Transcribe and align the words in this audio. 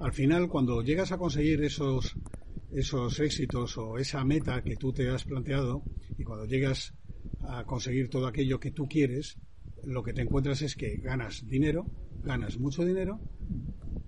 Al 0.00 0.12
final, 0.12 0.48
cuando 0.48 0.82
llegas 0.82 1.12
a 1.12 1.18
conseguir 1.18 1.62
esos 1.62 2.14
esos 2.72 3.18
éxitos 3.20 3.78
o 3.78 3.98
esa 3.98 4.24
meta 4.24 4.62
que 4.62 4.76
tú 4.76 4.92
te 4.92 5.08
has 5.08 5.24
planteado 5.24 5.82
y 6.16 6.24
cuando 6.24 6.46
llegas 6.46 6.92
a 7.48 7.64
conseguir 7.64 8.10
todo 8.10 8.26
aquello 8.26 8.60
que 8.60 8.70
tú 8.70 8.86
quieres, 8.88 9.38
lo 9.84 10.02
que 10.02 10.12
te 10.12 10.22
encuentras 10.22 10.62
es 10.62 10.76
que 10.76 10.96
ganas 10.96 11.46
dinero, 11.46 11.86
ganas 12.22 12.58
mucho 12.58 12.84
dinero, 12.84 13.20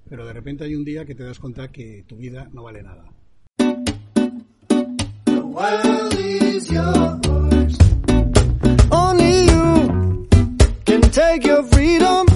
pero 0.08 0.26
de 0.26 0.32
repente 0.32 0.64
hay 0.64 0.74
un 0.74 0.84
día 0.84 1.04
que 1.04 1.14
te 1.14 1.24
das 1.24 1.38
cuenta 1.38 1.68
que 1.68 2.04
tu 2.06 2.16
vida 2.16 2.48
no 2.52 2.64
vale 2.64 2.82
nada. 2.82 3.04
Only 8.90 9.46
you 9.46 10.28
can 10.84 11.00
take 11.10 11.46
your 11.46 11.64
freedom. 11.64 12.29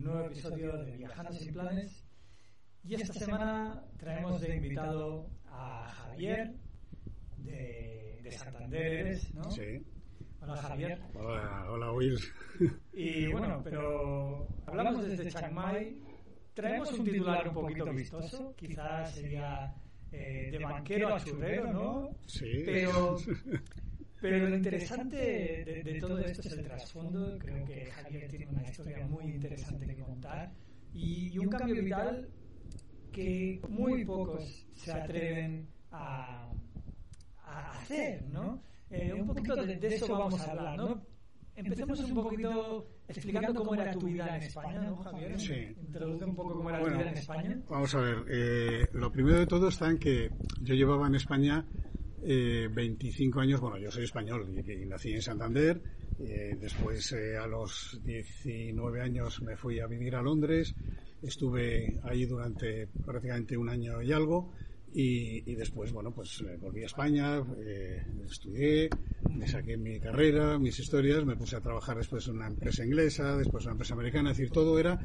Nuevo 0.00 0.26
episodio 0.26 0.72
de 0.84 0.96
Viajando 0.96 1.32
sin 1.32 1.52
Planes. 1.52 2.04
Y 2.82 2.94
esta 2.94 3.12
semana 3.12 3.84
traemos 3.98 4.40
de 4.40 4.56
invitado 4.56 5.28
a 5.46 5.88
Javier 5.88 6.54
de, 7.36 8.20
de 8.22 8.32
Santander, 8.32 9.18
¿no? 9.34 9.50
Sí. 9.50 9.84
Hola 10.40 10.56
Javier. 10.56 11.00
Hola, 11.14 11.66
hola 11.70 11.92
Will. 11.92 12.18
Y 12.94 13.26
bueno, 13.32 13.60
pero 13.62 14.48
hablamos 14.66 15.06
desde 15.06 15.30
Chiang 15.30 15.52
Mai. 15.52 16.00
Traemos 16.54 16.92
un 16.92 17.04
titular 17.04 17.48
un 17.48 17.54
poquito 17.54 17.92
vistoso, 17.92 18.54
quizás 18.56 19.14
sería 19.14 19.74
eh, 20.10 20.48
de 20.50 20.58
banquero 20.58 21.14
a 21.14 21.20
churrero, 21.22 21.72
¿no? 21.72 22.10
Sí. 22.26 22.62
Pero, 22.64 23.16
pero 24.20 24.48
lo 24.48 24.54
interesante 24.54 25.16
de, 25.16 25.82
de 25.82 26.00
todo 26.00 26.18
esto 26.18 26.46
es 26.48 26.52
el 26.54 26.64
trasfondo. 26.64 27.38
Creo 27.38 27.64
que 27.64 27.86
Javier 27.86 28.28
tiene 28.28 28.46
una 28.48 28.62
historia 28.62 29.06
muy 29.06 29.24
interesante 29.24 29.86
que 29.86 30.02
contar 30.02 30.52
y, 30.92 31.30
y 31.32 31.38
un 31.38 31.48
cambio 31.48 31.82
vital 31.82 32.28
que 33.12 33.60
muy 33.68 34.04
pocos 34.04 34.66
se 34.72 34.92
atreven 34.92 35.66
a, 35.90 36.50
a 37.44 37.70
hacer, 37.72 38.22
¿no? 38.28 38.62
Eh, 38.90 39.12
un 39.12 39.26
poquito 39.26 39.56
de, 39.56 39.76
de 39.76 39.94
eso 39.94 40.08
vamos 40.12 40.40
a 40.40 40.50
hablar, 40.50 40.76
¿no? 40.76 41.02
Empecemos 41.56 42.00
un 42.00 42.14
poquito 42.14 42.88
explicando 43.08 43.54
cómo 43.54 43.74
era 43.74 43.92
tu 43.92 44.06
vida 44.06 44.36
en 44.36 44.42
España, 44.44 44.80
¿no, 44.82 44.96
Javier? 44.96 45.38
Sí. 45.38 45.74
Introduce 45.80 46.24
un 46.24 46.34
poco 46.34 46.54
cómo 46.54 46.70
era 46.70 46.80
Bueno, 46.80 46.96
tu 46.96 47.00
vida 47.02 47.10
en 47.10 47.18
España. 47.18 47.62
Vamos 47.68 47.94
a 47.94 48.00
ver, 48.00 48.24
eh, 48.30 48.88
lo 48.92 49.10
primero 49.12 49.40
de 49.40 49.46
todo 49.46 49.68
está 49.68 49.90
en 49.90 49.98
que 49.98 50.30
yo 50.62 50.74
llevaba 50.74 51.06
en 51.08 51.16
España 51.16 51.64
eh, 52.24 52.68
25 52.72 53.40
años, 53.40 53.60
bueno, 53.60 53.78
yo 53.78 53.90
soy 53.90 54.04
español 54.04 54.46
y, 54.54 54.72
y 54.72 54.86
nací 54.86 55.12
en 55.12 55.22
Santander, 55.22 55.80
eh, 56.18 56.56
después 56.60 57.12
eh, 57.12 57.36
a 57.36 57.46
los 57.46 58.00
19 58.04 59.00
años 59.00 59.40
me 59.42 59.56
fui 59.56 59.80
a 59.80 59.86
vivir 59.86 60.14
a 60.16 60.22
Londres, 60.22 60.74
estuve 61.22 61.98
ahí 62.02 62.26
durante 62.26 62.86
prácticamente 63.04 63.56
un 63.56 63.68
año 63.68 64.02
y 64.02 64.12
algo 64.12 64.52
y, 64.92 65.50
y 65.50 65.54
después, 65.54 65.92
bueno, 65.92 66.10
pues 66.12 66.40
eh, 66.40 66.56
volví 66.60 66.82
a 66.82 66.86
España, 66.86 67.42
eh, 67.58 68.02
estudié, 68.28 68.90
me 69.28 69.46
saqué 69.46 69.76
mi 69.76 70.00
carrera, 70.00 70.58
mis 70.58 70.78
historias, 70.78 71.24
me 71.24 71.36
puse 71.36 71.56
a 71.56 71.60
trabajar 71.60 71.96
después 71.96 72.26
en 72.26 72.36
una 72.36 72.48
empresa 72.48 72.84
inglesa, 72.84 73.36
después 73.36 73.64
en 73.64 73.68
una 73.68 73.74
empresa 73.74 73.94
americana, 73.94 74.32
es 74.32 74.38
decir, 74.38 74.52
todo 74.52 74.78
era 74.78 75.00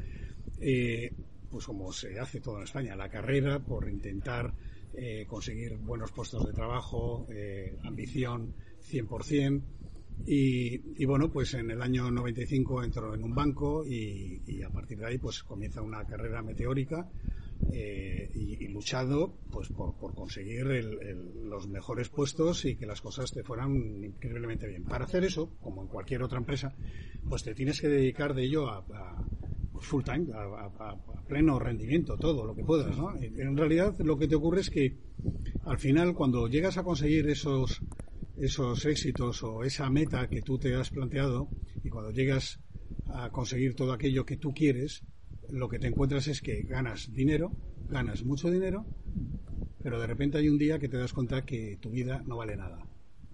eh, 0.60 1.12
pues 1.50 1.66
como 1.66 1.92
se 1.92 2.18
hace 2.18 2.40
todo 2.40 2.58
en 2.58 2.64
España, 2.64 2.96
la 2.96 3.08
carrera 3.08 3.60
por 3.60 3.88
intentar 3.88 4.52
eh, 4.96 5.26
conseguir 5.26 5.76
buenos 5.76 6.10
puestos 6.12 6.46
de 6.46 6.52
trabajo, 6.52 7.26
eh, 7.30 7.76
ambición 7.84 8.54
100%. 8.90 9.62
Y, 10.28 11.00
y 11.00 11.04
bueno, 11.04 11.30
pues 11.30 11.54
en 11.54 11.70
el 11.70 11.80
año 11.80 12.10
95 12.10 12.82
entro 12.82 13.14
en 13.14 13.22
un 13.22 13.32
banco 13.34 13.84
y, 13.86 14.60
a 14.62 14.70
partir 14.70 14.98
de 14.98 15.06
ahí 15.06 15.18
pues 15.18 15.42
comienza 15.44 15.82
una 15.82 16.04
carrera 16.04 16.42
meteórica 16.42 17.08
eh, 17.70 18.28
y, 18.34 18.64
y 18.64 18.68
luchado 18.68 19.38
pues 19.52 19.68
por, 19.68 19.94
conseguir 20.14 20.66
el- 20.66 20.98
el- 21.00 21.48
los 21.48 21.68
mejores 21.68 22.08
puestos 22.08 22.64
y 22.64 22.76
que 22.76 22.86
las 22.86 23.00
cosas 23.00 23.32
te 23.32 23.44
fueran 23.44 23.76
increíblemente 24.02 24.66
bien. 24.66 24.84
Para 24.84 25.04
hacer 25.04 25.22
eso, 25.24 25.52
como 25.60 25.82
en 25.82 25.88
cualquier 25.88 26.22
otra 26.24 26.38
empresa, 26.38 26.74
pues 27.28 27.44
te 27.44 27.54
tienes 27.54 27.80
que 27.80 27.88
dedicar 27.88 28.34
de 28.34 28.44
ello 28.44 28.68
a- 28.68 28.84
full 29.80 30.02
time, 30.04 30.26
a, 30.34 30.66
a- 30.66 31.24
pleno 31.26 31.58
rendimiento, 31.58 32.18
todo 32.18 32.44
lo 32.46 32.54
que 32.54 32.62
puedas, 32.64 32.96
¿no? 32.96 33.14
En 33.20 33.56
realidad 33.56 33.94
lo 33.98 34.16
que 34.16 34.28
te 34.28 34.36
ocurre 34.36 34.60
es 34.60 34.70
que 34.70 34.96
al 35.64 35.78
final 35.78 36.14
cuando 36.14 36.46
llegas 36.48 36.78
a 36.78 36.84
conseguir 36.84 37.28
esos 37.28 37.82
esos 38.38 38.84
éxitos 38.84 39.42
o 39.42 39.64
esa 39.64 39.88
meta 39.90 40.28
que 40.28 40.42
tú 40.42 40.58
te 40.58 40.74
has 40.74 40.90
planteado 40.90 41.48
y 41.82 41.88
cuando 41.88 42.10
llegas 42.10 42.60
a 43.08 43.30
conseguir 43.30 43.74
todo 43.74 43.92
aquello 43.92 44.24
que 44.26 44.36
tú 44.36 44.52
quieres, 44.52 45.04
lo 45.50 45.68
que 45.68 45.78
te 45.78 45.86
encuentras 45.86 46.26
es 46.28 46.42
que 46.42 46.62
ganas 46.64 47.12
dinero, 47.12 47.54
ganas 47.88 48.24
mucho 48.24 48.50
dinero, 48.50 48.86
pero 49.82 49.98
de 50.00 50.06
repente 50.06 50.38
hay 50.38 50.48
un 50.48 50.58
día 50.58 50.78
que 50.78 50.88
te 50.88 50.98
das 50.98 51.12
cuenta 51.12 51.44
que 51.44 51.78
tu 51.80 51.90
vida 51.90 52.22
no 52.26 52.36
vale 52.36 52.56
nada. 52.56 52.78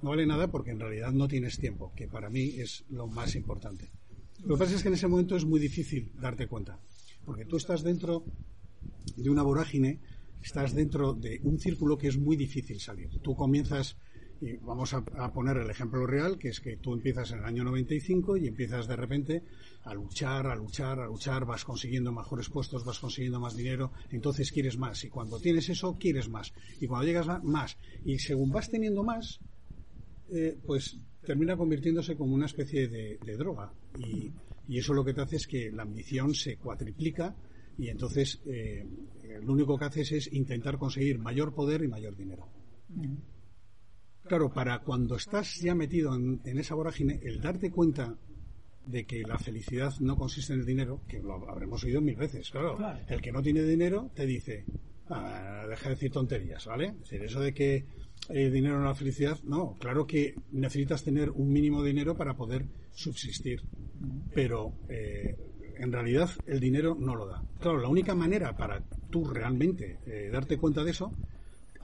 No 0.02 0.10
vale 0.10 0.26
nada 0.26 0.48
porque 0.50 0.70
en 0.70 0.80
realidad 0.80 1.10
no 1.12 1.26
tienes 1.28 1.58
tiempo, 1.58 1.92
que 1.96 2.06
para 2.08 2.28
mí 2.30 2.54
es 2.60 2.84
lo 2.88 3.06
más 3.06 3.34
importante. 3.34 3.90
Lo 4.44 4.56
que 4.56 4.64
pasa 4.64 4.74
es 4.74 4.82
que 4.82 4.88
en 4.88 4.94
ese 4.94 5.06
momento 5.06 5.36
es 5.36 5.44
muy 5.44 5.60
difícil 5.60 6.10
darte 6.20 6.48
cuenta, 6.48 6.78
porque 7.24 7.44
tú 7.44 7.56
estás 7.56 7.84
dentro 7.84 8.24
de 9.16 9.30
una 9.30 9.42
vorágine, 9.42 10.00
estás 10.42 10.74
dentro 10.74 11.14
de 11.14 11.40
un 11.44 11.60
círculo 11.60 11.96
que 11.96 12.08
es 12.08 12.18
muy 12.18 12.36
difícil 12.36 12.80
salir. 12.80 13.20
Tú 13.22 13.36
comienzas, 13.36 13.96
y 14.40 14.56
vamos 14.56 14.94
a, 14.94 15.32
poner 15.32 15.58
el 15.58 15.70
ejemplo 15.70 16.04
real, 16.08 16.38
que 16.38 16.48
es 16.48 16.58
que 16.58 16.76
tú 16.76 16.92
empiezas 16.92 17.30
en 17.30 17.38
el 17.38 17.44
año 17.44 17.62
95 17.62 18.36
y 18.36 18.48
empiezas 18.48 18.88
de 18.88 18.96
repente 18.96 19.44
a 19.84 19.94
luchar, 19.94 20.48
a 20.48 20.56
luchar, 20.56 20.98
a 20.98 21.06
luchar, 21.06 21.44
vas 21.44 21.64
consiguiendo 21.64 22.10
mejores 22.10 22.48
puestos, 22.48 22.84
vas 22.84 22.98
consiguiendo 22.98 23.38
más 23.38 23.54
dinero, 23.54 23.92
entonces 24.10 24.50
quieres 24.50 24.76
más. 24.76 25.04
Y 25.04 25.08
cuando 25.08 25.38
tienes 25.38 25.68
eso, 25.68 25.96
quieres 26.00 26.28
más. 26.28 26.52
Y 26.80 26.88
cuando 26.88 27.06
llegas 27.06 27.28
a 27.28 27.38
más, 27.38 27.78
y 28.04 28.18
según 28.18 28.50
vas 28.50 28.68
teniendo 28.68 29.04
más, 29.04 29.38
eh, 30.32 30.58
pues 30.66 30.98
termina 31.24 31.56
convirtiéndose 31.56 32.16
como 32.16 32.34
una 32.34 32.46
especie 32.46 32.88
de 32.88 33.36
droga. 33.36 33.72
Y, 33.98 34.32
y 34.68 34.78
eso 34.78 34.94
lo 34.94 35.04
que 35.04 35.14
te 35.14 35.20
hace 35.20 35.36
es 35.36 35.46
que 35.46 35.70
la 35.70 35.82
ambición 35.82 36.34
se 36.34 36.56
cuatriplica 36.56 37.36
y 37.78 37.88
entonces 37.88 38.40
eh, 38.46 38.86
eh, 39.22 39.40
lo 39.42 39.52
único 39.52 39.78
que 39.78 39.84
haces 39.86 40.12
es 40.12 40.32
intentar 40.32 40.78
conseguir 40.78 41.18
mayor 41.18 41.54
poder 41.54 41.82
y 41.82 41.88
mayor 41.88 42.16
dinero. 42.16 42.48
Claro, 44.24 44.52
para 44.52 44.78
cuando 44.80 45.16
estás 45.16 45.56
ya 45.60 45.74
metido 45.74 46.14
en, 46.14 46.40
en 46.44 46.58
esa 46.58 46.74
vorágine, 46.74 47.18
el 47.22 47.40
darte 47.40 47.70
cuenta 47.70 48.16
de 48.86 49.04
que 49.04 49.22
la 49.22 49.38
felicidad 49.38 49.92
no 50.00 50.16
consiste 50.16 50.52
en 50.52 50.60
el 50.60 50.66
dinero, 50.66 51.02
que 51.08 51.20
lo 51.20 51.48
habremos 51.48 51.82
oído 51.84 52.00
mil 52.00 52.16
veces, 52.16 52.50
claro. 52.50 52.76
Claro. 52.76 53.00
El 53.08 53.20
que 53.20 53.32
no 53.32 53.42
tiene 53.42 53.62
dinero 53.62 54.10
te 54.14 54.26
dice, 54.26 54.64
"Ah, 55.08 55.66
deja 55.68 55.88
de 55.88 55.94
decir 55.94 56.10
tonterías, 56.12 56.66
¿vale? 56.66 56.88
Es 56.88 56.98
decir, 57.10 57.22
eso 57.22 57.40
de 57.40 57.52
que 57.54 57.86
el 58.28 58.52
dinero 58.52 58.78
no 58.78 58.84
la 58.84 58.94
felicidad, 58.94 59.38
no, 59.44 59.76
claro 59.78 60.06
que 60.06 60.36
necesitas 60.52 61.02
tener 61.02 61.30
un 61.30 61.52
mínimo 61.52 61.82
de 61.82 61.88
dinero 61.88 62.16
para 62.16 62.34
poder 62.34 62.66
subsistir, 62.92 63.62
pero 64.34 64.72
eh, 64.88 65.36
en 65.78 65.92
realidad 65.92 66.30
el 66.46 66.60
dinero 66.60 66.96
no 66.98 67.14
lo 67.14 67.26
da. 67.26 67.44
Claro, 67.60 67.78
la 67.78 67.88
única 67.88 68.14
manera 68.14 68.56
para 68.56 68.82
tú 69.10 69.24
realmente 69.24 69.98
eh, 70.06 70.30
darte 70.30 70.56
cuenta 70.58 70.84
de 70.84 70.90
eso, 70.92 71.14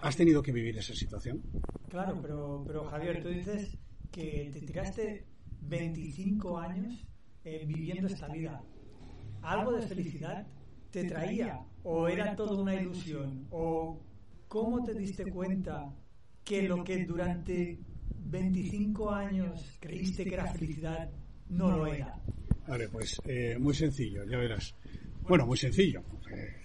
has 0.01 0.17
tenido 0.17 0.43
que 0.43 0.53
vivir 0.53 0.79
esa 0.79 0.95
situación. 0.95 1.43
Claro, 1.89 2.19
pero, 2.21 2.65
pero 2.67 2.85
Javier, 2.85 3.23
tú 3.23 3.29
dices 3.29 3.79
que 4.11 4.51
te 4.53 4.61
tiraste 4.61 5.27
25 5.63 6.59
años 6.59 7.07
eh, 7.45 7.65
viviendo 7.67 8.07
esta 8.07 8.29
vida. 8.29 8.63
¿Algo 9.43 9.73
de 9.73 9.87
felicidad 9.87 10.47
te 10.91 11.05
traía? 11.05 11.61
¿O 11.83 12.09
era 12.09 12.37
todo 12.37 12.61
una 12.61 12.75
ilusión? 12.75 13.47
¿O 13.51 14.01
cómo 14.49 14.85
te 14.85 14.95
diste 14.95 15.25
cuenta 15.31 15.95
que 16.49 16.63
lo 16.63 16.83
que 16.83 17.05
durante 17.05 17.79
25 18.25 19.11
años 19.11 19.79
creíste 19.81 20.25
que 20.25 20.35
era 20.35 20.47
felicidad 20.53 21.11
no 21.51 21.77
lo 21.77 21.87
era? 21.87 22.19
Vale, 22.67 22.89
pues 22.89 23.21
eh, 23.27 23.57
muy 23.59 23.75
sencillo, 23.75 24.25
ya 24.25 24.39
verás. 24.39 24.75
Bueno, 25.29 25.47
muy 25.47 25.59
sencillo. 25.59 26.03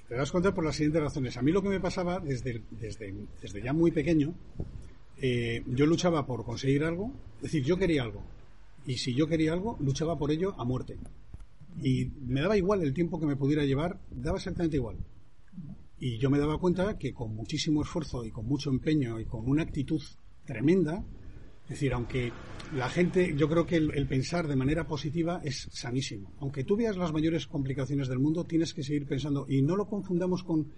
te 0.07 0.15
das 0.15 0.31
cuenta 0.31 0.53
por 0.53 0.63
las 0.63 0.75
siguientes 0.75 1.01
razones. 1.01 1.37
A 1.37 1.41
mí 1.41 1.51
lo 1.51 1.61
que 1.61 1.69
me 1.69 1.79
pasaba 1.81 2.19
desde, 2.19 2.63
desde, 2.71 3.13
desde 3.41 3.61
ya 3.61 3.73
muy 3.73 3.91
pequeño, 3.91 4.33
eh, 5.17 5.63
yo 5.67 5.85
luchaba 5.85 6.25
por 6.25 6.45
conseguir 6.45 6.83
algo, 6.83 7.13
es 7.37 7.43
decir, 7.43 7.63
yo 7.63 7.77
quería 7.77 8.03
algo. 8.03 8.23
Y 8.85 8.97
si 8.97 9.13
yo 9.13 9.27
quería 9.27 9.53
algo, 9.53 9.77
luchaba 9.81 10.17
por 10.17 10.31
ello 10.31 10.55
a 10.57 10.63
muerte. 10.63 10.97
Y 11.81 12.05
me 12.25 12.41
daba 12.41 12.57
igual 12.57 12.83
el 12.83 12.93
tiempo 12.93 13.19
que 13.19 13.25
me 13.25 13.35
pudiera 13.35 13.65
llevar, 13.65 13.99
daba 14.11 14.37
exactamente 14.37 14.77
igual. 14.77 14.97
Y 16.05 16.17
yo 16.17 16.29
me 16.29 16.37
daba 16.37 16.57
cuenta 16.57 16.97
que 16.97 17.13
con 17.13 17.33
muchísimo 17.33 17.81
esfuerzo 17.81 18.25
y 18.25 18.29
con 18.29 18.45
mucho 18.45 18.69
empeño 18.69 19.21
y 19.21 19.25
con 19.25 19.49
una 19.49 19.63
actitud 19.63 20.01
tremenda, 20.43 21.01
es 21.63 21.69
decir, 21.69 21.93
aunque 21.93 22.29
la 22.75 22.89
gente, 22.89 23.33
yo 23.37 23.47
creo 23.47 23.65
que 23.65 23.77
el, 23.77 24.05
pensar 24.05 24.49
de 24.49 24.57
manera 24.57 24.85
positiva 24.85 25.39
es 25.45 25.69
sanísimo. 25.71 26.33
Aunque 26.39 26.65
tú 26.65 26.75
veas 26.75 26.97
las 26.97 27.13
mayores 27.13 27.47
complicaciones 27.47 28.09
del 28.09 28.19
mundo, 28.19 28.43
tienes 28.43 28.73
que 28.73 28.83
seguir 28.83 29.07
pensando 29.07 29.45
y 29.47 29.61
no 29.61 29.77
lo 29.77 29.87
confundamos 29.87 30.43
con 30.43 30.73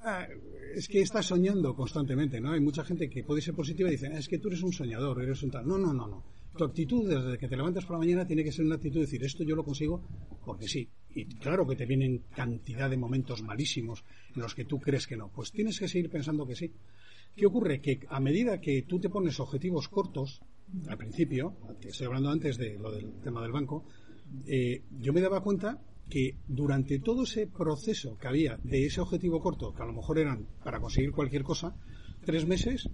ah, 0.00 0.26
es 0.74 0.86
que 0.86 1.00
estás 1.00 1.24
soñando 1.24 1.74
constantemente, 1.74 2.38
¿no? 2.38 2.52
Hay 2.52 2.60
mucha 2.60 2.84
gente 2.84 3.08
que 3.08 3.24
puede 3.24 3.40
ser 3.40 3.54
positiva 3.54 3.88
y 3.88 3.92
dice, 3.92 4.08
es 4.12 4.28
que 4.28 4.38
tú 4.38 4.48
eres 4.48 4.62
un 4.62 4.74
soñador, 4.74 5.22
eres 5.22 5.42
un 5.42 5.50
tal. 5.50 5.66
No, 5.66 5.78
no, 5.78 5.94
no, 5.94 6.06
no. 6.06 6.24
Tu 6.58 6.64
actitud 6.64 7.08
desde 7.08 7.38
que 7.38 7.46
te 7.46 7.56
levantas 7.56 7.84
por 7.84 7.94
la 7.94 8.00
mañana 8.00 8.26
tiene 8.26 8.42
que 8.42 8.50
ser 8.50 8.64
una 8.64 8.74
actitud 8.74 8.96
de 8.96 9.02
decir, 9.02 9.22
esto 9.22 9.44
yo 9.44 9.54
lo 9.54 9.62
consigo 9.62 10.02
porque 10.44 10.66
sí. 10.66 10.88
Y 11.14 11.24
claro 11.26 11.64
que 11.64 11.76
te 11.76 11.86
vienen 11.86 12.24
cantidad 12.34 12.90
de 12.90 12.96
momentos 12.96 13.44
malísimos 13.44 14.02
en 14.34 14.42
los 14.42 14.56
que 14.56 14.64
tú 14.64 14.80
crees 14.80 15.06
que 15.06 15.16
no. 15.16 15.28
Pues 15.28 15.52
tienes 15.52 15.78
que 15.78 15.86
seguir 15.86 16.10
pensando 16.10 16.44
que 16.44 16.56
sí. 16.56 16.72
¿Qué 17.36 17.46
ocurre? 17.46 17.80
Que 17.80 18.00
a 18.08 18.18
medida 18.18 18.60
que 18.60 18.82
tú 18.82 18.98
te 18.98 19.08
pones 19.08 19.38
objetivos 19.38 19.88
cortos, 19.88 20.40
al 20.88 20.98
principio, 20.98 21.54
te 21.80 21.90
estoy 21.90 22.08
hablando 22.08 22.30
antes 22.30 22.58
de 22.58 22.76
lo 22.76 22.90
del 22.90 23.20
tema 23.22 23.40
del 23.40 23.52
banco, 23.52 23.84
eh, 24.44 24.82
yo 24.98 25.12
me 25.12 25.20
daba 25.20 25.40
cuenta 25.40 25.80
que 26.10 26.38
durante 26.48 26.98
todo 26.98 27.22
ese 27.22 27.46
proceso 27.46 28.18
que 28.18 28.26
había 28.26 28.58
de 28.64 28.84
ese 28.84 29.00
objetivo 29.00 29.40
corto, 29.40 29.72
que 29.72 29.82
a 29.82 29.86
lo 29.86 29.92
mejor 29.92 30.18
eran 30.18 30.44
para 30.64 30.80
conseguir 30.80 31.12
cualquier 31.12 31.44
cosa, 31.44 31.76
tres 32.24 32.48
meses, 32.48 32.88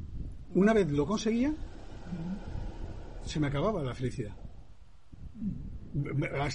una 0.54 0.74
vez 0.74 0.90
lo 0.90 1.06
conseguía, 1.06 1.54
se 3.24 3.40
me 3.40 3.46
acababa 3.48 3.82
la 3.82 3.94
felicidad. 3.94 4.36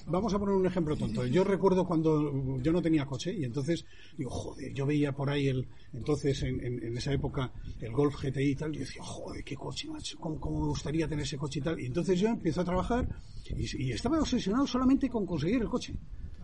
Vamos 0.08 0.34
a 0.34 0.40
poner 0.40 0.56
un 0.56 0.66
ejemplo 0.66 0.98
tonto. 0.98 1.26
Yo 1.26 1.46
recuerdo 1.46 1.86
cuando 1.86 2.60
yo 2.62 2.74
no 2.74 2.82
tenía 2.82 3.06
coche 3.06 3.34
y 3.34 3.46
entonces 3.46 3.86
digo, 4.18 4.30
joder, 4.30 4.74
yo 4.74 4.86
veía 4.86 5.14
por 5.14 5.30
ahí 5.30 5.48
el, 5.48 5.66
entonces 5.94 6.44
en, 6.44 6.64
en, 6.64 6.84
en 6.84 6.98
esa 6.98 7.14
época 7.14 7.54
el 7.80 7.94
Golf 7.94 8.22
GTI 8.22 8.52
y 8.52 8.56
tal, 8.56 8.76
y 8.76 8.80
decía, 8.80 9.02
joder, 9.02 9.44
qué 9.46 9.56
coche, 9.56 9.88
macho, 9.90 10.18
¿cómo, 10.20 10.40
cómo, 10.42 10.60
me 10.60 10.68
gustaría 10.68 11.08
tener 11.08 11.24
ese 11.24 11.38
coche 11.38 11.60
y 11.60 11.62
tal. 11.62 11.80
Y 11.80 11.86
entonces 11.86 12.20
yo 12.20 12.28
empiezo 12.28 12.60
a 12.62 12.66
trabajar 12.66 13.08
y, 13.56 13.86
y 13.86 13.92
estaba 13.94 14.20
obsesionado 14.20 14.68
solamente 14.68 15.10
con 15.10 15.26
conseguir 15.26 15.62
el 15.62 15.70
coche. 15.70 15.96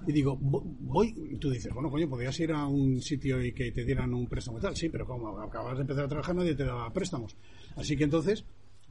Y 0.07 0.11
digo, 0.13 0.37
voy, 0.39 1.13
y 1.31 1.37
tú 1.37 1.49
dices, 1.49 1.73
bueno, 1.73 1.89
coño, 1.89 2.07
podrías 2.07 2.39
ir 2.39 2.51
a 2.51 2.65
un 2.67 3.01
sitio 3.01 3.43
y 3.43 3.51
que 3.53 3.71
te 3.71 3.83
dieran 3.83 4.13
un 4.13 4.27
préstamo 4.27 4.59
y 4.59 4.61
tal. 4.61 4.75
Sí, 4.75 4.87
pero 4.89 5.05
como 5.05 5.39
acabas 5.39 5.75
de 5.75 5.81
empezar 5.81 6.05
a 6.05 6.07
trabajar, 6.07 6.35
nadie 6.35 6.55
te 6.55 6.63
daba 6.63 6.91
préstamos. 6.93 7.35
Así 7.75 7.97
que 7.97 8.03
entonces 8.03 8.45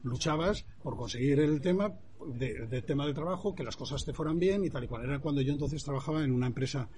luchabas 0.05 0.65
por 0.81 0.95
conseguir 0.95 1.39
el 1.39 1.59
tema 1.61 1.93
del 2.25 2.69
de 2.69 2.81
tema 2.81 3.05
de 3.05 3.13
trabajo, 3.13 3.53
que 3.53 3.63
las 3.63 3.75
cosas 3.75 4.05
te 4.05 4.13
fueran 4.13 4.39
bien 4.39 4.63
y 4.63 4.69
tal 4.69 4.83
y 4.83 4.87
cual. 4.87 5.03
Era 5.03 5.19
cuando 5.19 5.41
yo 5.41 5.51
entonces 5.51 5.83
trabajaba 5.83 6.23
en 6.23 6.31
una 6.31 6.47
empresa 6.47 6.89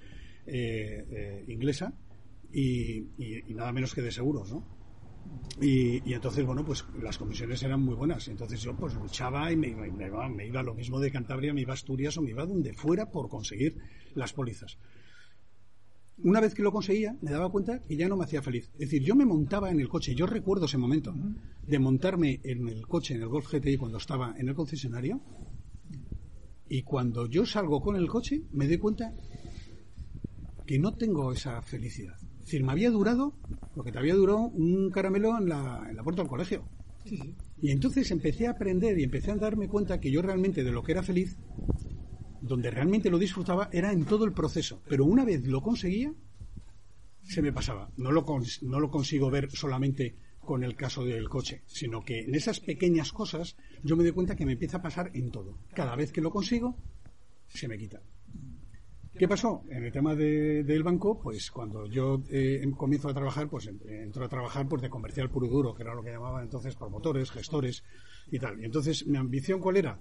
eh, 0.45 1.05
eh, 1.09 1.45
inglesa 1.47 1.93
y, 2.53 3.07
nada 3.49 3.71
menos 3.71 3.93
que 3.93 4.01
de 4.01 4.11
seguros, 4.11 4.51
¿no? 4.51 4.63
Y, 5.59 6.09
y, 6.09 6.13
entonces, 6.13 6.45
bueno, 6.45 6.63
pues 6.63 6.85
las 7.01 7.17
comisiones 7.17 7.61
eran 7.63 7.81
muy 7.81 7.95
buenas. 7.95 8.27
Entonces 8.29 8.61
yo 8.61 8.73
pues 8.75 8.93
luchaba 8.93 9.51
y 9.51 9.57
me, 9.57 9.75
me, 9.75 9.91
me, 9.91 10.07
iba, 10.07 10.29
me 10.29 10.45
iba 10.45 10.63
lo 10.63 10.73
mismo 10.73 10.99
de 10.99 11.11
Cantabria, 11.11 11.53
me 11.53 11.61
iba 11.61 11.73
a 11.73 11.75
Asturias 11.75 12.17
o 12.17 12.21
me 12.21 12.29
iba 12.29 12.45
donde 12.45 12.73
fuera 12.73 13.11
por 13.11 13.27
conseguir 13.27 13.77
las 14.15 14.31
pólizas. 14.31 14.77
Una 16.23 16.41
vez 16.41 16.55
que 16.55 16.63
lo 16.63 16.71
conseguía, 16.71 17.15
me 17.21 17.29
daba 17.29 17.51
cuenta 17.51 17.79
que 17.79 17.95
ya 17.95 18.09
no 18.09 18.17
me 18.17 18.23
hacía 18.23 18.41
feliz. 18.41 18.71
Es 18.73 18.89
decir, 18.89 19.03
yo 19.03 19.15
me 19.15 19.25
montaba 19.25 19.69
en 19.69 19.79
el 19.79 19.87
coche. 19.87 20.15
Yo 20.15 20.25
recuerdo 20.25 20.65
ese 20.65 20.77
momento 20.77 21.13
de 21.65 21.79
montarme 21.79 22.39
en 22.43 22.67
el 22.67 22.87
coche, 22.87 23.13
en 23.13 23.21
el 23.21 23.27
Golf 23.27 23.53
GTI, 23.53 23.77
cuando 23.77 23.99
estaba 23.99 24.33
en 24.37 24.49
el 24.49 24.55
concesionario. 24.55 25.21
Y 26.69 26.81
cuando 26.81 27.27
yo 27.27 27.45
salgo 27.45 27.81
con 27.81 27.95
el 27.95 28.07
coche, 28.07 28.41
me 28.51 28.67
doy 28.67 28.79
cuenta 28.79 29.13
que 30.65 30.79
no 30.79 30.95
tengo 30.95 31.31
esa 31.31 31.61
felicidad. 31.61 32.15
Es 32.39 32.45
decir, 32.45 32.63
me 32.63 32.71
había 32.71 32.89
durado 32.89 33.33
lo 33.75 33.83
que 33.83 33.91
te 33.91 33.99
había 33.99 34.15
durado 34.15 34.39
un 34.39 34.89
caramelo 34.89 35.37
en 35.37 35.49
la, 35.49 35.85
en 35.87 35.95
la 35.95 36.03
puerta 36.03 36.23
del 36.23 36.29
colegio. 36.29 36.63
Sí, 37.05 37.17
sí. 37.17 37.35
Y 37.61 37.71
entonces 37.71 38.09
empecé 38.11 38.47
a 38.47 38.51
aprender 38.51 38.99
y 38.99 39.03
empecé 39.03 39.31
a 39.31 39.35
darme 39.35 39.67
cuenta 39.67 39.99
que 39.99 40.11
yo 40.11 40.21
realmente 40.21 40.63
de 40.63 40.71
lo 40.71 40.83
que 40.83 40.91
era 40.91 41.03
feliz 41.03 41.37
donde 42.47 42.71
realmente 42.71 43.09
lo 43.09 43.17
disfrutaba 43.17 43.69
era 43.71 43.91
en 43.91 44.05
todo 44.05 44.25
el 44.25 44.33
proceso. 44.33 44.81
Pero 44.87 45.05
una 45.05 45.25
vez 45.25 45.45
lo 45.45 45.61
conseguía, 45.61 46.13
se 47.23 47.41
me 47.41 47.53
pasaba. 47.53 47.91
No 47.97 48.11
lo, 48.11 48.25
no 48.61 48.79
lo 48.79 48.89
consigo 48.89 49.29
ver 49.29 49.51
solamente 49.51 50.15
con 50.39 50.63
el 50.63 50.75
caso 50.75 51.03
del 51.03 51.27
coche, 51.27 51.61
sino 51.65 52.03
que 52.03 52.21
en 52.21 52.33
esas 52.33 52.61
pequeñas 52.61 53.11
cosas 53.11 53.57
yo 53.83 53.97
me 53.97 54.03
doy 54.03 54.13
cuenta 54.13 54.35
que 54.35 54.45
me 54.45 54.53
empieza 54.53 54.77
a 54.77 54.81
pasar 54.81 55.11
en 55.13 55.29
todo. 55.29 55.57
Cada 55.73 55.95
vez 55.95 56.11
que 56.13 56.21
lo 56.21 56.31
consigo, 56.31 56.77
se 57.47 57.67
me 57.67 57.77
quita. 57.77 58.01
¿Qué 59.17 59.27
pasó? 59.27 59.63
En 59.69 59.83
el 59.83 59.91
tema 59.91 60.15
de, 60.15 60.63
del 60.63 60.83
banco, 60.83 61.19
pues 61.19 61.49
cuando 61.49 61.87
yo 61.87 62.21
eh, 62.29 62.63
comienzo 62.77 63.09
a 63.09 63.13
trabajar, 63.13 63.49
pues 63.49 63.67
entro 63.67 64.23
a 64.23 64.29
trabajar 64.29 64.67
pues, 64.69 64.81
de 64.81 64.89
comercial 64.89 65.29
puro 65.29 65.47
duro, 65.47 65.73
que 65.73 65.81
era 65.81 65.95
lo 65.95 66.03
que 66.03 66.11
llamaban 66.11 66.43
entonces 66.43 66.75
promotores, 66.75 67.31
gestores 67.31 67.83
y 68.31 68.37
tal. 68.37 68.61
Y 68.61 68.65
entonces, 68.65 69.07
¿mi 69.07 69.17
ambición 69.17 69.59
cuál 69.59 69.77
era? 69.77 69.99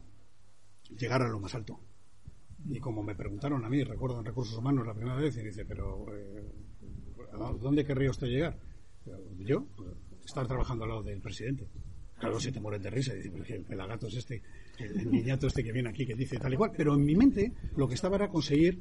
Llegar 0.96 1.22
a 1.22 1.28
lo 1.28 1.40
más 1.40 1.54
alto. 1.54 1.80
Y 2.68 2.80
como 2.80 3.02
me 3.02 3.14
preguntaron 3.14 3.64
a 3.64 3.68
mí, 3.68 3.82
recuerdo 3.84 4.18
en 4.18 4.24
recursos 4.24 4.58
humanos 4.58 4.86
la 4.86 4.94
primera 4.94 5.16
vez, 5.16 5.36
y 5.36 5.44
dice, 5.44 5.64
pero 5.64 6.06
eh, 6.14 6.52
¿a 7.32 7.52
dónde 7.52 7.84
querría 7.84 8.10
usted 8.10 8.26
llegar? 8.26 8.58
Yo, 9.38 9.66
pues, 9.76 9.90
estar 10.24 10.46
trabajando 10.46 10.84
al 10.84 10.90
lado 10.90 11.02
del 11.02 11.20
presidente. 11.20 11.68
Claro, 12.18 12.40
se 12.40 12.50
te 12.50 12.60
mueren 12.60 12.82
de 12.82 12.90
risa, 12.90 13.14
y 13.14 13.28
dice, 13.28 13.56
el 13.56 13.64
pelagato 13.64 14.06
es 14.06 14.16
este, 14.16 14.42
el 14.78 15.10
niñato 15.10 15.46
este 15.46 15.62
que 15.62 15.70
viene 15.70 15.90
aquí 15.90 16.06
que 16.06 16.14
dice 16.14 16.38
tal 16.38 16.54
y 16.54 16.56
cual. 16.56 16.72
Pero 16.74 16.94
en 16.94 17.04
mi 17.04 17.14
mente 17.14 17.52
lo 17.76 17.86
que 17.86 17.94
estaba 17.94 18.16
era 18.16 18.28
conseguir 18.28 18.80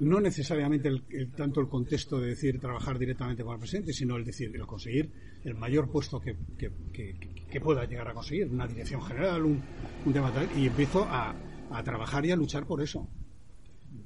no 0.00 0.20
necesariamente 0.20 0.88
el, 0.88 1.32
tanto 1.32 1.60
el 1.60 1.68
contexto 1.68 2.20
de 2.20 2.28
decir 2.28 2.60
trabajar 2.60 2.98
directamente 2.98 3.42
con 3.42 3.54
el 3.54 3.58
presidente, 3.58 3.94
sino 3.94 4.16
el 4.16 4.24
decir, 4.24 4.54
el 4.54 4.66
conseguir 4.66 5.10
el 5.44 5.54
mayor 5.54 5.90
puesto 5.90 6.20
que, 6.20 6.36
que 6.58 7.60
pueda 7.60 7.86
llegar 7.86 8.08
a 8.08 8.12
conseguir, 8.12 8.48
una 8.48 8.66
dirección 8.66 9.00
general, 9.00 9.44
un, 9.44 9.62
un 10.04 10.12
tema 10.12 10.30
tal, 10.32 10.46
y 10.58 10.66
empiezo 10.66 11.04
a, 11.04 11.34
a 11.70 11.82
trabajar 11.82 12.26
y 12.26 12.32
a 12.32 12.36
luchar 12.36 12.66
por 12.66 12.82
eso. 12.82 13.08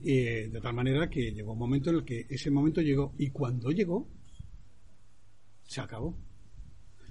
Eh, 0.05 0.49
de 0.53 0.61
tal 0.61 0.75
manera 0.75 1.11
que 1.11 1.33
llegó 1.33 1.53
un 1.55 1.59
momento 1.59 1.91
en 1.91 1.97
el 1.97 2.05
que 2.05 2.27
ese 2.29 2.51
momento 2.51 2.81
llegó 2.81 3.15
y 3.19 3.31
cuando 3.31 3.71
llegó 3.71 4.09
se 5.65 5.81
acabó. 5.81 6.17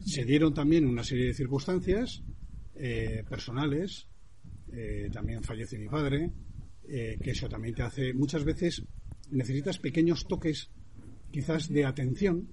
Se 0.06 0.24
dieron 0.24 0.54
también 0.54 0.86
una 0.86 1.04
serie 1.04 1.28
de 1.28 1.34
circunstancias 1.34 2.24
eh, 2.76 3.24
personales, 3.30 4.08
eh, 4.72 5.10
también 5.12 5.44
fallece 5.44 5.78
mi 5.78 5.88
padre, 5.88 6.32
que 6.88 7.32
eso 7.32 7.50
también 7.50 7.76
te 7.76 7.84
hace, 7.84 8.14
muchas 8.14 8.46
veces 8.46 8.82
necesitas 9.30 9.78
pequeños 9.78 10.26
toques 10.26 10.70
quizás 11.32 11.68
de 11.68 11.84
atención 11.84 12.48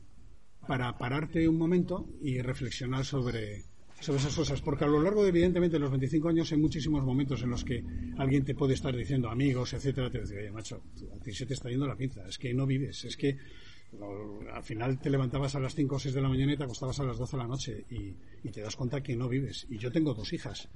para 0.66 0.99
pararte 0.99 1.49
un 1.49 1.56
momento 1.56 2.09
y 2.20 2.40
reflexionar 2.40 3.04
sobre, 3.04 3.62
sobre 4.04 4.18
esas 4.20 4.37
cosas, 4.37 4.61
porque 4.61 4.84
a 4.84 4.88
lo 4.88 5.02
largo 5.02 5.23
de, 5.23 5.30
evidentemente, 5.30 5.78
los 5.78 5.90
25 5.90 6.28
años 6.28 6.52
hay 6.52 6.58
muchísimos 6.58 7.02
momentos 7.02 7.42
en 7.42 7.50
los 7.50 7.64
que 7.64 7.82
alguien 8.18 8.44
te 8.44 8.54
puede 8.54 8.75
estar 8.75 8.94
diciendo 8.94 9.30
amigos, 9.30 9.73
etcétera, 9.73 10.11
te 10.11 10.20
dice, 10.20 10.38
oye, 10.38 10.50
macho, 10.50 10.82
a 11.14 11.23
ti 11.23 11.32
se 11.32 11.46
te 11.46 11.54
está 11.54 11.70
yendo 11.70 11.87
la 11.87 11.96
pinza, 11.96 12.26
es 12.28 12.37
que 12.37 12.52
no 12.52 12.66
vives, 12.66 13.04
es 13.06 13.16
que 13.16 13.38
al 14.52 14.62
final 14.62 14.99
te 15.00 15.08
levantabas 15.08 15.54
a 15.54 15.61
las 15.61 15.75
5 15.75 15.94
o 15.94 15.99
6 15.99 16.14
de 16.14 16.20
la 16.20 16.28
mañana 16.28 16.52
y 16.52 16.56
te 16.56 16.64
acostabas 16.64 17.00
a 17.00 17.04
las 17.04 17.16
12 17.16 17.37
de 17.37 17.42
la 17.42 17.49
noche 17.49 17.84
y, 17.90 18.50
te 18.50 18.61
das 18.61 18.76
cuenta 18.76 19.02
que 19.02 19.16
no 19.16 19.28
vives. 19.28 19.66
Y 19.70 19.78
yo 19.78 19.90
tengo 19.90 20.12
dos 20.14 20.32
hijas 20.32 20.68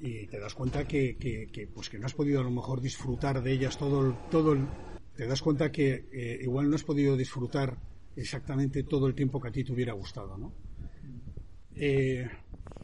y 0.00 0.26
te 0.26 0.38
das 0.38 0.54
cuenta 0.54 0.86
que, 0.86 1.16
que, 1.16 1.46
que, 1.46 1.66
pues 1.68 1.88
que 1.88 1.98
no 1.98 2.06
has 2.06 2.14
podido 2.14 2.40
a 2.40 2.44
lo 2.44 2.50
mejor 2.50 2.80
disfrutar 2.80 3.42
de 3.42 3.52
ellas 3.52 3.78
todo 3.78 4.06
el, 4.06 4.14
todo 4.30 4.52
el, 4.52 4.66
te 5.16 5.26
das 5.26 5.40
cuenta 5.40 5.70
que 5.72 6.06
eh, 6.12 6.40
igual 6.42 6.68
no 6.68 6.76
has 6.76 6.84
podido 6.84 7.16
disfrutar 7.16 7.78
exactamente 8.14 8.82
todo 8.82 9.06
el 9.06 9.14
tiempo 9.14 9.40
que 9.40 9.48
a 9.48 9.52
ti 9.52 9.64
te 9.64 9.72
hubiera 9.72 9.92
gustado, 9.92 10.36
¿no? 10.36 10.52
Eh, 11.76 12.28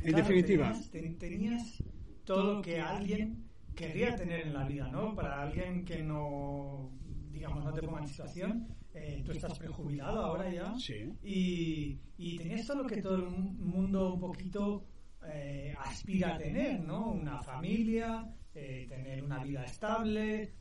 en 0.03 0.13
claro, 0.13 0.17
definitiva. 0.17 0.73
Tenías, 0.91 1.19
tenías, 1.19 1.83
todo 2.25 2.55
lo 2.55 2.63
que 2.63 2.81
alguien 2.81 3.49
querría 3.75 4.15
tener 4.15 4.47
en 4.47 4.55
la 4.55 4.67
vida, 4.67 4.89
¿no? 4.89 5.15
Para 5.15 5.43
alguien 5.43 5.85
que 5.85 6.03
no, 6.03 6.91
digamos, 7.31 7.65
no 7.65 7.73
te 7.73 7.83
ponga 7.83 8.01
en 8.01 8.09
situación, 8.09 8.69
eh, 8.95 9.23
tú 9.25 9.33
estás 9.33 9.59
prejubilado 9.59 10.25
ahora 10.25 10.53
ya. 10.53 10.75
Sí. 10.79 11.13
Y, 11.23 11.99
y 12.19 12.37
tenías 12.37 12.67
todo 12.67 12.83
lo 12.83 12.89
que 12.89 13.01
todo 13.01 13.17
el 13.17 13.31
mundo 13.31 14.15
un 14.15 14.21
poquito 14.21 14.85
eh, 15.27 15.75
aspira 15.79 16.35
a 16.35 16.39
tener, 16.39 16.81
¿no? 16.81 17.13
Una 17.13 17.43
familia, 17.43 18.29
eh, 18.55 18.87
tener 18.89 19.23
una 19.25 19.43
vida 19.43 19.65
estable. 19.65 20.53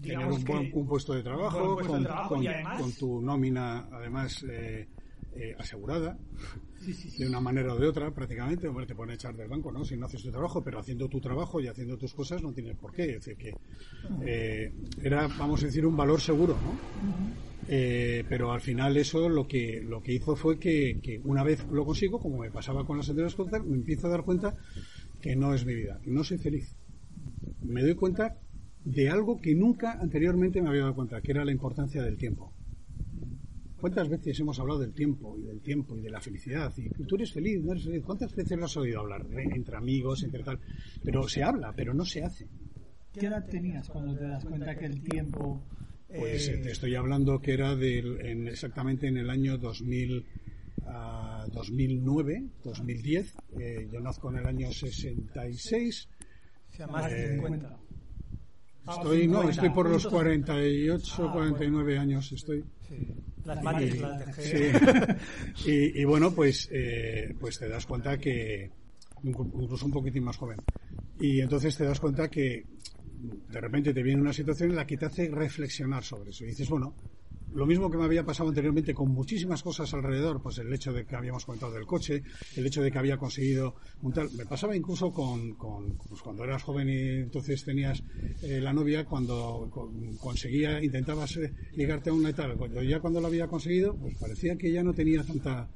Tener 0.00 0.26
un, 0.26 0.42
buen, 0.44 0.70
un 0.72 0.86
puesto 0.86 1.12
de 1.12 1.22
trabajo, 1.22 1.74
puesto 1.74 1.92
con, 1.92 2.02
de 2.02 2.08
trabajo 2.08 2.34
con, 2.34 2.42
y 2.42 2.46
además, 2.46 2.80
con 2.80 2.92
tu 2.92 3.20
nómina, 3.20 3.88
además, 3.92 4.42
eh, 4.48 4.88
eh, 5.36 5.54
asegurada, 5.58 6.18
de 7.18 7.26
una 7.26 7.40
manera 7.40 7.74
o 7.74 7.78
de 7.78 7.86
otra, 7.86 8.10
prácticamente. 8.10 8.68
Hombre, 8.68 8.86
te 8.86 8.94
pueden 8.94 9.14
echar 9.14 9.36
del 9.36 9.48
banco, 9.48 9.70
¿no? 9.70 9.84
Si 9.84 9.96
no 9.96 10.06
haces 10.06 10.22
tu 10.22 10.30
trabajo, 10.30 10.62
pero 10.62 10.78
haciendo 10.78 11.08
tu 11.08 11.20
trabajo 11.20 11.60
y 11.60 11.68
haciendo 11.68 11.96
tus 11.96 12.12
cosas 12.12 12.42
no 12.42 12.52
tienes 12.52 12.76
por 12.76 12.92
qué. 12.92 13.04
Es 13.04 13.24
decir, 13.24 13.36
que 13.36 13.54
eh, 14.24 14.72
era, 15.02 15.28
vamos 15.38 15.62
a 15.62 15.66
decir, 15.66 15.86
un 15.86 15.96
valor 15.96 16.20
seguro, 16.20 16.54
¿no? 16.54 16.76
Eh, 17.68 18.24
pero 18.28 18.52
al 18.52 18.60
final 18.60 18.96
eso 18.96 19.28
lo 19.28 19.46
que 19.46 19.80
lo 19.82 20.02
que 20.02 20.12
hizo 20.12 20.34
fue 20.34 20.58
que, 20.58 20.98
que 21.00 21.20
una 21.24 21.44
vez 21.44 21.64
lo 21.70 21.84
consigo, 21.84 22.18
como 22.18 22.38
me 22.38 22.50
pasaba 22.50 22.84
con 22.84 22.96
las 22.96 23.08
anteriores 23.08 23.36
cosas, 23.36 23.64
me 23.64 23.76
empiezo 23.76 24.08
a 24.08 24.10
dar 24.10 24.24
cuenta 24.24 24.56
que 25.20 25.36
no 25.36 25.54
es 25.54 25.64
mi 25.64 25.74
vida, 25.74 26.00
que 26.02 26.10
no 26.10 26.24
soy 26.24 26.38
feliz. 26.38 26.74
Me 27.62 27.82
doy 27.82 27.94
cuenta 27.94 28.36
de 28.84 29.08
algo 29.08 29.40
que 29.40 29.54
nunca 29.54 29.98
anteriormente 30.00 30.60
me 30.60 30.68
había 30.68 30.82
dado 30.82 30.96
cuenta, 30.96 31.20
que 31.20 31.30
era 31.30 31.44
la 31.44 31.52
importancia 31.52 32.02
del 32.02 32.16
tiempo. 32.16 32.52
¿Cuántas 33.82 34.08
veces 34.08 34.38
hemos 34.38 34.60
hablado 34.60 34.78
del 34.78 34.92
tiempo 34.94 35.36
y 35.36 35.42
del 35.42 35.60
tiempo 35.60 35.98
y 35.98 36.00
de 36.02 36.08
la 36.08 36.20
felicidad? 36.20 36.72
Y 36.76 36.88
tú 37.04 37.16
eres 37.16 37.32
feliz, 37.32 37.60
no 37.64 37.72
eres 37.72 37.82
feliz. 37.84 38.04
¿Cuántas 38.04 38.32
veces 38.32 38.56
lo 38.56 38.66
has 38.66 38.76
oído 38.76 39.00
hablar? 39.00 39.26
Eh, 39.32 39.42
Entre 39.56 39.76
amigos, 39.76 40.22
entre 40.22 40.44
tal. 40.44 40.60
Pero 41.02 41.26
se 41.28 41.42
habla, 41.42 41.72
pero 41.74 41.92
no 41.92 42.04
se 42.04 42.22
hace. 42.22 42.46
¿Qué 43.12 43.26
edad 43.26 43.44
tenías 43.48 43.88
cuando 43.88 44.16
te 44.16 44.22
das 44.24 44.44
cuenta 44.44 44.76
que 44.76 44.86
el 44.86 45.02
tiempo... 45.02 45.66
Pues 46.06 46.46
eh, 46.46 46.54
eh, 46.54 46.58
te 46.58 46.70
estoy 46.70 46.94
hablando 46.94 47.40
que 47.40 47.54
era 47.54 47.74
del, 47.74 48.20
en- 48.24 48.46
exactamente 48.46 49.08
en 49.08 49.16
el 49.16 49.28
año 49.28 49.58
2000, 49.58 50.24
ah, 50.86 51.44
2009, 51.52 52.44
2010. 52.62 53.34
Eh, 53.58 53.88
yo 53.92 53.98
nazco 54.00 54.30
en 54.30 54.36
el 54.38 54.46
año 54.46 54.70
66. 54.70 56.08
o 56.70 56.76
sea, 56.76 56.86
más 56.86 57.10
eh, 57.10 57.16
de 57.16 57.34
50. 57.34 57.78
Estoy, 58.88 59.28
no, 59.28 59.42
50, 59.42 59.50
estoy 59.50 59.70
por 59.70 59.88
los 59.88 60.02
puntos. 60.02 60.20
48, 60.20 61.28
Ah, 61.28 61.32
49 61.32 61.98
años. 61.98 62.32
Estoy. 62.32 62.64
Sí. 62.88 63.14
Las 63.44 63.62
mates 63.62 64.00
las 64.00 64.26
dejé. 64.26 64.72
sí. 65.54 65.70
y, 65.70 66.00
y 66.00 66.04
bueno, 66.04 66.32
pues, 66.32 66.68
eh, 66.72 67.34
pues 67.38 67.58
te 67.58 67.68
das 67.68 67.86
cuenta 67.86 68.18
que, 68.18 68.70
incluso 69.22 69.86
un 69.86 69.92
poquitín 69.92 70.24
más 70.24 70.36
joven, 70.36 70.58
y 71.20 71.40
entonces 71.40 71.76
te 71.76 71.84
das 71.84 72.00
cuenta 72.00 72.28
que 72.28 72.64
de 73.48 73.60
repente 73.60 73.94
te 73.94 74.02
viene 74.02 74.20
una 74.20 74.32
situación 74.32 74.70
en 74.70 74.76
la 74.76 74.86
que 74.86 74.96
te 74.96 75.06
hace 75.06 75.28
reflexionar 75.30 76.02
sobre 76.02 76.30
eso. 76.30 76.44
Y 76.44 76.48
dices, 76.48 76.68
bueno, 76.68 76.94
lo 77.54 77.66
mismo 77.66 77.90
que 77.90 77.98
me 77.98 78.04
había 78.04 78.24
pasado 78.24 78.48
anteriormente 78.48 78.94
con 78.94 79.10
muchísimas 79.10 79.62
cosas 79.62 79.92
alrededor, 79.94 80.42
pues 80.42 80.58
el 80.58 80.72
hecho 80.72 80.92
de 80.92 81.04
que 81.04 81.16
habíamos 81.16 81.44
comentado 81.44 81.72
del 81.72 81.86
coche, 81.86 82.22
el 82.56 82.66
hecho 82.66 82.82
de 82.82 82.90
que 82.90 82.98
había 82.98 83.16
conseguido 83.16 83.74
un 84.02 84.12
tal, 84.12 84.30
me 84.32 84.46
pasaba 84.46 84.74
incluso 84.76 85.12
con, 85.12 85.54
con 85.54 85.94
pues 86.08 86.20
cuando 86.22 86.44
eras 86.44 86.62
joven 86.62 86.88
y 86.88 86.98
entonces 87.22 87.64
tenías 87.64 88.02
eh, 88.42 88.60
la 88.60 88.72
novia, 88.72 89.04
cuando 89.04 89.68
con- 89.70 90.16
conseguía, 90.16 90.82
intentabas 90.82 91.36
eh, 91.36 91.52
ligarte 91.76 92.10
a 92.10 92.12
una 92.12 92.30
y 92.30 92.32
tal, 92.32 92.56
cuando 92.56 92.82
ya 92.82 93.00
cuando 93.00 93.20
lo 93.20 93.26
había 93.28 93.46
conseguido, 93.46 93.94
pues 93.96 94.16
parecía 94.16 94.56
que 94.56 94.72
ya 94.72 94.82
no 94.82 94.92
tenía 94.94 95.22
tanta 95.22 95.68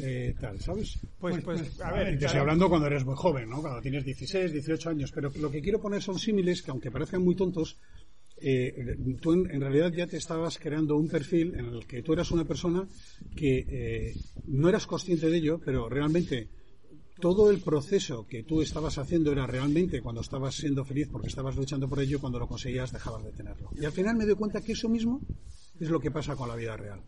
eh, 0.00 0.34
tal, 0.40 0.58
¿sabes? 0.60 0.98
Pues, 1.20 1.42
pues, 1.44 1.80
a 1.80 1.92
ver, 1.92 2.04
te 2.12 2.16
claro. 2.18 2.26
estoy 2.26 2.40
hablando 2.40 2.68
cuando 2.68 2.86
eres 2.86 3.04
muy 3.04 3.14
joven, 3.16 3.48
¿no? 3.48 3.60
Cuando 3.60 3.80
tienes 3.80 4.04
16, 4.04 4.52
18 4.52 4.90
años, 4.90 5.12
pero 5.12 5.30
lo 5.40 5.50
que 5.50 5.60
quiero 5.60 5.80
poner 5.80 6.02
son 6.02 6.18
símiles 6.18 6.62
que 6.62 6.70
aunque 6.70 6.90
parezcan 6.90 7.22
muy 7.24 7.34
tontos, 7.34 7.78
eh, 8.38 8.96
tú 9.20 9.32
en, 9.32 9.50
en 9.50 9.60
realidad 9.60 9.92
ya 9.92 10.06
te 10.06 10.16
estabas 10.16 10.58
creando 10.58 10.96
un 10.96 11.08
perfil 11.08 11.54
en 11.54 11.66
el 11.66 11.86
que 11.86 12.02
tú 12.02 12.12
eras 12.12 12.30
una 12.30 12.44
persona 12.44 12.86
que 13.34 13.66
eh, 13.68 14.16
no 14.46 14.68
eras 14.68 14.86
consciente 14.86 15.28
de 15.28 15.36
ello, 15.36 15.60
pero 15.64 15.88
realmente 15.88 16.48
todo 17.20 17.50
el 17.50 17.60
proceso 17.60 18.26
que 18.26 18.42
tú 18.42 18.60
estabas 18.60 18.98
haciendo 18.98 19.32
era 19.32 19.46
realmente 19.46 20.02
cuando 20.02 20.20
estabas 20.20 20.54
siendo 20.54 20.84
feliz 20.84 21.08
porque 21.10 21.28
estabas 21.28 21.56
luchando 21.56 21.88
por 21.88 22.00
ello, 22.00 22.20
cuando 22.20 22.38
lo 22.38 22.46
conseguías 22.46 22.92
dejabas 22.92 23.24
de 23.24 23.32
tenerlo. 23.32 23.72
Y 23.76 23.84
al 23.84 23.92
final 23.92 24.16
me 24.16 24.26
doy 24.26 24.34
cuenta 24.34 24.60
que 24.60 24.72
eso 24.72 24.88
mismo 24.88 25.22
es 25.78 25.88
lo 25.88 26.00
que 26.00 26.10
pasa 26.10 26.36
con 26.36 26.48
la 26.48 26.56
vida 26.56 26.76
real. 26.76 27.02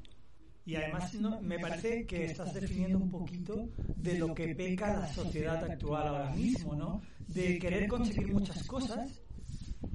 Y 0.65 0.77
además 0.77 1.15
no, 1.15 1.41
me 1.41 1.59
parece 1.59 2.05
que 2.07 2.27
estás 2.27 2.53
definiendo 2.53 2.99
un 2.99 3.11
poquito 3.11 3.69
de 3.97 4.19
lo 4.19 4.35
que 4.35 4.55
peca 4.55 5.01
la 5.01 5.13
sociedad 5.13 5.65
actual 5.65 6.09
ahora 6.09 6.31
mismo, 6.35 6.75
¿no? 6.75 7.01
De 7.27 7.59
querer 7.59 7.89
conseguir 7.89 8.33
muchas 8.33 8.63
cosas. 8.65 9.23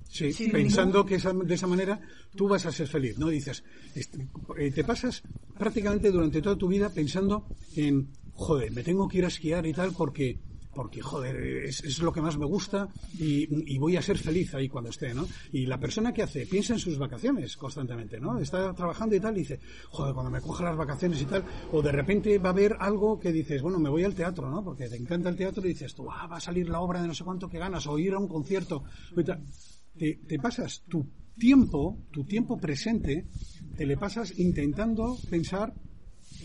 Sí, 0.09 0.31
Sin 0.31 0.51
pensando 0.51 0.99
ningún- 0.99 1.09
que 1.09 1.15
esa- 1.15 1.33
de 1.33 1.53
esa 1.55 1.65
manera 1.67 1.99
tú 2.35 2.47
vas 2.47 2.65
a 2.67 2.71
ser 2.71 2.87
feliz, 2.87 3.17
¿no? 3.17 3.29
Dices, 3.29 3.63
este, 3.95 4.27
eh, 4.59 4.71
te 4.71 4.83
pasas 4.83 5.23
prácticamente 5.57 6.11
durante 6.11 6.39
toda 6.41 6.55
tu 6.55 6.67
vida 6.67 6.89
pensando 6.89 7.47
en, 7.75 8.09
joder, 8.33 8.71
me 8.71 8.83
tengo 8.83 9.07
que 9.07 9.17
ir 9.19 9.25
a 9.25 9.29
esquiar 9.29 9.65
y 9.65 9.73
tal 9.73 9.91
porque, 9.93 10.37
porque 10.75 11.01
joder, 11.01 11.35
es, 11.65 11.83
es 11.83 11.97
lo 11.99 12.11
que 12.13 12.21
más 12.21 12.37
me 12.37 12.45
gusta 12.45 12.87
y, 13.17 13.73
y 13.73 13.77
voy 13.79 13.95
a 13.97 14.01
ser 14.03 14.19
feliz 14.19 14.53
ahí 14.53 14.69
cuando 14.69 14.91
esté, 14.91 15.15
¿no? 15.15 15.27
Y 15.51 15.65
la 15.65 15.79
persona 15.79 16.13
que 16.13 16.21
hace, 16.23 16.45
piensa 16.45 16.73
en 16.73 16.79
sus 16.79 16.97
vacaciones 16.99 17.57
constantemente, 17.57 18.19
¿no? 18.19 18.37
Está 18.39 18.71
trabajando 18.73 19.15
y 19.15 19.19
tal 19.19 19.35
y 19.35 19.39
dice, 19.41 19.59
joder, 19.89 20.13
cuando 20.13 20.29
me 20.31 20.41
coja 20.41 20.63
las 20.65 20.77
vacaciones 20.77 21.19
y 21.21 21.25
tal, 21.25 21.43
o 21.71 21.81
de 21.81 21.91
repente 21.91 22.37
va 22.37 22.49
a 22.49 22.53
haber 22.53 22.75
algo 22.79 23.19
que 23.19 23.31
dices, 23.31 23.63
bueno, 23.63 23.79
me 23.79 23.89
voy 23.89 24.03
al 24.03 24.13
teatro, 24.13 24.47
¿no? 24.49 24.63
Porque 24.63 24.89
te 24.89 24.95
encanta 24.95 25.29
el 25.29 25.35
teatro 25.35 25.63
y 25.65 25.69
dices, 25.69 25.93
tú, 25.95 26.07
ah, 26.11 26.27
va 26.27 26.37
a 26.37 26.39
salir 26.39 26.69
la 26.69 26.81
obra 26.81 27.01
de 27.01 27.07
no 27.07 27.15
sé 27.15 27.23
cuánto 27.23 27.47
que 27.49 27.57
ganas, 27.57 27.85
o 27.87 27.97
ir 27.97 28.13
a 28.13 28.19
un 28.19 28.27
concierto, 28.27 28.83
y 29.17 29.23
tal 29.23 29.41
te, 29.97 30.19
te 30.27 30.39
pasas 30.39 30.83
tu 30.87 31.05
tiempo, 31.37 31.97
tu 32.11 32.23
tiempo 32.23 32.57
presente, 32.57 33.27
te 33.75 33.85
le 33.85 33.97
pasas 33.97 34.37
intentando 34.37 35.17
pensar 35.29 35.73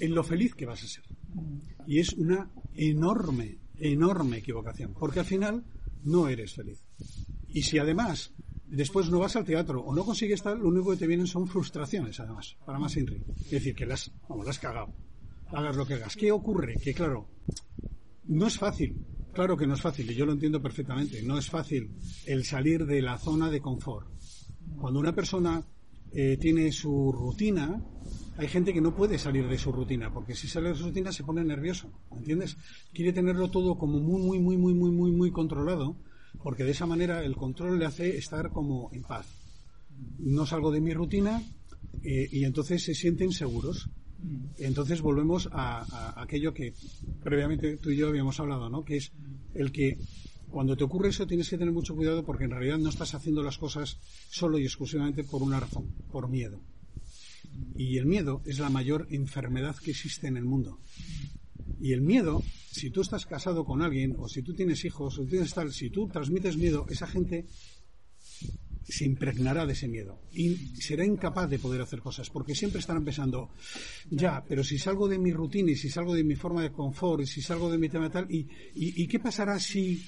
en 0.00 0.14
lo 0.14 0.22
feliz 0.22 0.54
que 0.54 0.66
vas 0.66 0.82
a 0.82 0.88
ser. 0.88 1.04
Y 1.86 1.98
es 1.98 2.12
una 2.14 2.50
enorme, 2.74 3.58
enorme 3.78 4.38
equivocación, 4.38 4.94
porque 4.98 5.20
al 5.20 5.26
final 5.26 5.64
no 6.04 6.28
eres 6.28 6.54
feliz. 6.54 6.84
Y 7.48 7.62
si 7.62 7.78
además 7.78 8.32
después 8.66 9.08
no 9.08 9.18
vas 9.18 9.36
al 9.36 9.44
teatro 9.44 9.80
o 9.82 9.94
no 9.94 10.04
consigues 10.04 10.42
tal, 10.42 10.58
lo 10.58 10.68
único 10.68 10.90
que 10.90 10.98
te 10.98 11.06
vienen 11.06 11.26
son 11.26 11.46
frustraciones, 11.46 12.20
además, 12.20 12.56
para 12.64 12.78
más 12.78 12.96
Inri. 12.96 13.22
Es 13.44 13.50
decir, 13.50 13.74
que 13.74 13.86
las, 13.86 14.10
vamos, 14.28 14.46
las 14.46 14.58
cagado. 14.58 14.92
Hagas 15.50 15.76
lo 15.76 15.86
que 15.86 15.94
hagas. 15.94 16.14
¿Qué 16.14 16.30
ocurre? 16.30 16.74
Que 16.76 16.92
claro, 16.92 17.26
no 18.24 18.46
es 18.46 18.58
fácil. 18.58 18.96
Claro 19.38 19.56
que 19.56 19.68
no 19.68 19.74
es 19.74 19.80
fácil, 19.80 20.10
y 20.10 20.16
yo 20.16 20.26
lo 20.26 20.32
entiendo 20.32 20.60
perfectamente. 20.60 21.22
No 21.22 21.38
es 21.38 21.48
fácil 21.48 21.92
el 22.26 22.44
salir 22.44 22.84
de 22.84 23.00
la 23.00 23.16
zona 23.18 23.48
de 23.48 23.60
confort. 23.60 24.08
Cuando 24.80 24.98
una 24.98 25.14
persona 25.14 25.64
eh, 26.10 26.36
tiene 26.40 26.72
su 26.72 27.12
rutina, 27.12 27.80
hay 28.36 28.48
gente 28.48 28.74
que 28.74 28.80
no 28.80 28.96
puede 28.96 29.16
salir 29.16 29.46
de 29.46 29.56
su 29.56 29.70
rutina, 29.70 30.12
porque 30.12 30.34
si 30.34 30.48
sale 30.48 30.70
de 30.70 30.74
su 30.74 30.86
rutina 30.86 31.12
se 31.12 31.22
pone 31.22 31.44
nervioso, 31.44 31.88
¿entiendes? 32.16 32.56
Quiere 32.92 33.12
tenerlo 33.12 33.48
todo 33.48 33.78
como 33.78 34.00
muy, 34.00 34.20
muy, 34.20 34.40
muy, 34.40 34.56
muy, 34.56 34.74
muy, 34.74 34.90
muy, 34.90 35.12
muy 35.12 35.30
controlado, 35.30 35.94
porque 36.42 36.64
de 36.64 36.72
esa 36.72 36.86
manera 36.86 37.22
el 37.22 37.36
control 37.36 37.78
le 37.78 37.86
hace 37.86 38.16
estar 38.18 38.50
como 38.50 38.90
en 38.92 39.04
paz. 39.04 39.28
No 40.18 40.46
salgo 40.46 40.72
de 40.72 40.80
mi 40.80 40.92
rutina 40.94 41.40
eh, 42.02 42.28
y 42.32 42.42
entonces 42.42 42.82
se 42.82 42.92
sienten 42.92 43.30
seguros. 43.30 43.88
Entonces 44.58 45.00
volvemos 45.00 45.48
a, 45.52 46.20
aquello 46.20 46.52
que 46.52 46.74
previamente 47.22 47.76
tú 47.76 47.90
y 47.90 47.96
yo 47.96 48.08
habíamos 48.08 48.40
hablado, 48.40 48.68
¿no? 48.68 48.84
Que 48.84 48.96
es 48.96 49.12
el 49.54 49.70
que 49.70 49.98
cuando 50.50 50.76
te 50.76 50.84
ocurre 50.84 51.10
eso 51.10 51.26
tienes 51.26 51.48
que 51.48 51.58
tener 51.58 51.72
mucho 51.72 51.94
cuidado 51.94 52.24
porque 52.24 52.44
en 52.44 52.50
realidad 52.50 52.78
no 52.78 52.88
estás 52.88 53.14
haciendo 53.14 53.42
las 53.42 53.58
cosas 53.58 53.98
solo 54.30 54.58
y 54.58 54.64
exclusivamente 54.64 55.24
por 55.24 55.42
una 55.42 55.60
razón, 55.60 55.86
por 56.10 56.28
miedo. 56.28 56.60
Y 57.76 57.98
el 57.98 58.06
miedo 58.06 58.42
es 58.44 58.58
la 58.58 58.70
mayor 58.70 59.06
enfermedad 59.10 59.76
que 59.76 59.90
existe 59.90 60.26
en 60.26 60.36
el 60.36 60.44
mundo. 60.44 60.80
Y 61.80 61.92
el 61.92 62.00
miedo, 62.00 62.42
si 62.70 62.90
tú 62.90 63.02
estás 63.02 63.26
casado 63.26 63.64
con 63.64 63.82
alguien, 63.82 64.16
o 64.18 64.28
si 64.28 64.42
tú 64.42 64.54
tienes 64.54 64.84
hijos, 64.84 65.18
o 65.18 65.24
tienes 65.24 65.54
tal, 65.54 65.72
si 65.72 65.90
tú 65.90 66.08
transmites 66.08 66.56
miedo, 66.56 66.86
esa 66.88 67.06
gente 67.06 67.46
se 68.88 69.04
impregnará 69.04 69.66
de 69.66 69.74
ese 69.74 69.88
miedo. 69.88 70.20
Y 70.32 70.56
será 70.80 71.04
incapaz 71.04 71.48
de 71.50 71.58
poder 71.58 71.80
hacer 71.82 72.00
cosas 72.00 72.30
porque 72.30 72.54
siempre 72.54 72.80
estarán 72.80 73.04
pensando 73.04 73.50
ya, 74.10 74.42
pero 74.48 74.64
si 74.64 74.78
salgo 74.78 75.08
de 75.08 75.18
mi 75.18 75.32
rutina 75.32 75.70
y 75.72 75.76
si 75.76 75.90
salgo 75.90 76.14
de 76.14 76.24
mi 76.24 76.36
forma 76.36 76.62
de 76.62 76.72
confort 76.72 77.22
y 77.22 77.26
si 77.26 77.42
salgo 77.42 77.70
de 77.70 77.78
mi 77.78 77.88
tema 77.88 78.10
tal 78.10 78.30
y, 78.30 78.40
y, 78.74 79.02
y 79.02 79.06
qué 79.06 79.18
pasará 79.18 79.58
si 79.58 80.02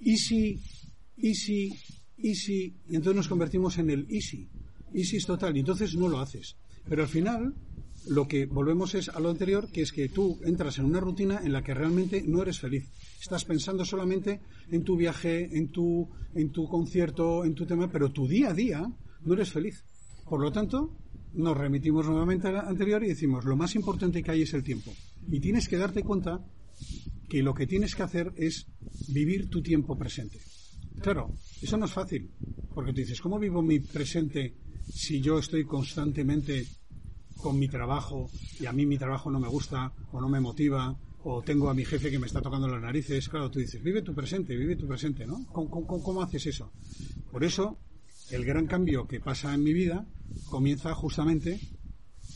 y 0.00 0.16
si 0.16 0.60
y 1.16 1.34
si 1.34 1.72
y 2.16 2.34
si 2.34 2.74
y 2.88 2.96
entonces 2.96 3.16
nos 3.16 3.28
convertimos 3.28 3.78
en 3.78 3.90
el 3.90 4.06
easy 4.10 4.48
easy 4.94 5.16
es 5.16 5.26
total 5.26 5.56
y 5.56 5.60
entonces 5.60 5.94
no 5.94 6.08
lo 6.08 6.20
haces. 6.20 6.56
Pero 6.88 7.02
al 7.02 7.08
final 7.08 7.54
lo 8.06 8.28
que 8.28 8.46
volvemos 8.46 8.94
es 8.94 9.08
a 9.08 9.20
lo 9.20 9.30
anterior, 9.30 9.70
que 9.70 9.82
es 9.82 9.92
que 9.92 10.08
tú 10.08 10.38
entras 10.44 10.78
en 10.78 10.84
una 10.84 11.00
rutina 11.00 11.40
en 11.42 11.52
la 11.52 11.62
que 11.62 11.74
realmente 11.74 12.22
no 12.26 12.42
eres 12.42 12.60
feliz. 12.60 12.90
Estás 13.20 13.44
pensando 13.44 13.84
solamente 13.84 14.40
en 14.70 14.84
tu 14.84 14.96
viaje, 14.96 15.56
en 15.56 15.68
tu, 15.68 16.08
en 16.34 16.50
tu 16.50 16.68
concierto, 16.68 17.44
en 17.44 17.54
tu 17.54 17.66
tema, 17.66 17.90
pero 17.90 18.10
tu 18.10 18.26
día 18.26 18.50
a 18.50 18.54
día 18.54 18.86
no 19.24 19.34
eres 19.34 19.50
feliz. 19.52 19.84
Por 20.28 20.40
lo 20.40 20.52
tanto, 20.52 20.96
nos 21.34 21.56
remitimos 21.56 22.06
nuevamente 22.06 22.48
a 22.48 22.52
la 22.52 22.60
anterior 22.60 23.02
y 23.04 23.08
decimos, 23.08 23.44
lo 23.44 23.56
más 23.56 23.74
importante 23.74 24.22
que 24.22 24.30
hay 24.30 24.42
es 24.42 24.54
el 24.54 24.62
tiempo. 24.62 24.92
Y 25.30 25.40
tienes 25.40 25.68
que 25.68 25.78
darte 25.78 26.02
cuenta 26.02 26.44
que 27.28 27.42
lo 27.42 27.54
que 27.54 27.66
tienes 27.66 27.94
que 27.94 28.02
hacer 28.02 28.32
es 28.36 28.66
vivir 29.08 29.48
tu 29.48 29.62
tiempo 29.62 29.96
presente. 29.96 30.38
Claro, 31.00 31.32
eso 31.60 31.76
no 31.76 31.86
es 31.86 31.92
fácil, 31.92 32.30
porque 32.74 32.92
tú 32.92 33.00
dices, 33.00 33.20
¿cómo 33.20 33.38
vivo 33.38 33.62
mi 33.62 33.80
presente 33.80 34.54
si 34.88 35.20
yo 35.20 35.38
estoy 35.38 35.64
constantemente 35.64 36.66
con 37.44 37.58
mi 37.58 37.68
trabajo 37.68 38.30
y 38.58 38.64
a 38.64 38.72
mí 38.72 38.86
mi 38.86 38.96
trabajo 38.96 39.30
no 39.30 39.38
me 39.38 39.48
gusta 39.48 39.92
o 40.12 40.18
no 40.18 40.30
me 40.30 40.40
motiva 40.40 40.96
o 41.24 41.42
tengo 41.42 41.68
a 41.68 41.74
mi 41.74 41.84
jefe 41.84 42.10
que 42.10 42.18
me 42.18 42.26
está 42.26 42.40
tocando 42.40 42.66
las 42.66 42.80
narices? 42.80 43.28
Claro, 43.28 43.50
tú 43.50 43.58
dices, 43.58 43.82
vive 43.82 44.00
tu 44.00 44.14
presente, 44.14 44.56
vive 44.56 44.76
tu 44.76 44.88
presente, 44.88 45.26
¿no? 45.26 45.44
¿Cómo, 45.52 45.86
cómo, 45.86 46.22
haces 46.22 46.46
eso? 46.46 46.72
Por 47.30 47.44
eso, 47.44 47.76
el 48.30 48.46
gran 48.46 48.66
cambio 48.66 49.06
que 49.06 49.20
pasa 49.20 49.52
en 49.52 49.62
mi 49.62 49.74
vida 49.74 50.06
comienza 50.48 50.94
justamente 50.94 51.60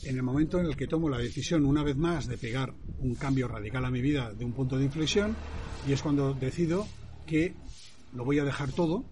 en 0.03 0.15
el 0.15 0.21
momento 0.21 0.59
en 0.59 0.67
el 0.67 0.75
que 0.75 0.85
tomo 0.85 1.09
la 1.09 1.17
decisión 1.17 1.65
una 1.65 1.81
vez 1.81 1.97
más 1.97 2.27
de 2.27 2.37
pegar 2.37 2.75
un 2.99 3.15
cambio 3.15 3.47
radical 3.47 3.85
a 3.85 3.89
mi 3.89 4.01
vida 4.01 4.31
de 4.31 4.45
un 4.45 4.53
punto 4.53 4.77
de 4.77 4.85
inflexión 4.85 5.35
y 5.87 5.93
es 5.93 6.03
cuando 6.03 6.35
decido 6.35 6.85
que 7.25 7.55
lo 8.13 8.25
voy 8.25 8.37
a 8.37 8.43
dejar 8.43 8.71
todo 8.73 9.05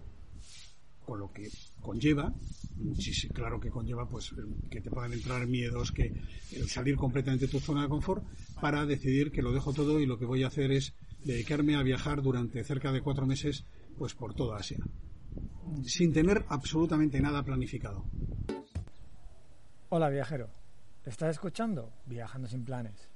con 1.07 1.19
lo 1.19 1.31
que 1.33 1.49
conlleva 1.81 2.35
sí, 2.97 3.13
sí, 3.13 3.27
claro 3.29 3.59
que 3.59 3.69
conlleva 3.69 4.07
pues 4.07 4.33
que 4.69 4.81
te 4.81 4.89
puedan 4.89 5.13
entrar 5.13 5.45
miedos, 5.47 5.91
que 5.91 6.13
el 6.53 6.69
salir 6.69 6.95
completamente 6.95 7.45
de 7.45 7.51
tu 7.51 7.59
zona 7.59 7.83
de 7.83 7.89
confort 7.89 8.23
para 8.61 8.85
decidir 8.85 9.31
que 9.31 9.41
lo 9.41 9.51
dejo 9.51 9.73
todo 9.73 9.99
y 9.99 10.05
lo 10.05 10.17
que 10.17 10.25
voy 10.25 10.43
a 10.43 10.47
hacer 10.47 10.71
es 10.71 10.93
dedicarme 11.23 11.75
a 11.75 11.83
viajar 11.83 12.21
durante 12.21 12.63
cerca 12.63 12.91
de 12.91 13.01
cuatro 13.01 13.25
meses 13.25 13.65
pues 13.97 14.13
por 14.13 14.33
toda 14.33 14.57
Asia 14.57 14.79
sin 15.83 16.13
tener 16.13 16.45
absolutamente 16.49 17.19
nada 17.19 17.43
planificado. 17.43 18.05
Hola 19.89 20.09
viajero, 20.09 20.49
¿estás 21.05 21.31
escuchando 21.31 21.91
Viajando 22.05 22.47
sin 22.47 22.63
planes? 22.65 23.09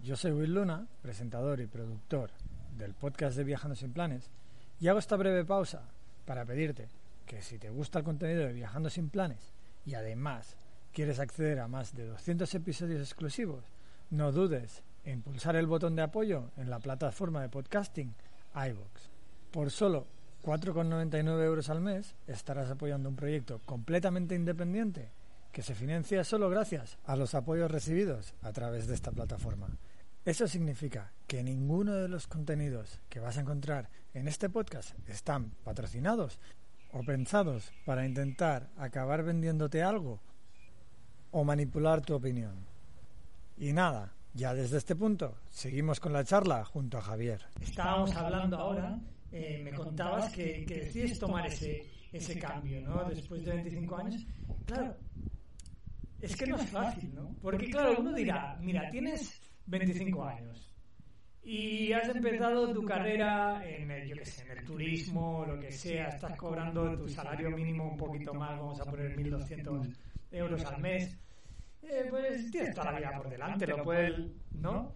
Yo 0.00 0.16
soy 0.16 0.32
Will 0.32 0.54
Luna, 0.54 0.86
presentador 1.02 1.60
y 1.60 1.66
productor 1.66 2.30
del 2.76 2.94
podcast 2.94 3.36
de 3.36 3.44
Viajando 3.44 3.74
sin 3.74 3.92
planes, 3.92 4.30
y 4.78 4.88
hago 4.88 4.98
esta 4.98 5.16
breve 5.16 5.44
pausa 5.44 5.88
para 6.26 6.44
pedirte 6.44 6.88
que 7.26 7.42
si 7.42 7.58
te 7.58 7.70
gusta 7.70 7.98
el 7.98 8.04
contenido 8.04 8.46
de 8.46 8.52
Viajando 8.52 8.88
sin 8.88 9.10
planes 9.10 9.52
y 9.84 9.94
además 9.94 10.56
quieres 10.92 11.18
acceder 11.18 11.60
a 11.60 11.68
más 11.68 11.94
de 11.94 12.06
200 12.06 12.54
episodios 12.54 13.00
exclusivos, 13.00 13.64
no 14.10 14.32
dudes 14.32 14.82
en 15.04 15.22
pulsar 15.22 15.56
el 15.56 15.66
botón 15.66 15.96
de 15.96 16.02
apoyo 16.02 16.50
en 16.56 16.70
la 16.70 16.78
plataforma 16.78 17.42
de 17.42 17.48
podcasting 17.48 18.14
iVoox. 18.54 19.10
Por 19.50 19.70
solo 19.70 20.06
4,99 20.42 21.44
euros 21.44 21.68
al 21.68 21.80
mes 21.80 22.14
estarás 22.26 22.70
apoyando 22.70 23.08
un 23.08 23.16
proyecto 23.16 23.60
completamente 23.66 24.34
independiente 24.34 25.10
que 25.52 25.62
se 25.62 25.74
financia 25.74 26.22
solo 26.22 26.48
gracias 26.48 26.98
a 27.04 27.16
los 27.16 27.34
apoyos 27.34 27.70
recibidos 27.70 28.34
a 28.42 28.52
través 28.52 28.86
de 28.86 28.94
esta 28.94 29.10
plataforma. 29.10 29.68
Eso 30.24 30.48
significa 30.48 31.12
que 31.26 31.42
ninguno 31.42 31.94
de 31.94 32.08
los 32.08 32.26
contenidos 32.26 33.00
que 33.08 33.20
vas 33.20 33.38
a 33.38 33.42
encontrar 33.42 33.88
en 34.12 34.28
este 34.28 34.50
podcast 34.50 34.90
están 35.08 35.52
patrocinados 35.62 36.40
o 36.92 37.02
pensados 37.02 37.72
para 37.84 38.06
intentar 38.06 38.70
acabar 38.76 39.22
vendiéndote 39.22 39.82
algo 39.82 40.20
o 41.30 41.44
manipular 41.44 42.00
tu 42.00 42.14
opinión. 42.14 42.66
Y 43.56 43.72
nada, 43.72 44.14
ya 44.34 44.54
desde 44.54 44.78
este 44.78 44.96
punto 44.96 45.36
seguimos 45.50 46.00
con 46.00 46.12
la 46.12 46.24
charla 46.24 46.64
junto 46.64 46.98
a 46.98 47.02
Javier. 47.02 47.46
Estábamos 47.60 48.14
hablando 48.14 48.56
ahora 48.56 48.98
eh, 49.32 49.60
me 49.62 49.72
contabas 49.72 50.32
que, 50.32 50.64
que, 50.64 50.80
decides 50.80 51.18
tomar 51.18 51.46
ese, 51.46 51.84
ese 52.12 52.38
cambio, 52.38 52.80
¿no? 52.80 53.04
Después 53.04 53.44
de 53.44 53.52
25 53.52 53.96
años. 53.96 54.26
Claro, 54.64 54.96
es 56.20 56.36
que 56.36 56.46
no 56.46 56.56
es 56.56 56.70
fácil, 56.70 57.14
¿no? 57.14 57.34
Porque, 57.42 57.68
claro, 57.68 57.96
uno 57.98 58.12
dirá, 58.14 58.56
mira, 58.60 58.88
tienes 58.90 59.40
25 59.66 60.24
años 60.24 60.65
y 61.46 61.92
has 61.92 62.08
empezado 62.08 62.72
tu 62.72 62.84
carrera 62.84 63.62
en 63.64 63.88
el, 63.88 64.08
yo 64.08 64.16
qué 64.16 64.24
sé, 64.24 64.42
en 64.42 64.58
el 64.58 64.64
turismo, 64.64 65.44
lo 65.46 65.60
que 65.60 65.70
sea, 65.70 66.08
estás 66.08 66.36
cobrando 66.36 66.98
tu 66.98 67.08
salario 67.08 67.50
mínimo 67.52 67.92
un 67.92 67.96
poquito 67.96 68.34
más, 68.34 68.58
vamos 68.58 68.80
a 68.80 68.84
poner 68.84 69.16
1.200 69.16 69.96
euros 70.32 70.64
al 70.64 70.82
mes. 70.82 71.16
Eh, 71.82 72.06
pues 72.10 72.50
tienes 72.50 72.74
toda 72.74 72.90
la 72.90 72.98
vida 72.98 73.12
por 73.16 73.30
delante, 73.30 73.64
lo 73.64 73.80
puedes, 73.84 74.26
¿no? 74.54 74.92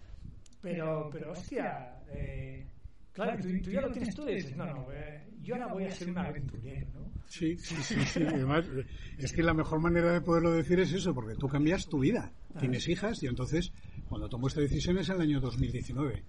Pero, 0.61 1.09
pero 1.13 1.31
hostia, 1.31 2.03
eh, 2.09 2.67
Claro, 3.13 3.37
tú, 3.43 3.49
tú, 3.63 3.71
ya 3.71 3.81
lo 3.81 3.91
tienes 3.91 4.15
todo 4.15 4.31
y 4.31 4.37
dices, 4.37 4.57
no, 4.57 4.65
no, 4.67 4.87
eh, 4.93 5.21
yo 5.43 5.55
ahora 5.55 5.67
voy 5.73 5.85
a 5.85 5.91
ser 5.91 6.11
un 6.11 6.19
aventurero, 6.19 6.87
¿no? 6.95 7.13
Sí, 7.27 7.57
sí, 7.59 7.75
sí, 7.83 8.01
sí. 8.07 8.23
Además, 8.27 8.65
es 9.19 9.33
que 9.33 9.43
la 9.43 9.55
mejor 9.55 9.81
manera 9.81 10.13
de 10.13 10.21
poderlo 10.21 10.53
decir 10.53 10.79
es 10.81 10.93
eso, 10.93 11.15
porque 11.15 11.35
tú 11.35 11.49
cambias 11.49 11.87
tu 11.87 12.01
vida. 12.01 12.33
Tienes 12.59 12.89
hijas 12.89 13.23
y 13.23 13.27
entonces, 13.27 13.73
cuando 14.11 14.29
tomo 14.29 14.49
esta 14.49 14.61
decisión 14.61 14.99
es 14.99 15.09
en 15.09 15.15
el 15.15 15.21
año 15.23 15.41
2019. 15.41 16.25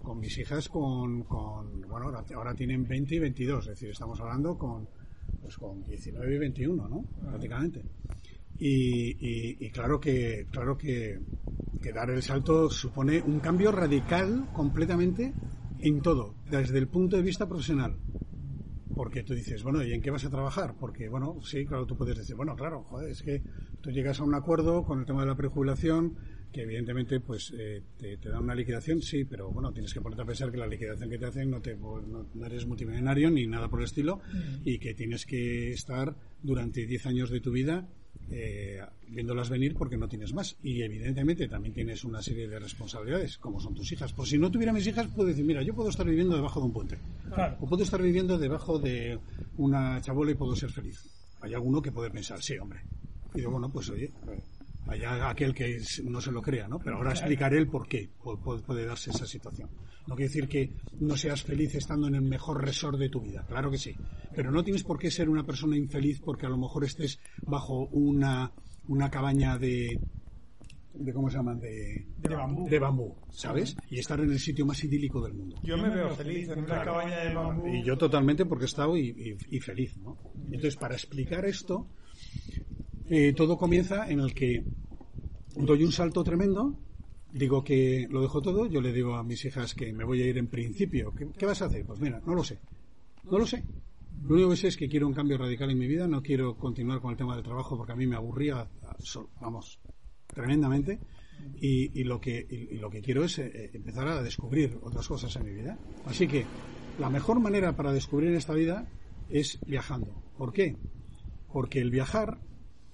Con 0.00 0.20
mis 0.20 0.38
hijas, 0.38 0.68
con, 0.68 1.24
con 1.24 1.80
bueno, 1.80 2.06
ahora, 2.06 2.24
ahora, 2.32 2.54
tienen 2.54 2.86
20 2.86 3.16
y 3.16 3.18
22, 3.18 3.64
es 3.64 3.70
decir, 3.70 3.90
estamos 3.90 4.20
hablando 4.20 4.56
con, 4.56 4.88
pues 5.42 5.56
con 5.56 5.82
19 5.82 6.32
y 6.32 6.38
21, 6.38 6.88
¿no? 6.88 7.02
Prácticamente. 7.20 7.82
Y, 8.56 9.10
y, 9.18 9.66
y, 9.66 9.70
claro 9.72 9.98
que, 9.98 10.46
claro 10.48 10.78
que, 10.78 11.18
que 11.82 11.92
dar 11.92 12.08
el 12.10 12.22
salto 12.22 12.70
supone 12.70 13.20
un 13.20 13.40
cambio 13.40 13.72
radical 13.72 14.48
completamente 14.52 15.34
en 15.80 16.02
todo, 16.02 16.36
desde 16.48 16.78
el 16.78 16.86
punto 16.86 17.16
de 17.16 17.22
vista 17.22 17.48
profesional. 17.48 17.96
Porque 18.94 19.24
tú 19.24 19.34
dices, 19.34 19.64
bueno, 19.64 19.82
¿y 19.82 19.92
en 19.92 20.00
qué 20.00 20.12
vas 20.12 20.24
a 20.24 20.30
trabajar? 20.30 20.76
Porque, 20.78 21.08
bueno, 21.08 21.40
sí, 21.42 21.66
claro, 21.66 21.84
tú 21.84 21.96
puedes 21.96 22.16
decir, 22.16 22.36
bueno, 22.36 22.54
claro, 22.54 22.84
joder, 22.84 23.10
es 23.10 23.22
que 23.22 23.42
tú 23.80 23.90
llegas 23.90 24.20
a 24.20 24.22
un 24.22 24.36
acuerdo 24.36 24.84
con 24.84 25.00
el 25.00 25.04
tema 25.04 25.22
de 25.22 25.30
la 25.30 25.36
prejubilación, 25.36 26.16
que 26.54 26.62
evidentemente, 26.62 27.18
pues, 27.18 27.52
eh, 27.58 27.82
te, 27.98 28.16
te, 28.16 28.28
da 28.28 28.38
una 28.38 28.54
liquidación, 28.54 29.02
sí, 29.02 29.24
pero 29.24 29.50
bueno, 29.50 29.72
tienes 29.72 29.92
que 29.92 30.00
ponerte 30.00 30.22
a 30.22 30.26
pensar 30.26 30.52
que 30.52 30.56
la 30.56 30.68
liquidación 30.68 31.10
que 31.10 31.18
te 31.18 31.26
hacen 31.26 31.50
no, 31.50 31.60
te, 31.60 31.74
no, 31.74 32.28
no 32.32 32.46
eres 32.46 32.64
multimillonario 32.64 33.28
ni 33.30 33.46
nada 33.46 33.68
por 33.68 33.80
el 33.80 33.86
estilo, 33.86 34.20
y 34.64 34.78
que 34.78 34.94
tienes 34.94 35.26
que 35.26 35.72
estar 35.72 36.14
durante 36.42 36.86
10 36.86 37.06
años 37.06 37.30
de 37.30 37.40
tu 37.40 37.50
vida 37.50 37.88
eh, 38.30 38.80
viéndolas 39.08 39.50
venir 39.50 39.74
porque 39.74 39.96
no 39.96 40.08
tienes 40.08 40.32
más. 40.32 40.56
Y 40.62 40.82
evidentemente 40.82 41.48
también 41.48 41.74
tienes 41.74 42.04
una 42.04 42.22
serie 42.22 42.48
de 42.48 42.60
responsabilidades, 42.60 43.36
como 43.38 43.60
son 43.60 43.74
tus 43.74 43.90
hijas. 43.90 44.12
Por 44.12 44.26
si 44.26 44.38
no 44.38 44.50
tuviera 44.50 44.72
mis 44.72 44.86
hijas, 44.86 45.08
puedo 45.08 45.28
decir, 45.28 45.44
mira, 45.44 45.62
yo 45.62 45.74
puedo 45.74 45.90
estar 45.90 46.06
viviendo 46.06 46.36
debajo 46.36 46.60
de 46.60 46.66
un 46.66 46.72
puente. 46.72 46.98
Claro. 47.34 47.56
O 47.60 47.68
puedo 47.68 47.82
estar 47.82 48.00
viviendo 48.00 48.38
debajo 48.38 48.78
de 48.78 49.18
una 49.56 50.00
chabola 50.00 50.30
y 50.30 50.34
puedo 50.34 50.54
ser 50.54 50.70
feliz. 50.70 51.02
Hay 51.40 51.52
alguno 51.52 51.82
que 51.82 51.90
puede 51.90 52.10
pensar, 52.10 52.40
sí, 52.40 52.56
hombre. 52.58 52.80
Y 53.34 53.38
digo, 53.38 53.50
bueno, 53.50 53.68
pues 53.68 53.90
oye, 53.90 54.10
allá 54.86 55.28
aquel 55.28 55.54
que 55.54 55.80
no 56.04 56.20
se 56.20 56.32
lo 56.32 56.42
crea, 56.42 56.68
¿no? 56.68 56.78
Pero 56.78 56.96
ahora 56.96 57.12
explicaré 57.12 57.58
el 57.58 57.68
por 57.68 57.88
qué 57.88 58.10
puede 58.66 58.84
darse 58.84 59.10
esa 59.10 59.26
situación. 59.26 59.70
No 60.06 60.14
quiere 60.14 60.28
decir 60.28 60.48
que 60.48 60.72
no 61.00 61.16
seas 61.16 61.42
feliz 61.42 61.74
estando 61.74 62.08
en 62.08 62.16
el 62.16 62.22
mejor 62.22 62.62
resort 62.62 62.98
de 62.98 63.08
tu 63.08 63.20
vida, 63.20 63.44
claro 63.48 63.70
que 63.70 63.78
sí. 63.78 63.94
Pero 64.34 64.50
no 64.50 64.62
tienes 64.62 64.82
por 64.82 64.98
qué 64.98 65.10
ser 65.10 65.28
una 65.28 65.44
persona 65.44 65.76
infeliz 65.76 66.20
porque 66.20 66.46
a 66.46 66.50
lo 66.50 66.58
mejor 66.58 66.84
estés 66.84 67.18
bajo 67.42 67.86
una, 67.86 68.52
una 68.88 69.10
cabaña 69.10 69.56
de, 69.56 69.98
de 70.94 71.12
cómo 71.12 71.30
se 71.30 71.36
llaman 71.36 71.58
de, 71.60 72.06
de, 72.18 72.34
bambú. 72.34 72.68
de 72.68 72.78
bambú, 72.78 73.16
¿sabes? 73.30 73.76
Y 73.90 73.98
estar 73.98 74.20
en 74.20 74.30
el 74.30 74.38
sitio 74.38 74.66
más 74.66 74.82
idílico 74.84 75.22
del 75.22 75.34
mundo. 75.34 75.56
Yo 75.62 75.76
me 75.76 75.88
veo 75.88 76.10
feliz 76.10 76.48
en 76.48 76.58
una 76.58 76.66
claro. 76.66 76.92
cabaña 76.92 77.20
de 77.20 77.34
bambú. 77.34 77.66
Y 77.68 77.82
yo 77.82 77.96
totalmente 77.96 78.44
porque 78.44 78.64
he 78.64 78.66
estado 78.66 78.96
y, 78.96 79.08
y, 79.50 79.56
y 79.56 79.60
feliz, 79.60 79.96
¿no? 79.98 80.18
Entonces, 80.46 80.76
para 80.76 80.94
explicar 80.94 81.44
esto, 81.46 81.88
eh, 83.08 83.32
todo 83.34 83.56
comienza 83.56 84.08
en 84.10 84.20
el 84.20 84.34
que 84.34 84.64
doy 85.56 85.84
un 85.84 85.92
salto 85.92 86.24
tremendo, 86.24 86.78
digo 87.32 87.64
que 87.64 88.06
lo 88.10 88.22
dejo 88.22 88.40
todo, 88.40 88.66
yo 88.66 88.80
le 88.80 88.92
digo 88.92 89.16
a 89.16 89.24
mis 89.24 89.44
hijas 89.44 89.74
que 89.74 89.92
me 89.92 90.04
voy 90.04 90.22
a 90.22 90.26
ir 90.26 90.38
en 90.38 90.46
principio. 90.46 91.12
¿Qué, 91.12 91.46
vas 91.46 91.60
a 91.62 91.66
hacer? 91.66 91.84
Pues 91.84 92.00
mira, 92.00 92.20
no 92.24 92.34
lo 92.34 92.44
sé. 92.44 92.60
No 93.24 93.38
lo 93.38 93.46
sé. 93.46 93.64
Lo 94.22 94.34
único 94.34 94.50
que 94.50 94.56
sé 94.56 94.68
es 94.68 94.76
que 94.76 94.88
quiero 94.88 95.06
un 95.06 95.12
cambio 95.12 95.36
radical 95.36 95.70
en 95.70 95.78
mi 95.78 95.86
vida, 95.86 96.06
no 96.06 96.22
quiero 96.22 96.56
continuar 96.56 97.00
con 97.00 97.10
el 97.10 97.16
tema 97.16 97.34
del 97.34 97.44
trabajo 97.44 97.76
porque 97.76 97.92
a 97.92 97.96
mí 97.96 98.06
me 98.06 98.16
aburría, 98.16 98.68
vamos, 99.40 99.80
tremendamente. 100.26 101.00
Y, 101.60 102.04
lo 102.04 102.20
que 102.20 102.46
y, 102.48 102.78
lo 102.78 102.88
que 102.88 103.02
quiero 103.02 103.24
es 103.24 103.38
eh, 103.38 103.70
empezar 103.74 104.06
a 104.08 104.22
descubrir 104.22 104.78
otras 104.82 105.06
cosas 105.06 105.34
en 105.36 105.44
mi 105.44 105.52
vida. 105.52 105.78
Así 106.06 106.26
que 106.26 106.46
la 106.98 107.10
mejor 107.10 107.40
manera 107.40 107.76
para 107.76 107.92
descubrir 107.92 108.32
esta 108.34 108.54
vida 108.54 108.86
es 109.28 109.58
viajando. 109.66 110.22
¿Por 110.38 110.52
qué? 110.52 110.76
Porque 111.52 111.80
el 111.80 111.90
viajar, 111.90 112.38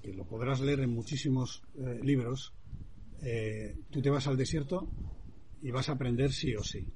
que 0.02 0.12
lo 0.12 0.26
podrás 0.26 0.60
leer 0.60 0.80
en 0.80 0.90
muchísimos 0.90 1.62
eh, 1.74 2.00
libros, 2.02 2.54
eh, 3.22 3.76
tú 3.90 4.00
te 4.00 4.10
vas 4.10 4.26
al 4.26 4.36
desierto 4.36 4.92
y 5.62 5.70
vas 5.70 5.88
a 5.88 5.92
aprender 5.92 6.32
sí 6.32 6.54
o 6.54 6.62
sí. 6.62 6.86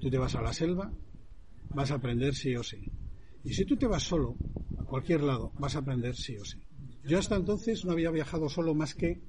Tú 0.00 0.10
te 0.10 0.18
vas 0.18 0.34
a 0.34 0.42
la 0.42 0.52
selva, 0.52 0.92
vas 1.72 1.90
a 1.90 1.94
aprender 1.94 2.34
sí 2.34 2.56
o 2.56 2.62
sí. 2.62 2.90
Y 3.44 3.52
si 3.52 3.64
tú 3.64 3.76
te 3.76 3.86
vas 3.86 4.02
solo, 4.02 4.38
a 4.76 4.84
cualquier 4.84 5.22
lado, 5.22 5.52
vas 5.58 5.76
a 5.76 5.80
aprender 5.80 6.16
sí 6.16 6.36
o 6.36 6.44
sí. 6.44 6.58
Yo 7.04 7.18
hasta 7.18 7.36
entonces 7.36 7.84
no 7.84 7.92
había 7.92 8.10
viajado 8.10 8.48
solo 8.48 8.74
más 8.74 8.94
que 8.94 9.22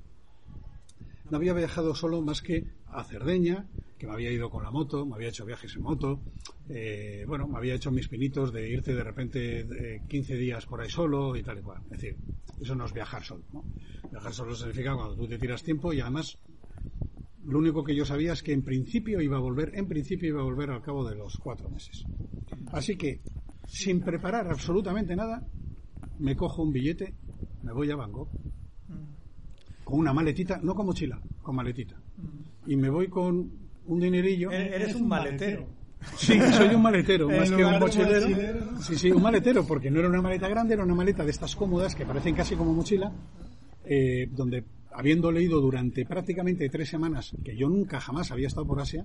no 1.29 1.37
había 1.37 1.53
viajado 1.53 1.95
solo 1.95 2.21
más 2.21 2.41
que 2.41 2.65
a 2.85 3.03
Cerdeña, 3.03 3.67
que 3.97 4.07
me 4.07 4.13
había 4.13 4.31
ido 4.31 4.49
con 4.49 4.63
la 4.63 4.71
moto, 4.71 5.05
me 5.05 5.15
había 5.15 5.29
hecho 5.29 5.45
viajes 5.45 5.75
en 5.75 5.81
moto, 5.81 6.21
eh, 6.69 7.23
bueno, 7.27 7.47
me 7.47 7.57
había 7.57 7.75
hecho 7.75 7.91
mis 7.91 8.07
pinitos 8.07 8.51
de 8.51 8.69
irte 8.69 8.93
de 8.93 9.03
repente 9.03 9.59
eh, 9.59 10.01
15 10.07 10.35
días 10.35 10.65
por 10.65 10.81
ahí 10.81 10.89
solo 10.89 11.35
y 11.35 11.43
tal 11.43 11.59
y 11.59 11.61
cual. 11.61 11.81
Es 11.85 12.01
decir, 12.01 12.17
eso 12.59 12.75
no 12.75 12.85
es 12.85 12.93
viajar 12.93 13.23
solo, 13.23 13.43
¿no? 13.53 13.63
Viajar 14.11 14.33
solo 14.33 14.55
significa 14.55 14.95
cuando 14.95 15.15
tú 15.15 15.27
te 15.27 15.37
tiras 15.37 15.63
tiempo 15.63 15.93
y 15.93 16.01
además 16.01 16.37
lo 17.45 17.59
único 17.59 17.83
que 17.83 17.95
yo 17.95 18.05
sabía 18.05 18.33
es 18.33 18.41
que 18.41 18.53
en 18.53 18.63
principio 18.63 19.21
iba 19.21 19.37
a 19.37 19.41
volver, 19.41 19.71
en 19.75 19.87
principio 19.87 20.29
iba 20.29 20.41
a 20.41 20.45
volver 20.45 20.71
al 20.71 20.81
cabo 20.81 21.07
de 21.07 21.15
los 21.15 21.37
cuatro 21.37 21.69
meses. 21.69 22.03
Así 22.71 22.95
que, 22.95 23.21
sin 23.67 24.01
preparar 24.01 24.47
absolutamente 24.47 25.15
nada, 25.15 25.47
me 26.19 26.35
cojo 26.35 26.63
un 26.63 26.71
billete, 26.71 27.13
me 27.63 27.71
voy 27.71 27.91
a 27.91 27.95
Bangkok, 27.95 28.29
con 29.83 29.99
una 29.99 30.13
maletita, 30.13 30.59
no 30.61 30.73
con 30.73 30.87
mochila, 30.87 31.21
con 31.43 31.55
maletita. 31.55 32.01
Y 32.65 32.75
me 32.75 32.89
voy 32.89 33.07
con 33.09 33.64
un 33.87 33.99
dinerillo. 33.99 34.51
Eres 34.51 34.95
un 34.95 35.07
maletero. 35.07 35.67
Sí, 36.17 36.39
soy 36.51 36.75
un 36.75 36.83
maletero, 36.83 37.27
más 37.35 37.49
que 37.49 37.65
un 37.65 37.79
mochilero. 37.79 38.27
mochilero. 38.29 38.81
Sí, 38.81 38.95
sí, 38.95 39.11
un 39.11 39.23
maletero, 39.23 39.65
porque 39.65 39.89
no 39.89 39.99
era 39.99 40.09
una 40.09 40.21
maleta 40.21 40.47
grande, 40.47 40.75
era 40.75 40.83
una 40.83 40.93
maleta 40.93 41.23
de 41.23 41.31
estas 41.31 41.55
cómodas 41.55 41.95
que 41.95 42.05
parecen 42.05 42.35
casi 42.35 42.55
como 42.55 42.73
mochila, 42.73 43.11
eh, 43.83 44.27
donde 44.31 44.63
habiendo 44.91 45.31
leído 45.31 45.59
durante 45.59 46.05
prácticamente 46.05 46.69
tres 46.69 46.89
semanas 46.89 47.35
que 47.43 47.55
yo 47.55 47.67
nunca 47.67 47.99
jamás 47.99 48.31
había 48.31 48.47
estado 48.47 48.67
por 48.67 48.79
Asia, 48.79 49.03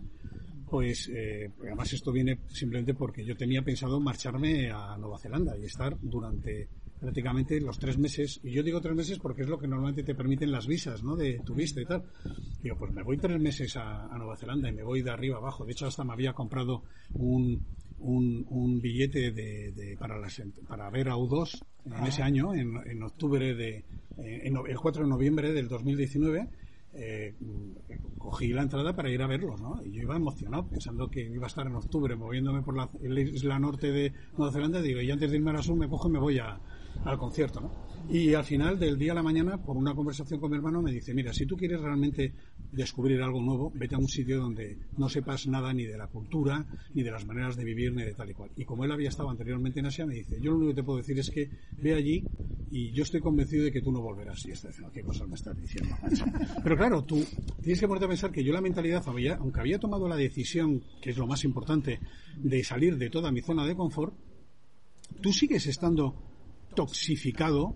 pues 0.68 1.10
eh, 1.12 1.50
además 1.62 1.92
esto 1.92 2.12
viene 2.12 2.38
simplemente 2.48 2.94
porque 2.94 3.24
yo 3.24 3.36
tenía 3.36 3.62
pensado 3.62 3.98
marcharme 3.98 4.70
a 4.70 4.96
Nueva 4.98 5.18
Zelanda 5.18 5.56
y 5.58 5.64
estar 5.64 5.96
durante 6.00 6.68
prácticamente 7.00 7.60
los 7.60 7.78
tres 7.78 7.98
meses, 7.98 8.40
y 8.42 8.50
yo 8.52 8.62
digo 8.62 8.80
tres 8.80 8.94
meses 8.94 9.18
porque 9.18 9.42
es 9.42 9.48
lo 9.48 9.58
que 9.58 9.66
normalmente 9.66 10.02
te 10.02 10.14
permiten 10.14 10.52
las 10.52 10.66
visas, 10.66 11.02
¿no? 11.02 11.16
De 11.16 11.40
turista 11.40 11.80
y 11.80 11.86
tal. 11.86 12.04
Digo, 12.62 12.76
pues 12.76 12.92
me 12.92 13.02
voy 13.02 13.16
tres 13.16 13.40
meses 13.40 13.76
a, 13.76 14.04
a 14.06 14.18
Nueva 14.18 14.36
Zelanda 14.36 14.68
y 14.68 14.72
me 14.72 14.82
voy 14.82 15.00
de 15.02 15.10
arriba 15.10 15.38
abajo. 15.38 15.64
De 15.64 15.72
hecho, 15.72 15.86
hasta 15.86 16.04
me 16.04 16.12
había 16.12 16.34
comprado 16.34 16.82
un, 17.14 17.60
un, 17.98 18.44
un 18.50 18.80
billete 18.82 19.30
de, 19.30 19.72
de- 19.72 19.96
para, 19.98 20.18
las, 20.18 20.42
para 20.68 20.90
ver 20.90 21.08
a 21.08 21.16
U2 21.16 21.62
en 21.86 22.06
ese 22.06 22.22
año, 22.22 22.52
en, 22.54 22.76
en 22.86 23.02
octubre 23.02 23.54
de, 23.54 23.76
eh, 24.18 24.40
en 24.44 24.56
el 24.68 24.76
4 24.78 25.04
de 25.04 25.08
noviembre 25.08 25.52
del 25.54 25.68
2019. 25.68 26.48
eh, 26.92 27.34
cogí 28.18 28.48
la 28.48 28.62
entrada 28.62 28.94
para 28.94 29.10
ir 29.10 29.22
a 29.22 29.26
verlos, 29.26 29.58
¿no? 29.60 29.80
Y 29.82 29.92
yo 29.92 30.02
iba 30.02 30.16
emocionado, 30.16 30.68
pensando 30.68 31.08
que 31.10 31.22
iba 31.22 31.44
a 31.44 31.48
estar 31.48 31.66
en 31.66 31.74
octubre 31.76 32.14
moviéndome 32.16 32.60
por 32.62 32.76
la, 32.76 32.90
la 33.00 33.20
isla 33.22 33.58
norte 33.58 33.90
de 33.90 34.12
Nueva 34.36 34.52
Zelanda. 34.52 34.82
Digo, 34.82 35.00
y 35.00 35.10
antes 35.10 35.30
de 35.30 35.36
irme 35.38 35.50
a 35.50 35.54
la 35.54 35.62
sur 35.62 35.76
me 35.76 35.88
cojo 35.88 36.08
y 36.08 36.12
me 36.12 36.18
voy 36.18 36.38
a, 36.38 36.60
al 37.04 37.18
concierto, 37.18 37.60
¿no? 37.60 37.70
Y 38.08 38.34
al 38.34 38.44
final 38.44 38.78
del 38.78 38.98
día 38.98 39.12
a 39.12 39.14
la 39.14 39.22
mañana, 39.22 39.56
por 39.56 39.76
una 39.76 39.94
conversación 39.94 40.40
con 40.40 40.50
mi 40.50 40.56
hermano, 40.56 40.82
me 40.82 40.92
dice, 40.92 41.14
mira, 41.14 41.32
si 41.32 41.46
tú 41.46 41.56
quieres 41.56 41.80
realmente 41.80 42.32
descubrir 42.72 43.22
algo 43.22 43.40
nuevo, 43.40 43.72
vete 43.74 43.94
a 43.94 43.98
un 43.98 44.08
sitio 44.08 44.40
donde 44.40 44.76
no 44.96 45.08
sepas 45.08 45.46
nada 45.46 45.72
ni 45.72 45.84
de 45.84 45.96
la 45.96 46.06
cultura, 46.06 46.64
ni 46.94 47.02
de 47.02 47.10
las 47.10 47.26
maneras 47.26 47.56
de 47.56 47.64
vivir, 47.64 47.92
ni 47.92 48.02
de 48.02 48.14
tal 48.14 48.30
y 48.30 48.34
cual. 48.34 48.50
Y 48.56 48.64
como 48.64 48.84
él 48.84 48.92
había 48.92 49.08
estado 49.08 49.30
anteriormente 49.30 49.80
en 49.80 49.86
Asia, 49.86 50.06
me 50.06 50.14
dice, 50.14 50.40
yo 50.40 50.52
lo 50.52 50.58
único 50.58 50.70
que 50.70 50.80
te 50.80 50.82
puedo 50.84 50.98
decir 50.98 51.18
es 51.18 51.30
que 51.30 51.50
ve 51.78 51.94
allí 51.94 52.24
y 52.72 52.92
yo 52.92 53.02
estoy 53.02 53.20
convencido 53.20 53.64
de 53.64 53.72
que 53.72 53.82
tú 53.82 53.90
no 53.90 54.00
volverás. 54.00 54.46
Y 54.46 54.52
está 54.52 54.68
diciendo, 54.68 54.92
¿qué 54.92 55.02
cosas 55.02 55.28
me 55.28 55.34
estás 55.34 55.60
diciendo? 55.60 55.96
macho?". 56.02 56.24
Pero 56.62 56.76
claro, 56.76 57.02
tú 57.02 57.24
tienes 57.60 57.80
que 57.80 57.88
ponerte 57.88 58.06
a 58.06 58.08
pensar 58.08 58.30
que 58.30 58.44
yo 58.44 58.52
la 58.52 58.60
mentalidad, 58.60 59.02
había, 59.06 59.34
aunque 59.34 59.60
había 59.60 59.78
tomado 59.78 60.08
la 60.08 60.16
decisión, 60.16 60.82
que 61.00 61.10
es 61.10 61.16
lo 61.16 61.26
más 61.26 61.44
importante, 61.44 62.00
de 62.36 62.64
salir 62.64 62.96
de 62.96 63.10
toda 63.10 63.32
mi 63.32 63.40
zona 63.40 63.66
de 63.66 63.74
confort, 63.74 64.14
tú 65.20 65.32
sigues 65.32 65.66
estando 65.66 66.14
toxificado 66.80 67.74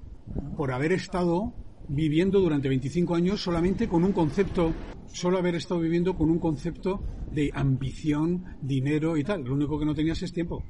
por 0.57 0.73
haber 0.73 0.93
estado 0.93 1.53
viviendo 1.89 2.41
durante 2.41 2.71
25 2.71 3.15
años 3.15 3.43
solamente 3.43 3.87
con 3.87 4.03
un 4.03 4.13
concepto, 4.13 4.73
solo 5.13 5.37
haber 5.37 5.57
estado 5.57 5.81
viviendo 5.81 6.17
con 6.17 6.31
un 6.31 6.39
concepto 6.39 7.03
de 7.31 7.51
ambición, 7.53 8.45
dinero 8.63 9.19
y 9.19 9.25
tal. 9.25 9.45
Lo 9.45 9.53
único 9.53 9.79
que 9.79 9.85
no 9.85 9.95
tenías 9.95 10.23
es 10.23 10.33
tiempo. 10.33 10.65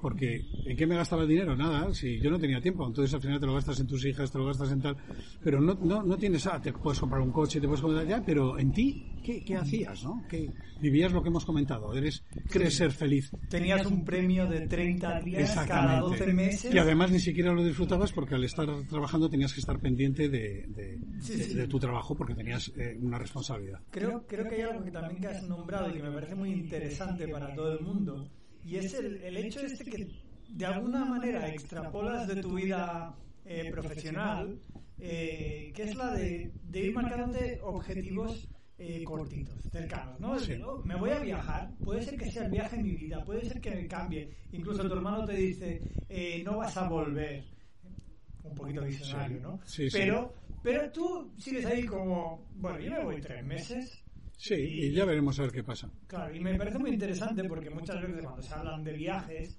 Porque 0.00 0.44
¿en 0.64 0.76
qué 0.76 0.86
me 0.86 0.94
gastaba 0.96 1.22
el 1.22 1.28
dinero? 1.28 1.56
Nada, 1.56 1.92
si 1.94 2.20
yo 2.20 2.30
no 2.30 2.38
tenía 2.38 2.60
tiempo. 2.60 2.86
Entonces 2.86 3.12
al 3.14 3.20
final 3.22 3.40
te 3.40 3.46
lo 3.46 3.54
gastas 3.54 3.80
en 3.80 3.86
tus 3.86 4.04
hijas, 4.04 4.30
te 4.30 4.38
lo 4.38 4.46
gastas 4.46 4.70
en 4.72 4.80
tal. 4.80 4.96
Pero 5.42 5.60
no, 5.60 5.74
no, 5.74 6.02
no 6.02 6.16
tienes, 6.16 6.46
ah, 6.46 6.60
te 6.60 6.72
puedes 6.72 7.00
comprar 7.00 7.20
un 7.22 7.32
coche, 7.32 7.60
te 7.60 7.66
puedes 7.66 7.80
comprar 7.82 8.06
ya, 8.06 8.22
pero 8.24 8.58
en 8.58 8.72
ti, 8.72 9.20
¿qué, 9.24 9.42
qué 9.44 9.56
hacías? 9.56 10.02
¿no? 10.04 10.22
¿Qué, 10.28 10.50
vivías 10.80 11.12
lo 11.12 11.22
que 11.22 11.28
hemos 11.28 11.44
comentado. 11.44 11.94
Eres, 11.94 12.22
crees 12.48 12.74
ser 12.76 12.92
feliz. 12.92 13.32
Tenías 13.48 13.86
un 13.86 14.04
premio 14.04 14.46
de 14.46 14.66
30 14.66 15.20
días 15.20 15.56
cada 15.66 16.00
12 16.00 16.32
meses. 16.32 16.74
Y 16.74 16.78
además 16.78 17.10
ni 17.10 17.20
siquiera 17.20 17.52
lo 17.52 17.64
disfrutabas 17.64 18.12
porque 18.12 18.34
al 18.34 18.44
estar 18.44 18.66
trabajando 18.88 19.30
tenías 19.30 19.52
que 19.54 19.60
estar 19.60 19.78
pendiente 19.80 20.28
de, 20.28 20.66
de- 20.68 20.98
Sí, 21.20 21.36
de- 21.36 21.44
sí. 21.44 21.54
de 21.54 21.66
tu 21.68 21.78
trabajo 21.78 22.14
porque 22.14 22.34
tenías 22.34 22.70
eh, 22.76 22.98
una 23.00 23.18
responsabilidad. 23.18 23.80
Creo, 23.90 24.26
creo 24.26 24.48
que 24.48 24.56
hay 24.56 24.60
algo 24.62 24.84
que 24.84 24.90
también 24.90 25.20
que 25.20 25.28
has 25.28 25.42
nombrado 25.44 25.88
y 25.88 25.94
que 25.94 26.02
me 26.02 26.10
parece 26.10 26.34
muy 26.34 26.50
interesante 26.50 27.26
para 27.28 27.54
todo 27.54 27.72
el 27.72 27.80
mundo 27.84 28.28
y 28.66 28.76
es 28.76 28.94
el, 28.94 29.16
el 29.22 29.36
hecho 29.36 29.60
este 29.60 29.84
que 29.84 30.08
de 30.48 30.66
alguna 30.66 31.04
manera 31.04 31.48
extrapolas 31.48 32.26
de 32.28 32.42
tu 32.42 32.54
vida 32.54 33.16
eh, 33.44 33.70
profesional 33.70 34.60
eh, 34.98 35.72
que 35.74 35.82
es 35.84 35.94
la 35.94 36.14
de, 36.14 36.54
de 36.62 36.80
ir 36.80 36.92
marcándote 36.94 37.60
objetivos 37.62 38.48
eh, 38.78 39.04
cortitos, 39.04 39.62
cercanos, 39.70 40.20
¿no? 40.20 40.38
Sí. 40.38 40.54
De, 40.54 40.62
"Oh, 40.64 40.82
me 40.84 40.96
voy 40.96 41.10
a 41.10 41.18
viajar, 41.20 41.78
puede 41.82 42.02
ser 42.02 42.16
que 42.18 42.30
sea 42.30 42.44
el 42.46 42.50
viaje 42.50 42.76
en 42.76 42.82
mi 42.82 42.94
vida, 42.96 43.24
puede 43.24 43.44
ser 43.48 43.60
que 43.60 43.70
me 43.70 43.86
cambie, 43.86 44.34
incluso 44.52 44.86
tu 44.88 44.94
hermano 44.94 45.24
te 45.24 45.34
dice, 45.34 45.82
eh, 46.08 46.42
no 46.44 46.58
vas 46.58 46.76
a 46.76 46.88
volver, 46.88 47.44
un 48.42 48.54
poquito 48.54 48.82
visionario. 48.84 49.40
¿no? 49.40 49.60
Sí, 49.64 49.88
sí. 49.90 49.96
pero, 49.98 50.34
pero 50.62 50.90
tú 50.92 51.34
sigues 51.38 51.64
ahí 51.66 51.84
como, 51.86 52.50
bueno, 52.54 52.80
yo 52.80 52.90
me 52.90 53.04
voy 53.04 53.20
tres 53.20 53.44
meses, 53.44 54.04
Sí, 54.36 54.54
y 54.54 54.92
ya 54.92 55.04
veremos 55.04 55.38
a 55.38 55.42
ver 55.42 55.52
qué 55.52 55.62
pasa. 55.64 55.90
Claro, 56.06 56.34
y 56.34 56.40
me 56.40 56.54
parece 56.56 56.78
muy 56.78 56.90
interesante 56.90 57.44
porque 57.44 57.70
muchas 57.70 58.00
veces 58.02 58.22
cuando 58.22 58.42
se 58.42 58.54
hablan 58.54 58.84
de 58.84 58.92
viajes, 58.92 59.58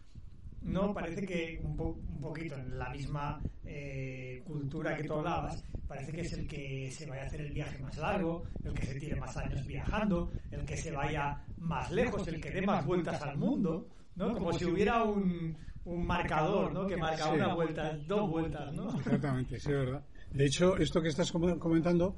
no 0.62 0.94
parece 0.94 1.26
que 1.26 1.60
un, 1.64 1.76
po- 1.76 2.00
un 2.08 2.22
poquito 2.22 2.56
en 2.56 2.78
la 2.78 2.90
misma 2.90 3.44
eh, 3.66 4.42
cultura 4.46 4.96
que 4.96 5.04
tú 5.04 5.14
hablabas, 5.14 5.64
parece 5.88 6.12
que 6.12 6.22
es 6.22 6.34
el 6.34 6.48
que 6.48 6.92
se 6.92 7.06
vaya 7.06 7.24
a 7.24 7.26
hacer 7.26 7.42
el 7.42 7.52
viaje 7.54 7.80
más 7.80 7.98
largo, 7.98 8.44
el 8.64 8.74
que 8.74 8.84
se 8.84 9.00
tire 9.00 9.16
más 9.20 9.36
años 9.38 9.66
viajando, 9.66 10.32
el 10.52 10.64
que 10.66 10.78
se 10.78 10.92
vaya 10.92 11.44
más 11.58 11.92
lejos, 11.92 12.28
el 12.28 12.40
que 12.42 12.52
dé 12.52 12.62
más 12.62 12.86
vueltas 12.86 13.22
al 13.22 13.38
mundo, 13.38 13.88
¿no? 14.16 14.34
Como 14.34 14.54
si 14.54 14.66
hubiera 14.66 15.04
un, 15.04 15.58
un 15.86 16.06
marcador, 16.06 16.72
¿no? 16.74 16.86
Que 16.88 16.98
marca 16.98 17.26
Sí. 17.26 17.36
una 17.36 17.54
vuelta, 17.56 17.98
dos 18.06 18.30
vueltas, 18.30 18.74
¿no? 18.74 18.96
Exactamente, 19.00 19.60
sí, 19.60 19.72
es 19.72 19.78
verdad. 19.78 20.06
De 20.34 20.46
hecho, 20.46 20.78
esto 20.78 21.02
que 21.02 21.10
estás 21.10 21.32
com- 21.32 21.58
comentando, 21.58 22.16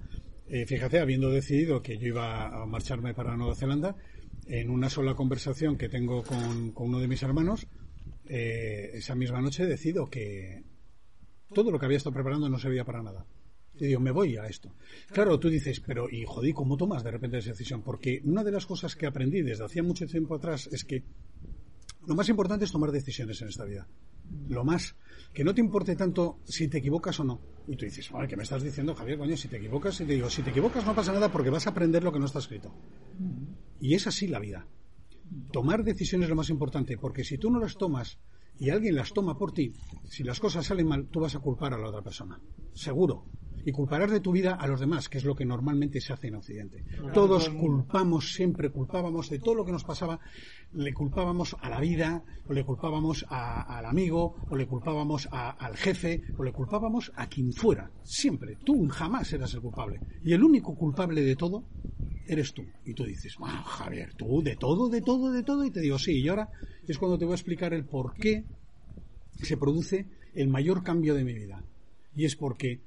eh, 0.50 0.66
fíjate, 0.66 1.00
habiendo 1.00 1.30
decidido 1.30 1.82
que 1.82 1.98
yo 1.98 2.08
iba 2.08 2.48
a 2.48 2.66
marcharme 2.66 3.14
para 3.14 3.38
Nueva 3.38 3.56
Zelanda, 3.56 3.96
en 4.48 4.72
una 4.72 4.90
sola 4.90 5.14
conversación 5.14 5.78
que 5.78 5.90
tengo 5.90 6.24
con, 6.24 6.74
uno 6.76 7.00
de 7.00 7.08
mis 7.08 7.22
hermanos, 7.22 7.68
eh, 8.28 8.92
esa 8.96 9.14
misma 9.14 9.42
noche 9.42 9.66
decido 9.66 10.08
que 10.08 10.64
todo 11.54 11.72
lo 11.72 11.80
que 11.80 11.86
había 11.86 11.98
estado 11.98 12.16
preparando 12.16 12.50
no 12.50 12.58
servía 12.58 12.84
para 12.84 13.04
nada. 13.04 13.26
Y 13.76 13.86
digo, 13.86 14.00
me 14.00 14.12
voy 14.12 14.38
a 14.38 14.48
esto. 14.48 14.74
Claro, 15.12 15.40
tú 15.40 15.50
dices, 15.50 15.80
pero, 15.80 16.10
y 16.10 16.26
jodí, 16.26 16.52
¿cómo 16.52 16.78
tomas 16.78 17.04
de 17.04 17.12
repente 17.12 17.38
esa 17.38 17.52
decisión? 17.52 17.82
Porque 17.82 18.22
una 18.26 18.44
de 18.44 18.52
las 18.52 18.66
cosas 18.66 18.96
que 18.96 19.06
aprendí 19.06 19.42
desde 19.42 19.64
hacía 19.64 19.84
mucho 19.84 20.06
tiempo 20.06 20.36
atrás 20.36 20.68
es 20.72 20.84
que 20.84 21.04
lo 22.08 22.16
más 22.16 22.28
importante 22.28 22.66
es 22.66 22.72
tomar 22.72 22.92
decisiones 22.92 23.42
en 23.42 23.50
esta 23.50 23.66
vida. 23.66 23.88
Lo 24.48 24.64
más, 24.64 24.96
que 25.34 25.44
no 25.44 25.54
te 25.54 25.62
importe 25.62 25.96
tanto 25.96 26.40
si 26.46 26.68
te 26.68 26.80
equivocas 26.80 27.20
o 27.20 27.24
no. 27.24 27.42
Y 27.68 27.76
tú 27.76 27.86
dices, 27.86 28.08
"Joder, 28.10 28.28
¿qué 28.28 28.36
me 28.36 28.44
estás 28.44 28.64
diciendo, 28.64 28.96
Javier? 28.96 29.18
Coño, 29.18 29.38
si 29.38 29.48
te 29.48 29.58
equivocas, 29.58 30.00
y 30.02 30.06
te 30.06 30.14
digo, 30.14 30.30
si 30.30 30.42
te 30.42 30.50
equivocas 30.50 30.86
no 30.86 30.96
pasa 30.96 31.14
nada 31.14 31.32
porque 31.32 31.50
vas 31.50 31.68
a 31.68 31.72
aprender 31.72 32.04
lo 32.04 32.12
que 32.12 32.20
no 32.20 32.26
está 32.26 32.40
escrito. 32.40 32.74
Y 33.80 33.94
es 33.94 34.08
así 34.08 34.28
la 34.28 34.40
vida. 34.40 34.68
Tomar 35.52 35.84
decisiones 35.84 36.26
es 36.26 36.30
lo 36.30 36.36
más 36.36 36.50
importante, 36.50 36.98
porque 36.98 37.24
si 37.24 37.38
tú 37.38 37.52
no 37.52 37.60
las 37.60 37.78
tomas 37.78 38.18
y 38.60 38.72
alguien 38.72 38.96
las 38.96 39.14
toma 39.14 39.38
por 39.38 39.52
ti, 39.54 39.74
si 40.08 40.24
las 40.24 40.40
cosas 40.40 40.66
salen 40.66 40.88
mal, 40.88 41.08
tú 41.08 41.20
vas 41.20 41.36
a 41.36 41.40
culpar 41.40 41.74
a 41.74 41.78
la 41.78 41.90
otra 41.90 42.02
persona. 42.02 42.40
Seguro. 42.74 43.26
Y 43.66 43.72
culparás 43.72 44.12
de 44.12 44.20
tu 44.20 44.32
vida 44.32 44.54
a 44.56 44.68
los 44.68 44.80
demás, 44.80 45.10
que 45.10 45.18
es 45.18 45.26
lo 45.26 45.36
que 45.36 45.46
normalmente 45.46 46.00
se 46.02 46.14
hace 46.14 46.28
en 46.28 46.36
Occidente. 46.36 46.86
Todos 47.14 47.50
culpamos, 47.50 48.34
siempre 48.34 48.70
culpábamos 48.70 49.30
de 49.30 49.40
todo 49.40 49.56
lo 49.56 49.66
que 49.66 49.72
nos 49.72 49.84
pasaba, 49.84 50.20
le 50.74 50.94
culpábamos 50.94 51.56
a 51.62 51.70
la 51.70 51.80
vida, 51.80 52.24
o 52.48 52.54
le 52.54 52.64
culpábamos 52.64 53.26
a- 53.30 53.78
al 53.78 53.86
amigo, 53.86 54.36
o 54.50 54.56
le 54.56 54.68
culpábamos 54.68 55.28
a- 55.32 55.52
al 55.52 55.76
jefe, 55.76 56.22
o 56.38 56.44
le 56.44 56.52
culpábamos 56.54 57.12
a 57.16 57.28
quien 57.28 57.52
fuera. 57.54 57.92
Siempre. 58.04 58.58
Tú 58.64 58.88
jamás 58.90 59.32
eras 59.34 59.54
el 59.54 59.62
culpable. 59.62 60.02
Y 60.24 60.34
el 60.34 60.44
único 60.44 60.76
culpable 60.76 61.22
de 61.22 61.36
todo 61.36 61.66
eres 62.26 62.54
tú. 62.54 62.64
Y 62.86 62.94
tú 62.94 63.04
dices, 63.06 63.36
wow, 63.38 63.50
Javier, 63.66 64.14
tú 64.16 64.42
de 64.42 64.56
todo, 64.56 64.88
de 64.90 65.02
todo, 65.02 65.32
de 65.32 65.44
todo. 65.44 65.66
Y 65.66 65.72
te 65.72 65.82
digo, 65.82 65.98
sí, 65.98 66.22
y 66.22 66.28
ahora 66.28 66.50
es 66.88 66.98
cuando 66.98 67.18
te 67.18 67.26
voy 67.26 67.34
a 67.34 67.36
explicar 67.36 67.74
el 67.74 67.86
por 67.86 68.14
qué 68.14 68.46
se 69.42 69.58
produce 69.58 70.06
el 70.34 70.48
mayor 70.48 70.84
cambio 70.84 71.14
de 71.16 71.24
mi 71.24 71.34
vida. 71.34 71.64
Y 72.16 72.26
es 72.26 72.36
porque 72.36 72.82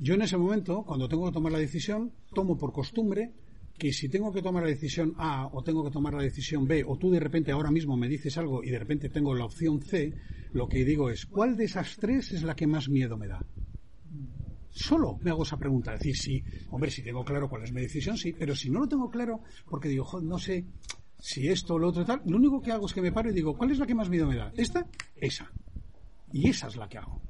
yo 0.00 0.14
en 0.14 0.22
ese 0.22 0.36
momento, 0.36 0.82
cuando 0.84 1.08
tengo 1.08 1.26
que 1.26 1.32
tomar 1.32 1.52
la 1.52 1.58
decisión, 1.58 2.12
tomo 2.34 2.56
por 2.56 2.72
costumbre 2.72 3.32
que 3.78 3.92
si 3.92 4.08
tengo 4.08 4.32
que 4.32 4.42
tomar 4.42 4.62
la 4.62 4.68
decisión 4.70 5.14
A 5.18 5.48
o 5.52 5.62
tengo 5.62 5.84
que 5.84 5.90
tomar 5.90 6.14
la 6.14 6.22
decisión 6.22 6.66
B, 6.66 6.84
o 6.86 6.96
tú 6.96 7.10
de 7.10 7.20
repente 7.20 7.52
ahora 7.52 7.70
mismo 7.70 7.96
me 7.96 8.08
dices 8.08 8.36
algo 8.38 8.62
y 8.64 8.70
de 8.70 8.78
repente 8.78 9.08
tengo 9.08 9.34
la 9.34 9.44
opción 9.44 9.80
C, 9.82 10.12
lo 10.52 10.68
que 10.68 10.84
digo 10.84 11.10
es, 11.10 11.26
¿cuál 11.26 11.56
de 11.56 11.64
esas 11.64 11.96
tres 11.96 12.32
es 12.32 12.42
la 12.42 12.54
que 12.56 12.66
más 12.66 12.88
miedo 12.88 13.16
me 13.16 13.28
da? 13.28 13.44
Solo 14.70 15.18
me 15.22 15.30
hago 15.30 15.42
esa 15.42 15.56
pregunta. 15.56 15.92
Decir, 15.92 16.16
si, 16.16 16.44
hombre, 16.70 16.90
si 16.90 17.02
tengo 17.02 17.24
claro 17.24 17.48
cuál 17.48 17.64
es 17.64 17.72
mi 17.72 17.80
decisión, 17.80 18.16
sí, 18.16 18.32
pero 18.32 18.54
si 18.54 18.70
no 18.70 18.80
lo 18.80 18.88
tengo 18.88 19.10
claro, 19.10 19.40
porque 19.68 19.88
digo, 19.88 20.04
"Joder, 20.04 20.26
no 20.26 20.38
sé 20.38 20.64
si 21.18 21.48
esto 21.48 21.74
o 21.74 21.78
lo 21.78 21.88
otro 21.88 22.04
tal, 22.04 22.22
lo 22.24 22.36
único 22.36 22.60
que 22.60 22.72
hago 22.72 22.86
es 22.86 22.94
que 22.94 23.02
me 23.02 23.12
paro 23.12 23.30
y 23.30 23.34
digo, 23.34 23.56
¿cuál 23.56 23.70
es 23.70 23.78
la 23.78 23.86
que 23.86 23.94
más 23.94 24.08
miedo 24.08 24.26
me 24.26 24.36
da? 24.36 24.52
¿Esta? 24.56 24.86
Esa. 25.16 25.50
Y 26.32 26.48
esa 26.48 26.68
es 26.68 26.76
la 26.76 26.88
que 26.88 26.98
hago. 26.98 27.20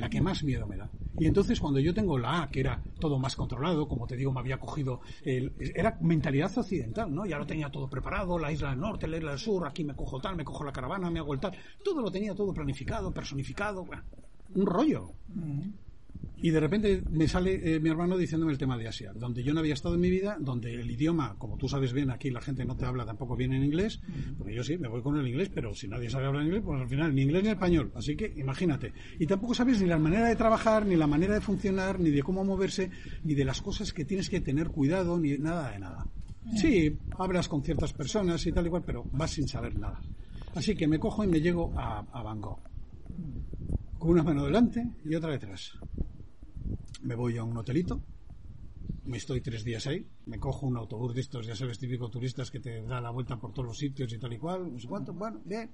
La 0.00 0.08
que 0.08 0.20
más 0.20 0.42
miedo 0.42 0.66
me 0.66 0.76
da. 0.76 0.90
Y 1.18 1.26
entonces 1.26 1.60
cuando 1.60 1.80
yo 1.80 1.92
tengo 1.92 2.16
la 2.18 2.42
A, 2.42 2.50
que 2.50 2.60
era 2.60 2.80
todo 2.98 3.18
más 3.18 3.36
controlado, 3.36 3.86
como 3.86 4.06
te 4.06 4.16
digo, 4.16 4.32
me 4.32 4.40
había 4.40 4.58
cogido, 4.58 5.00
era 5.22 5.98
mentalidad 6.00 6.56
occidental, 6.56 7.14
¿no? 7.14 7.26
Ya 7.26 7.36
lo 7.36 7.46
tenía 7.46 7.70
todo 7.70 7.90
preparado, 7.90 8.38
la 8.38 8.50
isla 8.50 8.70
del 8.70 8.80
norte, 8.80 9.06
la 9.06 9.18
isla 9.18 9.30
del 9.32 9.38
sur, 9.38 9.66
aquí 9.66 9.84
me 9.84 9.94
cojo 9.94 10.18
tal, 10.18 10.36
me 10.36 10.44
cojo 10.44 10.64
la 10.64 10.72
caravana, 10.72 11.10
me 11.10 11.18
hago 11.18 11.34
el 11.34 11.40
tal. 11.40 11.54
Todo 11.84 12.00
lo 12.00 12.10
tenía 12.10 12.34
todo 12.34 12.54
planificado, 12.54 13.12
personificado, 13.12 13.86
un 14.54 14.66
rollo. 14.66 15.10
Y 16.42 16.50
de 16.50 16.60
repente 16.60 17.02
me 17.10 17.28
sale 17.28 17.76
eh, 17.76 17.80
mi 17.80 17.90
hermano 17.90 18.16
diciéndome 18.16 18.52
el 18.52 18.58
tema 18.58 18.78
de 18.78 18.88
Asia, 18.88 19.12
donde 19.14 19.42
yo 19.42 19.52
no 19.52 19.60
había 19.60 19.74
estado 19.74 19.94
en 19.94 20.00
mi 20.00 20.08
vida, 20.08 20.38
donde 20.40 20.72
el 20.72 20.90
idioma, 20.90 21.36
como 21.36 21.58
tú 21.58 21.68
sabes 21.68 21.92
bien, 21.92 22.10
aquí 22.10 22.30
la 22.30 22.40
gente 22.40 22.64
no 22.64 22.76
te 22.76 22.86
habla 22.86 23.04
tampoco 23.04 23.36
bien 23.36 23.52
en 23.52 23.62
inglés, 23.62 24.00
porque 24.38 24.54
yo 24.54 24.64
sí, 24.64 24.78
me 24.78 24.88
voy 24.88 25.02
con 25.02 25.18
el 25.18 25.28
inglés, 25.28 25.50
pero 25.54 25.74
si 25.74 25.86
nadie 25.86 26.08
sabe 26.08 26.26
hablar 26.26 26.44
inglés, 26.44 26.62
pues 26.64 26.80
al 26.80 26.88
final 26.88 27.14
ni 27.14 27.22
inglés 27.22 27.44
ni 27.44 27.50
español. 27.50 27.92
Así 27.94 28.16
que 28.16 28.32
imagínate. 28.36 28.94
Y 29.18 29.26
tampoco 29.26 29.52
sabes 29.54 29.82
ni 29.82 29.88
la 29.88 29.98
manera 29.98 30.28
de 30.28 30.36
trabajar, 30.36 30.86
ni 30.86 30.96
la 30.96 31.06
manera 31.06 31.34
de 31.34 31.42
funcionar, 31.42 32.00
ni 32.00 32.10
de 32.10 32.22
cómo 32.22 32.42
moverse, 32.42 32.90
ni 33.22 33.34
de 33.34 33.44
las 33.44 33.60
cosas 33.60 33.92
que 33.92 34.06
tienes 34.06 34.30
que 34.30 34.40
tener 34.40 34.68
cuidado, 34.68 35.18
ni 35.18 35.36
nada 35.36 35.72
de 35.72 35.78
nada. 35.78 36.06
Sí, 36.56 36.96
hablas 37.18 37.48
con 37.48 37.62
ciertas 37.62 37.92
personas 37.92 38.46
y 38.46 38.52
tal 38.52 38.64
igual, 38.64 38.82
pero 38.86 39.04
vas 39.12 39.32
sin 39.32 39.46
saber 39.46 39.78
nada. 39.78 40.00
Así 40.54 40.74
que 40.74 40.88
me 40.88 40.98
cojo 40.98 41.22
y 41.22 41.28
me 41.28 41.42
llego 41.42 41.70
a, 41.76 41.98
a 42.12 42.22
Bangkok 42.22 42.70
con 44.00 44.10
una 44.12 44.22
mano 44.22 44.44
delante 44.46 44.82
y 45.04 45.14
otra 45.14 45.30
detrás. 45.30 45.72
Me 47.02 47.14
voy 47.14 47.36
a 47.36 47.44
un 47.44 47.54
hotelito, 47.56 48.00
me 49.04 49.18
estoy 49.18 49.42
tres 49.42 49.62
días 49.62 49.86
ahí, 49.86 50.06
me 50.26 50.38
cojo 50.38 50.66
un 50.66 50.76
autobús 50.78 51.14
de 51.14 51.20
estos, 51.20 51.46
ya 51.46 51.54
sabes, 51.54 51.78
típicos 51.78 52.10
turistas 52.10 52.50
que 52.50 52.60
te 52.60 52.82
da 52.82 53.00
la 53.00 53.10
vuelta 53.10 53.36
por 53.38 53.52
todos 53.52 53.66
los 53.68 53.78
sitios 53.78 54.10
y 54.12 54.18
tal 54.18 54.32
y 54.32 54.38
cual, 54.38 54.72
no 54.72 54.78
sé 54.80 54.88
cuánto, 54.88 55.12
bueno, 55.12 55.40
bien. 55.44 55.70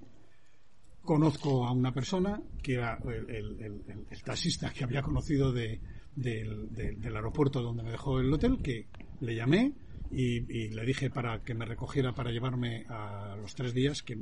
Conozco 1.03 1.65
a 1.67 1.71
una 1.73 1.93
persona 1.95 2.43
que 2.61 2.75
era 2.75 2.99
el, 3.05 3.31
el- 3.31 3.85
el- 4.11 4.23
taxista 4.25 4.73
que 4.73 4.83
había 4.83 5.03
conocido 5.03 5.53
de- 5.53 5.81
del, 6.17 6.69
del- 6.75 7.01
del 7.01 7.15
aeropuerto 7.17 7.63
donde 7.63 7.85
me 7.85 7.93
dejó 7.93 8.19
el 8.19 8.33
hotel, 8.33 8.61
que 8.61 8.89
le 9.21 9.37
llamé 9.37 9.73
y, 10.11 10.37
y 10.53 10.69
le 10.69 10.85
dije 10.85 11.11
para 11.11 11.43
que 11.43 11.55
me 11.55 11.65
recogiera 11.65 12.13
para 12.15 12.31
llevarme 12.31 12.85
a 12.89 13.37
los 13.41 13.55
tres 13.55 13.75
días, 13.75 14.03
que, 14.03 14.19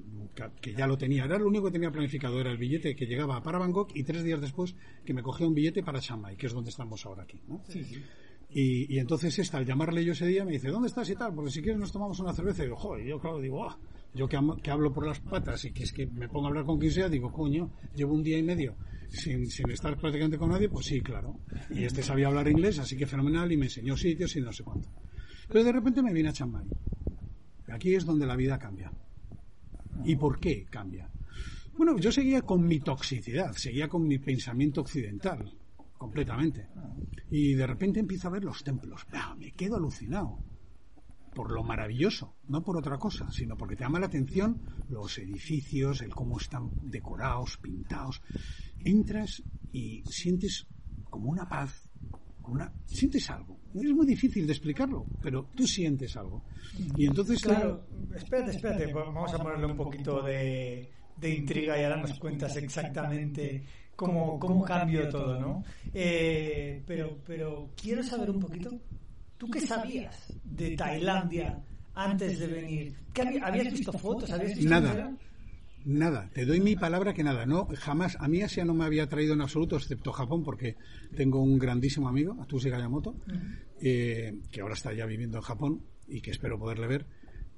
que 0.61 0.75
ya 0.75 0.87
lo 0.87 0.97
tenía. 0.97 1.25
Era 1.25 1.39
lo 1.39 1.47
único 1.49 1.67
que 1.67 1.73
tenía 1.73 1.91
planificado, 1.91 2.41
era 2.41 2.51
el 2.51 2.59
billete 2.59 2.95
que 2.97 3.07
llegaba 3.07 3.43
para 3.43 3.59
Bangkok 3.59 3.91
y 3.95 4.03
tres 4.05 4.25
días 4.25 4.41
después 4.41 4.75
que 5.05 5.15
me 5.15 5.23
cogía 5.23 5.47
un 5.47 5.55
billete 5.55 5.83
para 5.83 6.01
Chiang 6.01 6.21
Mai, 6.21 6.37
que 6.37 6.47
es 6.47 6.53
donde 6.53 6.71
estamos 6.71 7.05
ahora 7.07 7.23
aquí. 7.25 7.41
¿no? 7.49 7.63
Y, 8.51 8.95
y 8.95 8.99
entonces 8.99 9.37
esta, 9.39 9.59
al 9.59 9.67
llamarle 9.67 10.05
yo 10.05 10.13
ese 10.13 10.27
día, 10.27 10.45
me 10.45 10.53
dice, 10.53 10.69
¿dónde 10.69 10.89
estás 10.89 11.09
y 11.11 11.17
tal? 11.17 11.35
Porque 11.35 11.51
si 11.51 11.61
quieres 11.61 11.81
nos 11.81 11.91
tomamos 11.93 12.21
una 12.21 12.33
cerveza. 12.33 12.63
Y 12.63 12.67
digo, 12.67 12.77
joder, 12.77 13.05
yo 13.07 13.19
claro, 13.19 13.41
digo, 13.41 13.65
ah, 13.69 13.77
yo 14.15 14.29
que, 14.29 14.37
am- 14.37 14.61
que 14.61 14.71
hablo 14.71 14.93
por 14.93 15.07
las 15.07 15.19
patas 15.21 15.65
y 15.65 15.73
que 15.73 15.83
es 15.83 15.93
que 15.93 16.07
me 16.07 16.29
pongo 16.29 16.47
a 16.47 16.49
hablar 16.51 16.65
con 16.65 16.79
quien 16.79 16.93
sea, 16.93 17.09
digo, 17.09 17.33
coño, 17.33 17.71
llevo 17.97 18.15
un 18.15 18.23
día 18.23 18.39
y 18.39 18.43
medio 18.43 18.77
sin, 19.09 19.47
sin 19.49 19.71
estar 19.71 19.97
prácticamente 19.97 20.39
con 20.39 20.51
nadie, 20.51 20.69
pues 20.69 20.87
sí, 20.87 21.01
claro. 21.01 21.37
Y 21.71 21.85
este 21.85 22.03
sabía 22.03 22.29
hablar 22.29 22.47
inglés, 22.49 22.79
así 22.79 22.97
que 22.97 23.07
fenomenal, 23.07 23.51
y 23.51 23.57
me 23.57 23.65
enseñó 23.67 23.97
sitios 23.97 24.37
y 24.37 24.41
no 24.41 24.53
sé 24.53 24.63
cuánto. 24.63 24.89
Pero 25.49 25.65
de 25.65 25.73
repente 25.73 26.03
me 26.03 26.13
vine 26.13 26.29
a 26.29 26.33
Chiang. 26.33 26.69
Aquí 27.73 27.95
es 27.95 28.05
donde 28.05 28.27
la 28.27 28.37
vida 28.37 28.59
cambia. 28.59 28.93
¿Y 30.05 30.17
por 30.17 30.39
qué 30.39 30.67
cambia? 30.67 31.11
Bueno, 31.77 31.99
yo 31.99 32.13
seguía 32.13 32.43
con 32.43 32.65
mi 32.65 32.81
toxicidad, 32.81 33.53
seguía 33.55 33.89
con 33.89 34.07
mi 34.07 34.19
pensamiento 34.19 34.81
occidental, 34.81 35.57
completamente. 35.99 36.69
Y 37.31 37.55
de 37.55 37.67
repente 37.67 38.01
empiezo 38.01 38.29
a 38.29 38.33
ver 38.33 38.45
los 38.45 38.63
templos. 38.63 39.07
Me 39.39 39.53
quedo 39.53 39.77
alucinado. 39.77 40.39
Por 41.35 41.51
lo 41.51 41.65
maravilloso, 41.65 42.37
no 42.47 42.63
por 42.63 42.77
otra 42.77 42.97
cosa, 42.97 43.29
sino 43.33 43.57
porque 43.57 43.75
te 43.75 43.83
llama 43.83 43.99
la 43.99 44.07
atención 44.07 44.61
los 44.89 45.19
edificios, 45.19 46.01
el 46.01 46.15
cómo 46.15 46.39
están 46.39 46.71
decorados, 46.83 47.57
pintados. 47.57 48.23
Entras 48.79 49.43
y 49.73 50.05
sientes 50.05 50.69
como 51.11 51.31
una 51.31 51.49
paz, 51.49 51.84
una, 52.53 52.73
sientes 52.87 53.29
algo. 53.31 53.59
Es 53.75 53.91
muy 53.93 54.07
difícil 54.07 54.47
de 54.47 54.53
explicarlo, 54.53 55.07
pero 55.21 55.49
tú 55.55 55.67
sientes 55.67 56.17
algo. 56.17 56.43
Y 56.97 57.07
entonces 57.07 57.43
Claro, 57.43 57.87
espérate, 58.15 58.51
espérate, 58.53 58.93
vamos 58.93 59.33
a 59.35 59.39
ponerle 59.39 59.67
un 59.67 59.77
poquito 59.77 60.23
de, 60.23 60.91
de 61.17 61.31
intriga 61.35 61.79
y 61.81 61.85
a 61.85 61.89
darnos 61.91 62.19
cuenta 62.19 62.47
exactamente 62.47 63.65
cómo, 63.97 64.39
cómo 64.39 64.65
cambió 64.65 65.09
todo, 65.09 65.41
¿no? 65.41 65.65
Eh, 65.93 66.83
pero, 66.87 67.19
pero 67.27 67.71
quiero 67.81 68.03
saber 68.03 68.31
un 68.31 68.41
poquito, 68.41 68.71
¿tú 69.39 69.49
qué 69.49 69.61
sabías 69.61 70.39
de 70.45 70.77
Tailandia 70.77 71.63
antes 71.95 72.39
de 72.39 72.47
venir? 72.47 72.97
¿Qué 73.13 73.23
había- 73.23 73.47
¿Habías 73.47 73.73
visto 73.73 73.93
fotos? 73.93 74.31
¿Habías 74.31 74.57
visto 74.57 74.71
Nada. 74.71 75.17
Nada, 75.85 76.31
te 76.33 76.47
doy 76.47 76.61
mi 76.61 76.77
palabra 76.77 77.13
que 77.13 77.23
nada, 77.23 77.45
no, 77.45 77.69
jamás, 77.75 78.17
a 78.19 78.27
mí 78.27 78.41
Asia 78.41 78.65
no 78.65 78.73
me 78.73 78.85
había 78.85 79.07
traído 79.07 79.35
en 79.35 79.43
absoluto, 79.43 79.77
excepto 79.77 80.13
Japón, 80.13 80.43
porque 80.43 80.77
tengo 81.15 81.43
un 81.43 81.59
grandísimo 81.59 82.09
amigo, 82.09 82.41
Atsushi 82.41 82.71
Gayamoto, 82.71 83.15
eh, 83.83 84.35
que 84.51 84.63
ahora 84.63 84.75
está 84.75 84.95
ya 84.95 85.05
viviendo 85.05 85.37
en 85.37 85.43
Japón 85.43 85.85
y 86.09 86.23
que 86.23 86.31
espero 86.31 86.59
poderle 86.59 86.87
ver, 86.87 87.07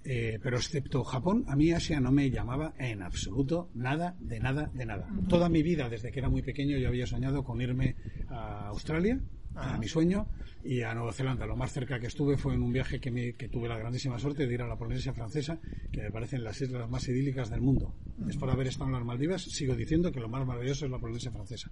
eh, 0.02 0.40
pero 0.42 0.56
excepto 0.56 1.04
Japón, 1.04 1.44
a 1.46 1.54
mí 1.54 1.70
Asia 1.70 2.00
no 2.00 2.10
me 2.10 2.28
llamaba 2.30 2.74
en 2.78 3.02
absoluto 3.02 3.70
nada, 3.74 4.16
de 4.18 4.40
nada, 4.40 4.70
de 4.74 4.86
nada. 4.86 5.08
Toda 5.28 5.48
mi 5.48 5.62
vida, 5.62 5.88
desde 5.88 6.10
que 6.10 6.18
era 6.18 6.28
muy 6.28 6.42
pequeño, 6.42 6.78
yo 6.78 6.88
había 6.88 7.06
soñado 7.06 7.44
con 7.44 7.60
irme 7.60 7.94
a 8.28 8.68
Australia, 8.68 9.20
era 9.64 9.78
mi 9.78 9.88
sueño, 9.88 10.28
y 10.62 10.82
a 10.82 10.94
Nueva 10.94 11.12
Zelanda. 11.12 11.46
Lo 11.46 11.56
más 11.56 11.72
cerca 11.72 11.98
que 12.00 12.08
estuve 12.08 12.36
fue 12.36 12.54
en 12.54 12.62
un 12.62 12.72
viaje 12.72 12.98
que, 13.00 13.10
me- 13.10 13.34
que 13.34 13.48
tuve 13.48 13.68
la 13.68 13.78
grandísima 13.78 14.18
suerte 14.18 14.46
de 14.46 14.54
ir 14.54 14.62
a 14.62 14.66
la 14.68 14.76
Polinesia 14.76 15.12
francesa, 15.12 15.58
que 15.92 16.02
me 16.02 16.10
parecen 16.10 16.42
las 16.44 16.60
islas 16.60 16.88
más 16.90 17.06
idílicas 17.08 17.50
del 17.50 17.60
mundo. 17.60 17.94
Después 18.16 18.48
de 18.48 18.52
haber 18.54 18.66
estado 18.68 18.86
en 18.86 18.94
las 18.96 19.04
Maldivas, 19.04 19.42
sigo 19.42 19.74
diciendo 19.76 20.10
que 20.10 20.20
lo 20.20 20.28
más 20.28 20.46
maravilloso 20.46 20.84
es 20.86 20.90
la 20.90 20.98
Polinesia 20.98 21.30
francesa. 21.30 21.70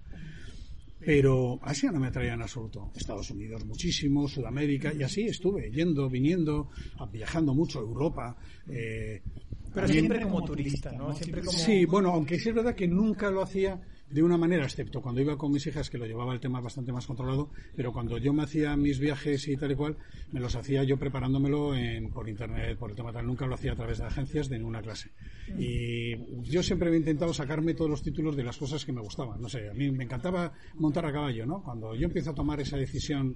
Pero 0.99 1.59
Asia 1.61 1.91
no 1.91 1.99
me 1.99 2.07
atraía 2.07 2.33
en 2.33 2.41
absoluto. 2.41 2.89
Estados 2.95 3.29
Unidos 3.29 3.65
muchísimo, 3.65 4.27
Sudamérica, 4.27 4.93
y 4.93 5.03
así 5.03 5.25
estuve, 5.25 5.69
yendo, 5.71 6.09
viniendo, 6.09 6.69
viajando 7.11 7.53
mucho 7.53 7.79
Europa. 7.81 8.37
eh, 8.67 9.21
Pero 9.73 9.87
siempre 9.87 10.21
como 10.21 10.43
turista, 10.45 10.91
¿no? 10.93 11.13
Siempre 11.13 11.41
como... 11.41 11.57
Sí, 11.57 11.85
bueno, 11.85 12.11
aunque 12.11 12.39
sí 12.39 12.49
es 12.49 12.55
verdad 12.55 12.75
que 12.75 12.87
nunca 12.87 13.29
lo 13.29 13.41
hacía 13.41 13.79
de 14.09 14.21
una 14.23 14.37
manera, 14.37 14.63
excepto 14.65 15.01
cuando 15.01 15.19
iba 15.21 15.37
con 15.37 15.51
mis 15.51 15.65
hijas, 15.67 15.89
que 15.89 15.97
lo 15.97 16.05
llevaba 16.05 16.33
el 16.33 16.39
tema 16.39 16.61
bastante 16.61 16.91
más 16.91 17.07
controlado, 17.07 17.49
pero 17.75 17.91
cuando 17.91 18.17
yo 18.17 18.33
me 18.33 18.43
hacía 18.43 18.75
mis 18.77 18.99
viajes 18.99 19.47
y 19.47 19.57
tal 19.57 19.71
y 19.71 19.75
cual, 19.75 19.97
me 20.31 20.39
los 20.39 20.55
hacía 20.55 20.83
yo 20.83 20.97
preparándomelo 20.97 21.75
en, 21.75 22.11
por 22.11 22.29
internet, 22.29 22.77
por 22.77 22.91
el 22.91 22.95
tema 22.95 23.11
tal, 23.11 23.25
nunca 23.25 23.45
lo 23.47 23.55
hacía 23.55 23.71
a 23.73 23.75
través 23.75 23.97
de 23.97 24.05
agencias 24.05 24.47
de 24.49 24.57
ninguna 24.57 24.81
clase. 24.81 25.09
Y 25.57 26.15
yo 26.51 26.61
siempre 26.63 26.87
había 26.87 26.99
intentado 26.99 27.33
sacarme 27.33 27.73
todos 27.73 27.89
los 27.89 28.01
títulos 28.03 28.35
de 28.35 28.43
las 28.43 28.57
cosas 28.57 28.83
que 28.85 28.91
me 28.91 29.01
gustaban. 29.01 29.41
No 29.41 29.49
sé, 29.49 29.69
a 29.69 29.73
mí 29.73 29.91
me 29.91 30.03
encantaba 30.05 30.53
montar 30.75 31.05
a 31.05 31.11
caballo, 31.11 31.45
¿no? 31.45 31.61
Cuando 31.63 31.95
yo 31.95 32.05
empiezo 32.05 32.31
a 32.31 32.35
tomar 32.35 32.59
esa 32.59 32.77
decisión, 32.77 33.35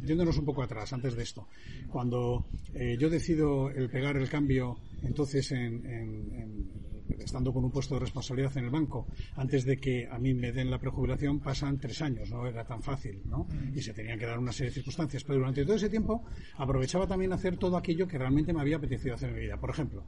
yéndonos 0.00 0.36
un 0.38 0.44
poco 0.44 0.62
atrás, 0.62 0.92
antes 0.92 1.14
de 1.16 1.22
esto, 1.22 1.48
cuando 1.90 2.44
eh, 2.74 2.96
yo 2.98 3.08
decido 3.08 3.70
el 3.70 3.88
pegar 3.88 4.16
el 4.16 4.28
cambio, 4.28 4.78
entonces 5.02 5.50
en- 5.52 5.84
en- 5.86 6.32
en 6.34 6.70
estando 7.18 7.52
con 7.52 7.64
un 7.64 7.70
puesto 7.70 7.94
de 7.94 8.00
responsabilidad 8.00 8.56
en 8.56 8.64
el 8.64 8.70
banco, 8.70 9.08
antes 9.36 9.64
de 9.64 9.78
que 9.78 10.08
a 10.10 10.18
mí 10.18 10.34
me 10.34 10.52
den 10.52 10.70
la 10.70 10.78
prejubilación, 10.78 11.40
pasan 11.40 11.78
tres 11.78 12.02
años, 12.02 12.30
no 12.30 12.46
era 12.46 12.64
tan 12.64 12.82
fácil, 12.82 13.22
¿no? 13.26 13.46
Y 13.74 13.80
se 13.80 13.92
tenían 13.92 14.18
que 14.18 14.26
dar 14.26 14.38
una 14.38 14.52
serie 14.52 14.70
de 14.70 14.74
circunstancias. 14.74 15.24
Pero 15.24 15.38
durante 15.38 15.64
todo 15.64 15.76
ese 15.76 15.88
tiempo 15.88 16.24
aprovechaba 16.56 17.06
también 17.06 17.32
hacer 17.32 17.56
todo 17.56 17.76
aquello 17.76 18.06
que 18.06 18.18
realmente 18.18 18.52
me 18.52 18.60
había 18.60 18.76
apetecido 18.76 19.14
hacer 19.14 19.30
en 19.30 19.34
mi 19.36 19.42
vida. 19.42 19.56
Por 19.56 19.70
ejemplo, 19.70 20.04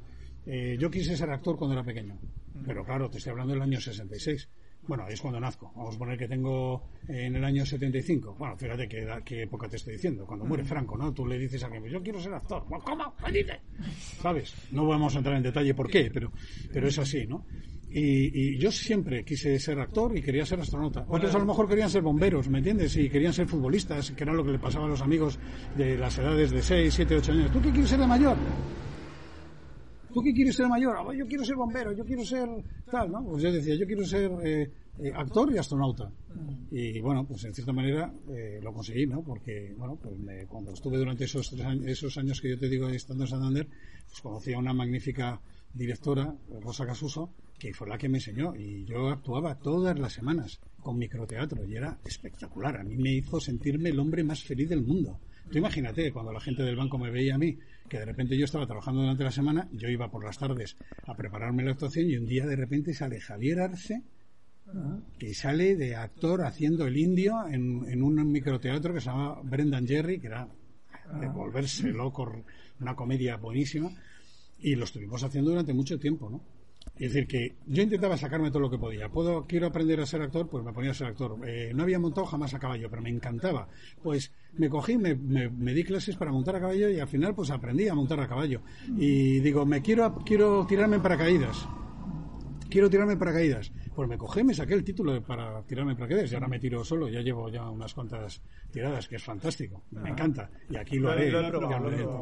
eh, 0.46 0.76
yo 0.78 0.90
quise 0.90 1.16
ser 1.16 1.30
actor 1.30 1.56
cuando 1.56 1.74
era 1.74 1.84
pequeño, 1.84 2.18
pero 2.66 2.84
claro, 2.84 3.10
te 3.10 3.18
estoy 3.18 3.30
hablando 3.32 3.54
del 3.54 3.62
año 3.62 3.80
66. 3.80 4.48
Bueno, 4.90 5.04
ahí 5.04 5.14
es 5.14 5.20
cuando 5.20 5.38
nazco. 5.38 5.70
Vamos 5.76 5.94
a 5.94 5.98
poner 6.00 6.18
que 6.18 6.26
tengo 6.26 6.82
eh, 7.06 7.26
en 7.26 7.36
el 7.36 7.44
año 7.44 7.64
75. 7.64 8.34
Bueno, 8.36 8.56
fíjate 8.56 8.88
qué, 8.88 9.06
qué 9.24 9.42
época 9.44 9.68
te 9.68 9.76
estoy 9.76 9.92
diciendo. 9.92 10.26
Cuando 10.26 10.44
muere 10.44 10.64
Franco, 10.64 10.98
¿no? 10.98 11.14
Tú 11.14 11.24
le 11.28 11.38
dices 11.38 11.62
a 11.62 11.66
alguien, 11.66 11.84
yo 11.84 12.02
quiero 12.02 12.18
ser 12.18 12.34
actor. 12.34 12.64
Bueno, 12.68 12.82
¿Cómo? 12.84 13.14
¿Sabes? 14.20 14.52
No 14.72 14.88
vamos 14.88 15.14
a 15.14 15.18
entrar 15.18 15.36
en 15.36 15.44
detalle 15.44 15.74
por 15.74 15.88
qué, 15.88 16.10
pero, 16.12 16.32
pero 16.72 16.88
es 16.88 16.98
así, 16.98 17.24
¿no? 17.24 17.46
Y, 17.88 18.56
y 18.56 18.58
yo 18.58 18.72
siempre 18.72 19.24
quise 19.24 19.60
ser 19.60 19.78
actor 19.78 20.18
y 20.18 20.22
quería 20.22 20.44
ser 20.44 20.58
astronauta. 20.58 21.06
Otros 21.06 21.32
a 21.36 21.38
lo 21.38 21.46
mejor 21.46 21.68
querían 21.68 21.88
ser 21.88 22.02
bomberos, 22.02 22.48
¿me 22.48 22.58
entiendes? 22.58 22.96
Y 22.96 23.08
querían 23.08 23.32
ser 23.32 23.46
futbolistas, 23.46 24.10
que 24.10 24.24
era 24.24 24.32
lo 24.32 24.44
que 24.44 24.50
le 24.50 24.58
pasaba 24.58 24.86
a 24.86 24.88
los 24.88 25.02
amigos 25.02 25.38
de 25.76 25.96
las 25.98 26.18
edades 26.18 26.50
de 26.50 26.62
6, 26.62 26.92
7, 26.92 27.14
8 27.14 27.30
años. 27.30 27.52
¿Tú 27.52 27.62
qué 27.62 27.70
quieres 27.70 27.90
ser 27.90 28.00
de 28.00 28.08
mayor? 28.08 28.36
¿Tú 30.12 30.20
qué 30.22 30.32
quieres 30.32 30.56
ser 30.56 30.66
de 30.66 30.70
mayor? 30.70 30.96
Ah, 30.98 31.14
yo 31.16 31.26
quiero 31.26 31.44
ser 31.44 31.54
bombero, 31.54 31.92
yo 31.92 32.04
quiero 32.04 32.24
ser 32.24 32.48
tal, 32.90 33.12
¿no? 33.12 33.24
Pues 33.24 33.42
yo 33.44 33.52
decía, 33.52 33.76
yo 33.76 33.86
quiero 33.86 34.04
ser 34.04 34.30
eh, 34.44 34.70
eh, 34.98 35.12
actor 35.14 35.52
y 35.52 35.58
astronauta. 35.58 36.10
Y 36.70 37.00
bueno, 37.00 37.24
pues 37.26 37.44
en 37.44 37.54
cierta 37.54 37.72
manera 37.72 38.12
eh, 38.28 38.60
lo 38.62 38.72
conseguí, 38.72 39.06
¿no? 39.06 39.22
Porque, 39.22 39.74
bueno, 39.76 39.96
pues 39.96 40.18
me- 40.18 40.46
cuando 40.46 40.72
estuve 40.72 40.98
durante 40.98 41.24
esos, 41.24 41.48
tres 41.50 41.64
años, 41.66 41.86
esos 41.86 42.16
años 42.18 42.40
que 42.40 42.50
yo 42.50 42.58
te 42.58 42.68
digo 42.68 42.88
estando 42.88 43.24
en 43.24 43.30
Santander, 43.30 43.66
pues 44.08 44.20
conocí 44.20 44.52
a 44.52 44.58
una 44.58 44.72
magnífica 44.72 45.40
directora, 45.74 46.34
Rosa 46.60 46.86
Casuso, 46.86 47.30
que 47.58 47.72
fue 47.74 47.88
la 47.88 47.98
que 47.98 48.08
me 48.08 48.18
enseñó. 48.18 48.54
Y 48.56 48.84
yo 48.84 49.08
actuaba 49.08 49.54
todas 49.56 49.98
las 49.98 50.12
semanas 50.12 50.60
con 50.80 50.98
microteatro 50.98 51.64
y 51.64 51.76
era 51.76 51.98
espectacular. 52.04 52.76
A 52.78 52.84
mí 52.84 52.96
me 52.96 53.12
hizo 53.12 53.40
sentirme 53.40 53.90
el 53.90 53.98
hombre 53.98 54.24
más 54.24 54.42
feliz 54.42 54.68
del 54.68 54.82
mundo. 54.82 55.18
Tú 55.50 55.58
imagínate, 55.58 56.12
cuando 56.12 56.32
la 56.32 56.40
gente 56.40 56.62
del 56.62 56.76
banco 56.76 56.96
me 56.96 57.10
veía 57.10 57.34
a 57.34 57.38
mí, 57.38 57.58
que 57.88 57.98
de 57.98 58.04
repente 58.04 58.38
yo 58.38 58.44
estaba 58.44 58.66
trabajando 58.66 59.00
durante 59.02 59.24
la 59.24 59.32
semana, 59.32 59.68
yo 59.72 59.88
iba 59.88 60.08
por 60.10 60.24
las 60.24 60.38
tardes 60.38 60.76
a 61.06 61.14
prepararme 61.16 61.64
la 61.64 61.72
actuación 61.72 62.08
y 62.08 62.16
un 62.16 62.26
día 62.26 62.46
de 62.46 62.54
repente 62.56 62.94
sale 62.94 63.20
Javier 63.20 63.60
Arce, 63.60 64.00
que 65.18 65.34
sale 65.34 65.76
de 65.76 65.96
actor 65.96 66.42
haciendo 66.42 66.86
el 66.86 66.96
indio 66.96 67.46
en, 67.48 67.84
en 67.88 68.02
un 68.02 68.30
microteatro 68.30 68.92
que 68.94 69.00
se 69.00 69.06
llama 69.06 69.40
Brendan 69.42 69.86
Jerry, 69.86 70.18
que 70.20 70.28
era 70.28 70.48
de 71.20 71.28
volverse 71.28 71.88
loco, 71.92 72.32
una 72.80 72.94
comedia 72.94 73.36
buenísima, 73.36 73.90
y 74.60 74.74
lo 74.76 74.84
estuvimos 74.84 75.22
haciendo 75.24 75.50
durante 75.50 75.72
mucho 75.72 75.98
tiempo, 75.98 76.30
¿no? 76.30 76.40
Es 76.96 77.12
decir, 77.12 77.26
que 77.26 77.54
yo 77.66 77.82
intentaba 77.82 78.16
sacarme 78.16 78.50
todo 78.50 78.60
lo 78.60 78.70
que 78.70 78.78
podía. 78.78 79.08
Puedo, 79.08 79.46
quiero 79.46 79.66
aprender 79.66 80.00
a 80.00 80.06
ser 80.06 80.20
actor, 80.22 80.48
pues 80.48 80.64
me 80.64 80.72
ponía 80.72 80.90
a 80.90 80.94
ser 80.94 81.06
actor. 81.08 81.36
Eh, 81.46 81.72
no 81.74 81.82
había 81.82 81.98
montado 81.98 82.26
jamás 82.26 82.52
a 82.54 82.58
caballo, 82.58 82.88
pero 82.90 83.00
me 83.02 83.08
encantaba. 83.10 83.68
Pues 84.02 84.32
me 84.54 84.68
cogí, 84.68 84.96
me, 84.98 85.14
me- 85.14 85.48
me 85.48 85.72
di 85.74 85.82
clases 85.84 86.16
para 86.16 86.30
montar 86.32 86.56
a 86.56 86.60
caballo 86.60 86.90
y 86.90 86.98
al 87.00 87.08
final 87.08 87.34
pues 87.34 87.50
aprendí 87.50 87.88
a 87.88 87.94
montar 87.94 88.20
a 88.20 88.28
caballo. 88.28 88.60
Y 88.98 89.40
digo, 89.40 89.64
me 89.66 89.80
quiero, 89.82 90.14
quiero 90.26 90.66
tirarme 90.66 90.96
en 90.96 91.02
paracaídas. 91.02 91.66
Quiero 92.70 92.88
tirarme 92.88 93.16
paracaídas. 93.16 93.72
Pues 93.94 94.08
me 94.08 94.16
cogí, 94.16 94.42
me 94.42 94.54
saqué 94.54 94.74
el 94.74 94.84
título 94.84 95.12
de- 95.12 95.20
para 95.20 95.62
tirarme 95.64 95.92
en 95.92 95.98
paracaídas 95.98 96.30
y 96.32 96.34
ahora 96.34 96.48
me 96.48 96.58
tiro 96.58 96.82
solo. 96.84 97.08
Ya 97.08 97.20
llevo 97.20 97.48
ya 97.50 97.68
unas 97.68 97.92
cuantas 97.92 98.40
tiradas, 98.70 99.06
que 99.08 99.16
es 99.16 99.22
fantástico. 99.22 99.82
Me 99.90 100.10
encanta. 100.10 100.48
Y 100.70 100.76
aquí 100.76 100.96
lo 100.98 101.08
Lo- 101.08 101.12
haré, 101.12 101.30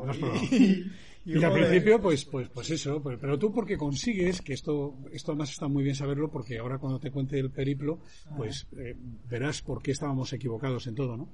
Y, 1.29 1.39
Y 1.39 1.45
al 1.45 1.53
principio, 1.53 2.01
pues, 2.01 2.25
pues, 2.25 2.49
pues 2.49 2.71
eso, 2.71 3.03
pues- 3.03 3.19
pero 3.21 3.39
tú 3.39 3.53
porque 3.53 3.77
consigues, 3.77 4.41
que 4.41 4.55
esto, 4.55 4.97
esto 5.13 5.33
además 5.33 5.51
está 5.51 5.69
muy 5.69 5.83
bien 5.83 5.95
saberlo, 5.95 6.31
porque 6.31 6.59
ahora 6.59 6.79
cuando 6.79 6.99
te 6.99 7.11
cuente 7.11 7.39
el 7.39 7.51
periplo, 7.51 7.99
pues 8.35 8.67
eh, 8.79 8.97
verás 9.29 9.61
por 9.61 9.83
qué 9.83 9.91
estábamos 9.91 10.33
equivocados 10.33 10.87
en 10.87 10.95
todo, 10.95 11.19
¿no? 11.19 11.29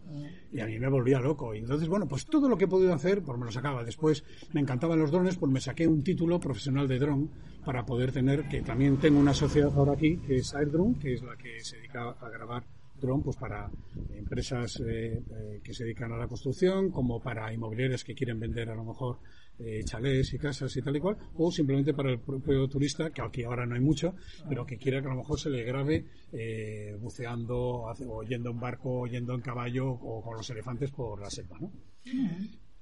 Y 0.52 0.58
a 0.58 0.66
mí 0.66 0.78
me 0.80 0.88
volvía 0.88 1.20
loco. 1.20 1.54
Y 1.54 1.58
entonces, 1.58 1.88
bueno, 1.88 2.08
pues 2.08 2.26
todo 2.26 2.48
lo 2.48 2.58
que 2.58 2.64
he 2.64 2.68
podido 2.68 2.92
hacer, 2.92 3.22
pues 3.22 3.38
me 3.38 3.44
lo 3.44 3.52
sacaba. 3.52 3.84
Después 3.84 4.24
me 4.52 4.60
encantaban 4.60 4.98
los 4.98 5.12
drones, 5.12 5.36
pues 5.36 5.52
me 5.52 5.60
saqué 5.60 5.86
un 5.86 6.02
título 6.02 6.40
profesional 6.40 6.88
de 6.88 6.98
dron 6.98 7.30
para 7.64 7.86
poder 7.86 8.10
tener, 8.10 8.48
que 8.48 8.62
también 8.62 8.96
tengo 8.98 9.20
una 9.20 9.32
sociedad 9.32 9.72
ahora 9.76 9.92
aquí, 9.92 10.16
que 10.18 10.36
es 10.36 10.52
AirDrone, 10.54 10.98
que 10.98 11.14
es 11.14 11.22
la 11.22 11.36
que 11.36 11.62
se 11.62 11.76
dedica 11.76 12.10
a 12.10 12.28
grabar 12.30 12.64
dron 13.00 13.22
pues 13.22 13.36
para 13.36 13.70
empresas 14.16 14.80
eh, 14.80 15.20
eh, 15.30 15.60
que 15.62 15.74
se 15.74 15.84
dedican 15.84 16.12
a 16.12 16.16
la 16.16 16.28
construcción 16.28 16.90
como 16.90 17.20
para 17.20 17.52
inmobiliarias 17.52 18.04
que 18.04 18.14
quieren 18.14 18.38
vender 18.38 18.70
a 18.70 18.74
lo 18.74 18.84
mejor 18.84 19.18
eh, 19.58 19.82
chalés 19.84 20.32
y 20.34 20.38
casas 20.38 20.76
y 20.76 20.82
tal 20.82 20.96
y 20.96 21.00
cual 21.00 21.16
o 21.34 21.50
simplemente 21.50 21.94
para 21.94 22.10
el 22.10 22.20
propio 22.20 22.68
turista 22.68 23.10
que 23.10 23.22
aquí 23.22 23.44
ahora 23.44 23.66
no 23.66 23.74
hay 23.74 23.80
mucho 23.80 24.14
pero 24.48 24.66
que 24.66 24.76
quiera 24.76 25.00
que 25.00 25.06
a 25.06 25.10
lo 25.10 25.18
mejor 25.18 25.38
se 25.38 25.50
le 25.50 25.62
grabe 25.62 26.04
eh, 26.32 26.96
buceando 27.00 27.84
o 27.84 28.22
yendo 28.22 28.50
en 28.50 28.60
barco 28.60 29.02
o 29.02 29.06
yendo 29.06 29.34
en 29.34 29.40
caballo 29.40 29.90
o 29.90 30.22
con 30.22 30.36
los 30.36 30.50
elefantes 30.50 30.90
por 30.90 31.20
la 31.20 31.30
selva 31.30 31.58
¿no? 31.60 31.72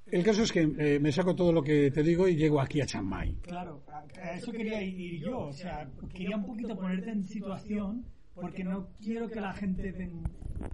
el 0.06 0.24
caso 0.24 0.42
es 0.42 0.52
que 0.52 0.60
eh, 0.60 0.98
me 1.00 1.12
saco 1.12 1.34
todo 1.34 1.52
lo 1.52 1.62
que 1.62 1.90
te 1.90 2.02
digo 2.02 2.26
y 2.28 2.36
llego 2.36 2.60
aquí 2.60 2.80
a 2.80 2.86
Chiang 2.86 3.06
Mai 3.06 3.34
Claro, 3.42 3.82
a 3.88 4.34
eso 4.34 4.52
quería 4.52 4.82
ir 4.82 5.20
yo. 5.20 5.38
O 5.38 5.52
sea, 5.52 5.88
quería 6.12 6.36
un 6.36 6.44
poquito 6.44 6.76
ponerte 6.76 7.10
en 7.10 7.24
situación 7.24 8.04
porque 8.34 8.64
no 8.64 8.88
quiero 9.00 9.28
que 9.28 9.40
la 9.40 9.52
gente 9.54 10.10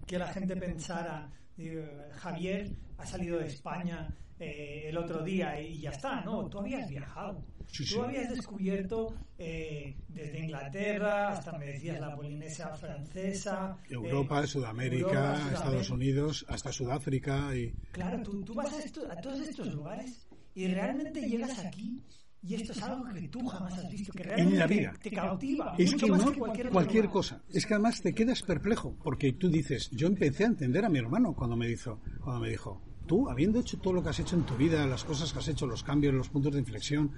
que 0.06 0.18
la 0.18 0.28
gente 0.28 0.56
pensara 0.56 1.30
digo, 1.56 1.82
Javier 2.12 2.70
ha 2.96 3.06
salido 3.06 3.38
de 3.38 3.46
España 3.46 4.08
eh, 4.40 4.84
el 4.88 4.96
otro 4.96 5.22
día 5.22 5.60
y 5.60 5.80
ya 5.80 5.90
está. 5.90 6.20
No, 6.22 6.46
tú 6.48 6.58
habías 6.60 6.88
viajado. 6.88 7.44
Sí, 7.66 7.84
sí. 7.84 7.94
Tú 7.94 8.02
habías 8.02 8.30
descubierto 8.30 9.14
eh, 9.36 9.94
desde 10.08 10.38
Inglaterra 10.38 11.30
hasta 11.32 11.58
me 11.58 11.66
decías 11.66 12.00
la 12.00 12.16
Polinesia 12.16 12.68
francesa, 12.68 13.76
Europa, 13.90 14.42
eh, 14.42 14.46
Sudamérica, 14.46 15.06
Europa, 15.06 15.34
Sudamérica. 15.36 15.54
Estados 15.54 15.90
Unidos, 15.90 16.46
hasta 16.48 16.72
Sudáfrica 16.72 17.54
y 17.56 17.72
Claro, 17.92 18.22
tú, 18.22 18.42
tú 18.42 18.54
vas 18.54 18.72
a, 18.72 18.78
esto- 18.78 19.10
a 19.10 19.16
todos 19.20 19.40
estos 19.40 19.74
lugares 19.74 20.26
y 20.54 20.66
realmente 20.68 21.20
llegas 21.28 21.58
aquí 21.58 22.00
y 22.42 22.54
esto 22.54 22.72
es 22.72 22.82
algo 22.82 23.04
que 23.12 23.28
tú 23.28 23.46
jamás 23.46 23.74
has 23.78 23.90
visto, 23.90 24.12
que 24.12 24.22
realmente 24.22 24.52
En 24.54 24.58
la 24.60 24.66
te- 24.68 24.74
vida. 24.74 24.92
Te, 25.02 25.10
cautiva. 25.10 25.74
Es 25.76 25.92
mucho 25.92 26.06
que 26.06 26.12
más 26.12 26.24
no 26.24 26.32
que 26.32 26.38
cualquier, 26.38 26.68
cualquier, 26.70 27.08
cosa. 27.08 27.42
Es 27.52 27.66
que 27.66 27.74
además 27.74 28.00
te 28.00 28.14
quedas 28.14 28.42
perplejo, 28.42 28.96
porque 29.02 29.32
tú 29.32 29.50
dices, 29.50 29.90
yo 29.90 30.06
empecé 30.06 30.44
a 30.44 30.46
entender 30.46 30.84
a 30.84 30.88
mi 30.88 30.98
hermano 31.00 31.34
cuando 31.34 31.56
me 31.56 31.66
dijo, 31.66 32.00
cuando 32.22 32.40
me 32.40 32.50
dijo, 32.50 32.80
tú 33.08 33.28
habiendo 33.28 33.58
hecho 33.58 33.78
todo 33.80 33.94
lo 33.94 34.02
que 34.04 34.10
has 34.10 34.20
hecho 34.20 34.36
en 34.36 34.44
tu 34.44 34.54
vida, 34.56 34.86
las 34.86 35.02
cosas 35.02 35.32
que 35.32 35.40
has 35.40 35.48
hecho, 35.48 35.66
los 35.66 35.82
cambios, 35.82 36.14
los 36.14 36.28
puntos 36.28 36.52
de 36.52 36.60
inflexión, 36.60 37.12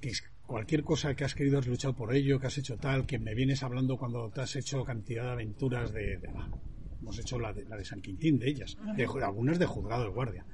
que 0.00 0.08
es 0.08 0.24
cualquier 0.46 0.82
cosa 0.82 1.14
que 1.14 1.24
has 1.24 1.34
querido 1.36 1.58
has 1.60 1.66
luchado 1.68 1.94
por 1.94 2.12
ello, 2.14 2.40
que 2.40 2.48
has 2.48 2.58
hecho 2.58 2.76
tal, 2.78 3.06
que 3.06 3.18
me 3.20 3.34
vienes 3.34 3.62
hablando 3.62 3.96
cuando 3.96 4.28
te 4.30 4.40
has 4.40 4.56
hecho 4.56 4.82
cantidad 4.84 5.24
de 5.24 5.30
aventuras 5.30 5.92
de, 5.92 6.18
de- 6.18 6.28
ah, 6.36 6.48
hemos 7.00 7.18
hecho 7.20 7.38
la 7.38 7.52
de, 7.52 7.64
la 7.66 7.76
de 7.76 7.84
San 7.84 8.00
Quintín 8.00 8.38
de 8.38 8.48
ellas, 8.48 8.76
de, 8.96 9.06
algunas 9.24 9.58
de 9.60 9.66
juzgado 9.66 10.02
del 10.02 10.12
guardia. 10.12 10.44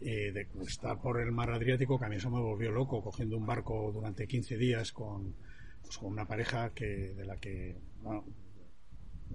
eh, 0.00 0.30
de 0.32 0.46
estar 0.66 1.00
por 1.00 1.20
el 1.20 1.32
mar 1.32 1.50
Adriático, 1.50 1.98
que 1.98 2.04
a 2.04 2.08
mí 2.08 2.16
eso 2.16 2.30
me 2.30 2.40
volvió 2.40 2.70
loco, 2.70 3.02
cogiendo 3.02 3.36
un 3.38 3.46
barco 3.46 3.90
durante 3.92 4.26
15 4.26 4.56
días 4.58 4.92
con, 4.92 5.34
pues, 5.82 5.96
con 5.98 6.12
una 6.12 6.26
pareja 6.26 6.70
que 6.74 6.86
de 7.14 7.24
la 7.24 7.36
que 7.38 7.76
bueno, 8.02 8.24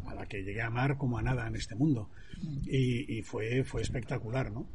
a 0.07 0.15
la 0.15 0.25
que 0.25 0.43
llegué 0.43 0.61
a 0.61 0.67
amar 0.67 0.97
como 0.97 1.17
a 1.17 1.21
nada 1.21 1.47
en 1.47 1.55
este 1.55 1.75
mundo. 1.75 2.09
Y, 2.65 3.17
y 3.17 3.21
fue 3.21 3.63
fue 3.63 3.81
espectacular 3.81 4.51
no 4.51 4.65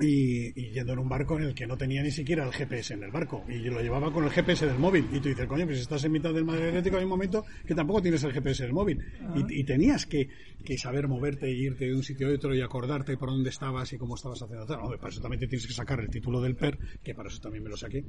y, 0.00 0.48
y 0.60 0.70
yendo 0.70 0.92
en 0.92 0.98
un 1.00 1.08
barco 1.08 1.36
en 1.38 1.44
el 1.44 1.54
que 1.54 1.66
no 1.66 1.76
tenía 1.76 2.02
ni 2.02 2.10
siquiera 2.10 2.44
el 2.44 2.52
GPS 2.52 2.94
en 2.94 3.02
el 3.02 3.10
barco. 3.10 3.44
Y 3.48 3.62
yo 3.62 3.72
lo 3.72 3.80
llevaba 3.80 4.12
con 4.12 4.24
el 4.24 4.30
GPS 4.30 4.66
del 4.66 4.78
móvil. 4.78 5.06
Y 5.12 5.20
tú 5.20 5.28
dices 5.28 5.46
coño 5.46 5.66
pues 5.66 5.80
estás 5.80 6.04
en 6.04 6.12
mitad 6.12 6.32
del 6.32 6.44
mar 6.44 6.58
Adriático 6.58 6.96
hay 6.96 7.04
un 7.04 7.10
momento 7.10 7.44
que 7.66 7.74
tampoco 7.74 8.02
tienes 8.02 8.22
el 8.24 8.32
GPS 8.32 8.64
del 8.64 8.72
móvil 8.72 9.00
y, 9.34 9.60
y 9.60 9.64
tenías 9.64 10.06
que, 10.06 10.28
que 10.64 10.76
saber 10.76 11.08
moverte 11.08 11.46
e 11.46 11.52
irte 11.52 11.86
de 11.86 11.94
un 11.94 12.02
sitio 12.02 12.28
a 12.28 12.34
otro 12.34 12.54
y 12.54 12.60
acordarte 12.60 13.16
por 13.16 13.30
dónde 13.30 13.50
estabas 13.50 13.92
y 13.92 13.98
cómo 13.98 14.14
estabas 14.14 14.42
haciendo. 14.42 14.66
Hombre, 14.78 14.98
para 14.98 15.10
eso 15.10 15.20
también 15.20 15.40
te 15.40 15.46
tienes 15.48 15.66
que 15.66 15.72
sacar 15.72 16.00
el 16.00 16.10
título 16.10 16.40
del 16.40 16.54
PER 16.54 16.78
que 17.02 17.14
para 17.14 17.28
eso 17.28 17.40
también 17.40 17.64
me 17.64 17.70
lo 17.70 17.76
saqué 17.76 18.04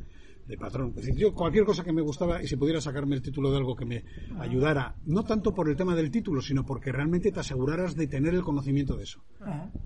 de 0.47 0.57
patrón. 0.57 0.89
Es 0.89 1.05
decir 1.05 1.15
yo 1.15 1.33
cualquier 1.33 1.65
cosa 1.65 1.83
que 1.83 1.93
me 1.93 2.01
gustaba 2.01 2.41
y 2.43 2.47
si 2.47 2.55
pudiera 2.55 2.81
sacarme 2.81 3.15
el 3.15 3.21
título 3.21 3.51
de 3.51 3.57
algo 3.57 3.75
que 3.75 3.85
me 3.85 4.03
ayudara 4.39 4.95
no 5.05 5.23
tanto 5.23 5.53
por 5.53 5.69
el 5.69 5.75
tema 5.75 5.95
del 5.95 6.11
título 6.11 6.41
sino 6.41 6.65
porque 6.65 6.91
realmente 6.91 7.31
te 7.31 7.39
aseguraras 7.39 7.95
de 7.95 8.07
tener 8.07 8.33
el 8.33 8.41
conocimiento 8.41 8.95
de 8.95 9.03
eso. 9.03 9.23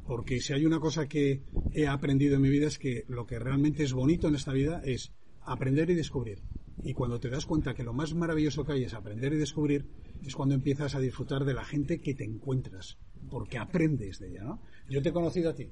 Porque 0.06 0.40
si 0.40 0.54
hay 0.54 0.66
una 0.66 0.80
cosa 0.80 1.08
que 1.08 1.42
he 1.72 1.83
aprendido 1.88 2.36
en 2.36 2.42
mi 2.42 2.50
vida 2.50 2.68
es 2.68 2.78
que 2.78 3.04
lo 3.08 3.26
que 3.26 3.40
realmente 3.40 3.84
es 3.84 3.94
bonito 3.94 4.28
en 4.28 4.36
esta 4.36 4.54
vida 4.54 4.82
es 4.84 5.12
aprender 5.42 5.90
y 5.90 5.96
descubrir. 5.96 6.42
Y 6.84 6.94
cuando 6.94 7.20
te 7.20 7.30
das 7.30 7.46
cuenta 7.46 7.74
que 7.74 7.84
lo 7.84 7.94
más 7.94 8.14
maravilloso 8.14 8.66
que 8.66 8.74
hay 8.74 8.84
es 8.84 8.94
aprender 8.94 9.34
y 9.34 9.38
descubrir, 9.38 9.86
es 10.24 10.36
cuando 10.36 10.56
empiezas 10.56 10.96
a 10.96 11.00
disfrutar 11.00 11.46
de 11.46 11.54
la 11.54 11.64
gente 11.64 12.00
que 12.00 12.14
te 12.14 12.24
encuentras, 12.24 12.98
porque 13.30 13.58
aprendes 13.58 14.20
de 14.20 14.30
ella, 14.30 14.44
¿no? 14.44 14.62
Yo 14.90 15.02
te 15.02 15.10
he 15.10 15.14
conocido 15.14 15.50
a 15.50 15.54
ti. 15.54 15.70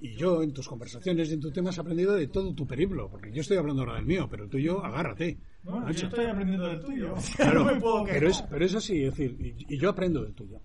Y 0.00 0.16
yo 0.16 0.42
en 0.42 0.52
tus 0.52 0.66
conversaciones 0.66 1.30
y 1.30 1.34
en 1.34 1.40
tu 1.40 1.52
tema 1.52 1.70
has 1.70 1.78
aprendido 1.78 2.14
de 2.14 2.26
todo 2.26 2.52
tu 2.54 2.66
periplo, 2.66 3.08
porque 3.08 3.32
yo 3.32 3.40
estoy 3.40 3.56
hablando 3.56 3.82
ahora 3.82 3.94
del 3.94 4.06
mío, 4.06 4.26
pero 4.28 4.44
el 4.44 4.50
tuyo, 4.50 4.84
agárrate. 4.84 5.38
Bueno, 5.62 5.90
yo 5.92 6.08
estoy 6.08 6.26
aprendiendo 6.26 6.66
del 6.66 6.80
tuyo. 6.80 7.14
Claro, 7.36 7.64
no 7.64 7.72
me 7.72 7.80
puedo 7.80 8.04
quejar. 8.04 8.18
pero, 8.18 8.30
es, 8.30 8.42
pero 8.42 8.64
eso 8.64 8.80
sí, 8.80 9.04
es 9.04 9.16
decir, 9.16 9.36
y, 9.40 9.74
y 9.74 9.78
yo 9.78 9.90
aprendo 9.90 10.22
del 10.22 10.34
tuyo. 10.34 10.60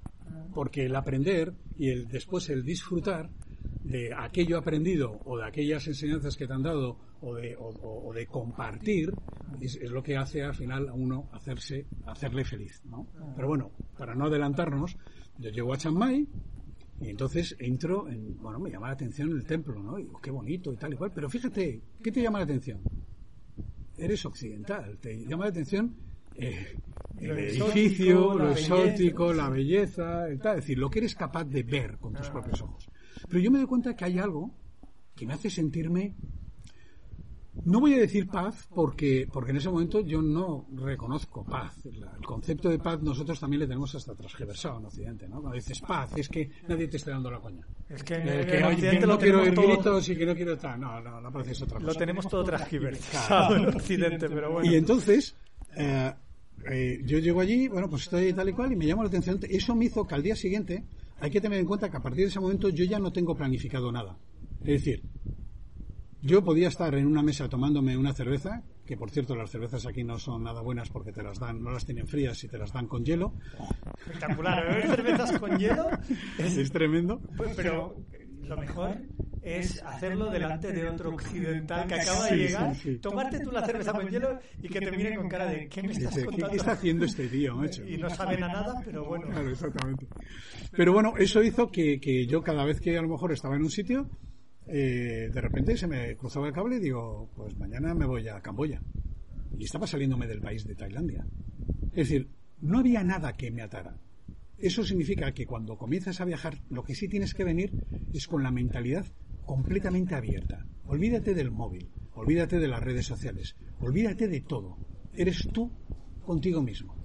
Porque 0.53 0.85
el 0.85 0.95
aprender 0.95 1.53
y 1.77 1.89
el 1.89 2.07
después 2.07 2.49
el 2.49 2.63
disfrutar 2.63 3.29
de 3.83 4.13
aquello 4.13 4.57
aprendido 4.57 5.21
o 5.25 5.37
de 5.37 5.45
aquellas 5.45 5.87
enseñanzas 5.87 6.35
que 6.35 6.47
te 6.47 6.53
han 6.53 6.63
dado 6.63 6.97
o 7.21 7.35
de, 7.35 7.55
o, 7.55 7.67
o- 7.69 8.09
o 8.09 8.13
de 8.13 8.25
compartir 8.27 9.13
es, 9.61 9.75
es 9.75 9.89
lo 9.91 10.03
que 10.03 10.17
hace 10.17 10.43
al 10.43 10.53
final 10.53 10.89
a 10.89 10.93
uno 10.93 11.29
hacerse, 11.31 11.87
hacerle 12.05 12.43
feliz, 12.43 12.81
¿no? 12.85 13.07
Pero 13.35 13.47
bueno, 13.47 13.71
para 13.97 14.13
no 14.13 14.25
adelantarnos, 14.25 14.97
yo 15.37 15.49
llego 15.49 15.73
a 15.73 15.77
Chiang 15.77 15.95
Mai 15.95 16.27
y 16.99 17.09
entonces 17.09 17.55
entro 17.59 18.09
en, 18.09 18.37
bueno, 18.37 18.59
me 18.59 18.69
llama 18.71 18.87
la 18.87 18.93
atención 18.93 19.31
el 19.31 19.45
templo, 19.45 19.81
¿no? 19.81 19.97
Y 19.99 20.03
digo, 20.03 20.19
qué 20.21 20.31
bonito 20.31 20.73
y 20.73 20.77
tal 20.77 20.93
y 20.93 20.97
cual, 20.97 21.11
pero 21.13 21.29
fíjate, 21.29 21.81
¿qué 22.03 22.11
te 22.11 22.21
llama 22.21 22.39
la 22.39 22.45
atención? 22.45 22.85
eres 23.97 24.25
occidental, 24.25 24.97
te 24.99 25.25
llama 25.25 25.45
la 25.45 25.49
atención 25.49 25.95
eh, 26.35 26.79
el 27.19 27.27
Lo 27.29 27.35
edificio, 27.37 27.65
exótico, 27.73 28.37
lo 28.37 28.43
la 28.45 28.51
exótico, 28.51 29.23
belleza, 29.27 29.37
la 29.43 29.49
belleza, 29.49 30.27
el 30.29 30.39
tal, 30.39 30.55
es 30.57 30.63
decir, 30.63 30.77
lo 30.77 30.89
que 30.89 30.99
eres 30.99 31.15
capaz 31.15 31.45
de 31.45 31.63
ver 31.63 31.97
con 31.97 32.13
tus 32.13 32.29
propios 32.29 32.61
ojos. 32.61 32.87
Pero 33.27 33.39
yo 33.39 33.51
me 33.51 33.57
doy 33.59 33.67
cuenta 33.67 33.95
que 33.95 34.05
hay 34.05 34.19
algo 34.19 34.51
que 35.15 35.25
me 35.25 35.33
hace 35.33 35.49
sentirme, 35.49 36.13
no 37.65 37.79
voy 37.81 37.95
a 37.95 37.97
decir 37.97 38.27
paz, 38.27 38.67
porque, 38.73 39.27
porque 39.31 39.51
en 39.51 39.57
ese 39.57 39.69
momento 39.69 39.99
yo 39.99 40.21
no 40.21 40.67
reconozco 40.75 41.43
paz. 41.43 41.73
La- 41.99 42.13
el 42.17 42.25
concepto 42.25 42.69
de 42.69 42.79
paz 42.79 43.01
nosotros 43.01 43.39
también 43.39 43.61
le 43.61 43.67
tenemos 43.67 43.93
hasta 43.95 44.13
transgiversado 44.15 44.79
en 44.79 44.85
Occidente, 44.85 45.27
¿no? 45.27 45.41
Cuando 45.41 45.55
dices 45.55 45.81
paz, 45.81 46.11
es 46.15 46.29
que 46.29 46.49
nadie 46.67 46.87
te 46.87 46.97
está 46.97 47.11
dando 47.11 47.29
la 47.31 47.39
coña. 47.39 47.67
Es 47.89 48.03
que 48.03 48.13
Eh, 48.15 48.45
que, 48.45 48.99
no 48.99 49.07
lo 49.07 49.17
quiero 49.17 49.41
oír 49.41 49.53
todo, 49.53 49.67
gritos 49.67 50.09
y 50.09 50.15
que 50.15 50.25
no 50.25 50.35
quiero 50.35 50.53
estar. 50.53 50.77
No, 50.79 51.01
no, 51.01 51.19
no 51.19 51.31
parece 51.31 51.63
otra 51.63 51.75
cosa. 51.79 51.87
lo 51.87 51.95
tenemos 51.95 52.27
todo 52.29 52.43
transgiversado 52.43 53.55
en 53.57 53.65
Occidente, 53.67 54.29
pero 54.29 54.51
bueno. 54.53 54.71
Y 54.71 54.75
entonces, 54.75 55.35
eh, 55.75 56.13
eh, 56.71 57.01
yo 57.05 57.17
llego 57.19 57.41
allí, 57.41 57.67
bueno, 57.67 57.89
pues 57.89 58.03
estoy 58.03 58.31
tal 58.33 58.47
y 58.49 58.53
cual, 58.53 58.71
y 58.71 58.75
me 58.75 58.85
llama 58.85 59.03
la 59.03 59.09
atención. 59.09 59.39
Eso 59.49 59.75
me 59.75 59.85
hizo 59.85 60.05
que 60.05 60.15
al 60.15 60.23
día 60.23 60.35
siguiente, 60.35 60.85
hay 61.19 61.29
que 61.29 61.41
tener 61.41 61.59
en 61.59 61.65
cuenta 61.65 61.89
que 61.89 61.97
a 61.97 62.01
partir 62.01 62.23
de 62.23 62.29
ese 62.29 62.39
momento 62.39 62.69
yo 62.69 62.85
ya 62.85 62.99
no 62.99 63.11
tengo 63.11 63.35
planificado 63.35 63.91
nada. 63.91 64.17
Es 64.61 64.83
decir, 64.83 65.03
yo 66.21 66.43
podía 66.43 66.67
estar 66.67 66.93
en 66.95 67.07
una 67.07 67.21
mesa 67.21 67.47
tomándome 67.47 67.97
una 67.97 68.13
cerveza, 68.13 68.63
que 68.85 68.97
por 68.97 69.11
cierto 69.11 69.35
las 69.35 69.51
cervezas 69.51 69.85
aquí 69.85 70.03
no 70.03 70.17
son 70.17 70.43
nada 70.43 70.61
buenas 70.61 70.89
porque 70.89 71.11
te 71.11 71.23
las 71.23 71.39
dan, 71.39 71.61
no 71.61 71.71
las 71.71 71.85
tienen 71.85 72.07
frías 72.07 72.43
y 72.43 72.47
te 72.47 72.57
las 72.57 72.73
dan 72.73 72.87
con 72.87 73.03
hielo. 73.05 73.33
Espectacular. 73.99 74.65
Beber 74.65 74.87
cervezas 74.87 75.39
con 75.39 75.57
hielo 75.57 75.89
Es, 76.37 76.71
tremendo. 76.71 77.19
Pues, 77.35 77.53
pero 77.55 77.95
lo 78.47 78.57
mejor 78.57 78.97
es 79.41 79.81
hacerlo 79.83 80.29
delante 80.29 80.71
de 80.73 80.89
otro 80.89 81.11
occidental 81.11 81.87
que 81.87 81.95
acaba 81.95 82.25
de 82.25 82.37
llegar, 82.37 82.75
sí, 82.75 82.81
sí. 82.81 82.97
tomarte 82.97 83.39
tú 83.39 83.51
la 83.51 83.65
cerveza 83.65 83.93
con 83.93 84.09
hielo 84.09 84.39
y 84.61 84.67
que 84.67 84.79
te 84.79 84.91
miren 84.91 85.15
con 85.15 85.29
cara 85.29 85.45
de 85.45 85.67
¿qué 85.69 85.83
me 85.83 85.91
estás 85.91 86.15
Dice, 86.15 86.21
¿qué, 86.21 86.25
contando? 86.25 86.49
qué 86.49 86.57
está 86.57 86.71
haciendo 86.73 87.05
este 87.05 87.27
tío, 87.27 87.55
macho? 87.55 87.87
Y 87.87 87.97
no 87.97 88.09
saben 88.09 88.43
a 88.43 88.47
nada, 88.53 88.81
pero 88.83 89.05
bueno. 89.05 89.27
Claro, 89.27 89.49
exactamente. 89.49 90.07
Pero 90.71 90.93
bueno, 90.93 91.13
eso 91.17 91.41
hizo 91.43 91.71
que, 91.71 91.99
que 91.99 92.25
yo 92.27 92.41
cada 92.41 92.65
vez 92.65 92.81
que 92.81 92.97
a 92.97 93.01
lo 93.01 93.07
mejor 93.07 93.31
estaba 93.31 93.55
en 93.55 93.61
un 93.61 93.69
sitio, 93.69 94.09
eh, 94.67 95.29
de 95.33 95.41
repente 95.41 95.77
se 95.77 95.87
me 95.87 96.15
cruzaba 96.17 96.47
el 96.47 96.53
cable 96.53 96.75
y 96.75 96.79
digo, 96.79 97.29
pues 97.35 97.57
mañana 97.57 97.93
me 97.93 98.05
voy 98.05 98.27
a 98.27 98.41
Camboya. 98.41 98.81
Y 99.57 99.63
estaba 99.63 99.87
saliéndome 99.87 100.27
del 100.27 100.41
país 100.41 100.65
de 100.65 100.75
Tailandia. 100.75 101.25
Es 101.91 102.09
decir, 102.09 102.29
no 102.61 102.79
había 102.79 103.03
nada 103.03 103.33
que 103.33 103.49
me 103.49 103.61
atara. 103.61 103.95
Eso 104.57 104.83
significa 104.83 105.31
que 105.33 105.45
cuando 105.45 105.77
comienzas 105.77 106.19
a 106.19 106.25
viajar, 106.25 106.57
lo 106.69 106.83
que 106.83 106.95
sí 106.95 107.07
tienes 107.07 107.33
que 107.33 107.43
venir 107.43 107.73
es 108.11 108.27
con 108.27 108.43
la 108.43 108.51
mentalidad 108.51 109.05
completamente 109.45 110.15
abierta. 110.15 110.65
Olvídate 110.85 111.33
del 111.33 111.51
móvil, 111.51 111.89
olvídate 112.13 112.59
de 112.59 112.67
las 112.67 112.81
redes 112.81 113.05
sociales, 113.05 113.55
olvídate 113.79 114.27
de 114.27 114.41
todo. 114.41 114.77
Eres 115.13 115.47
tú 115.53 115.71
contigo 116.25 116.61
mismo. 116.61 116.95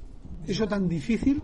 Eso 0.47 0.67
tan 0.67 0.89
difícil 0.89 1.43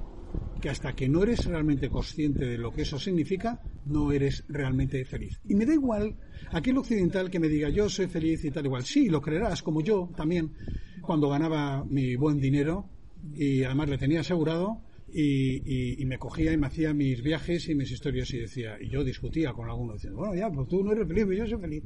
que 0.61 0.71
hasta 0.71 0.95
que 0.95 1.09
no 1.09 1.23
eres 1.23 1.47
realmente 1.47 1.89
consciente 1.89 2.45
de 2.45 2.59
lo 2.59 2.73
que 2.73 2.83
eso 2.83 2.99
significa, 2.99 3.61
no 3.85 4.11
eres 4.11 4.45
realmente 4.49 5.05
feliz. 5.05 5.41
Y 5.45 5.55
me 5.55 5.67
da 5.67 5.75
igual 5.75 6.17
aquel 6.51 6.79
occidental 6.79 7.31
que 7.31 7.39
me 7.39 7.49
diga 7.49 7.69
yo 7.69 7.89
soy 7.89 8.09
feliz 8.09 8.45
y 8.45 8.51
tal 8.51 8.67
igual. 8.67 8.85
Sí, 8.85 9.09
lo 9.09 9.21
creerás, 9.21 9.63
como 9.63 9.83
yo 9.83 10.11
también, 10.17 10.53
cuando 11.03 11.29
ganaba 11.29 11.85
mi 11.85 12.17
buen 12.17 12.41
dinero 12.41 12.91
y 13.35 13.63
además 13.63 13.89
le 13.89 13.99
tenía 13.99 14.21
asegurado 14.21 14.83
y, 15.13 15.57
y- 15.65 16.03
y 16.03 16.07
me 16.07 16.19
cogía 16.19 16.53
y 16.53 16.57
me 16.57 16.67
hacía 16.67 16.93
mis 16.95 17.23
viajes 17.23 17.69
y 17.69 17.75
mis 17.75 17.91
historias 17.91 18.33
y 18.35 18.39
decía, 18.39 18.77
y 18.81 18.89
yo 18.91 19.03
discutía 19.05 19.53
con 19.53 19.69
alguno 19.69 19.95
diciendo, 19.95 20.19
bueno, 20.19 20.35
ya, 20.35 20.51
pues 20.51 20.69
tú 20.69 20.83
no 20.83 20.93
eres 20.93 21.07
feliz, 21.09 21.25
pero 21.27 21.39
yo 21.45 21.47
soy 21.47 21.61
feliz. 21.61 21.85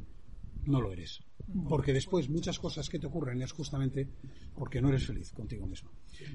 No 0.65 0.81
lo 0.81 0.93
eres. 0.93 1.21
Porque 1.69 1.93
después 1.93 2.31
muchas 2.31 2.59
cosas 2.61 2.89
que 2.89 3.01
te 3.01 3.09
ocurren 3.09 3.43
es 3.43 3.51
justamente 3.51 4.09
porque 4.55 4.81
no 4.81 4.91
eres 4.91 5.05
feliz 5.07 5.33
contigo 5.33 5.67
mismo. 5.67 5.91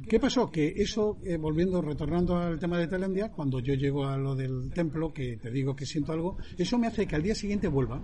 ¿Qué 0.09 0.19
pasó? 0.19 0.51
Que 0.51 0.73
eso, 0.75 1.17
eh, 1.23 1.37
volviendo, 1.37 1.81
retornando 1.81 2.35
al 2.35 2.59
tema 2.59 2.77
de 2.77 2.87
Tailandia, 2.87 3.31
cuando 3.31 3.59
yo 3.61 3.73
llego 3.73 4.05
a 4.05 4.17
lo 4.17 4.35
del 4.35 4.69
templo, 4.73 5.13
que 5.13 5.37
te 5.37 5.49
digo 5.49 5.75
que 5.77 5.85
siento 5.85 6.11
algo, 6.11 6.37
eso 6.57 6.77
me 6.77 6.87
hace 6.87 7.07
que 7.07 7.15
al 7.15 7.23
día 7.23 7.35
siguiente 7.35 7.69
vuelva. 7.69 8.01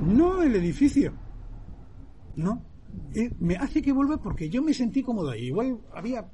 No 0.00 0.42
el 0.42 0.54
edificio. 0.56 1.12
No. 2.36 2.64
Eh, 3.14 3.30
me 3.38 3.56
hace 3.56 3.82
que 3.82 3.92
vuelva 3.92 4.20
porque 4.20 4.48
yo 4.48 4.62
me 4.62 4.72
sentí 4.72 5.02
cómodo 5.02 5.30
ahí. 5.30 5.46
Igual 5.48 5.78
había, 5.92 6.26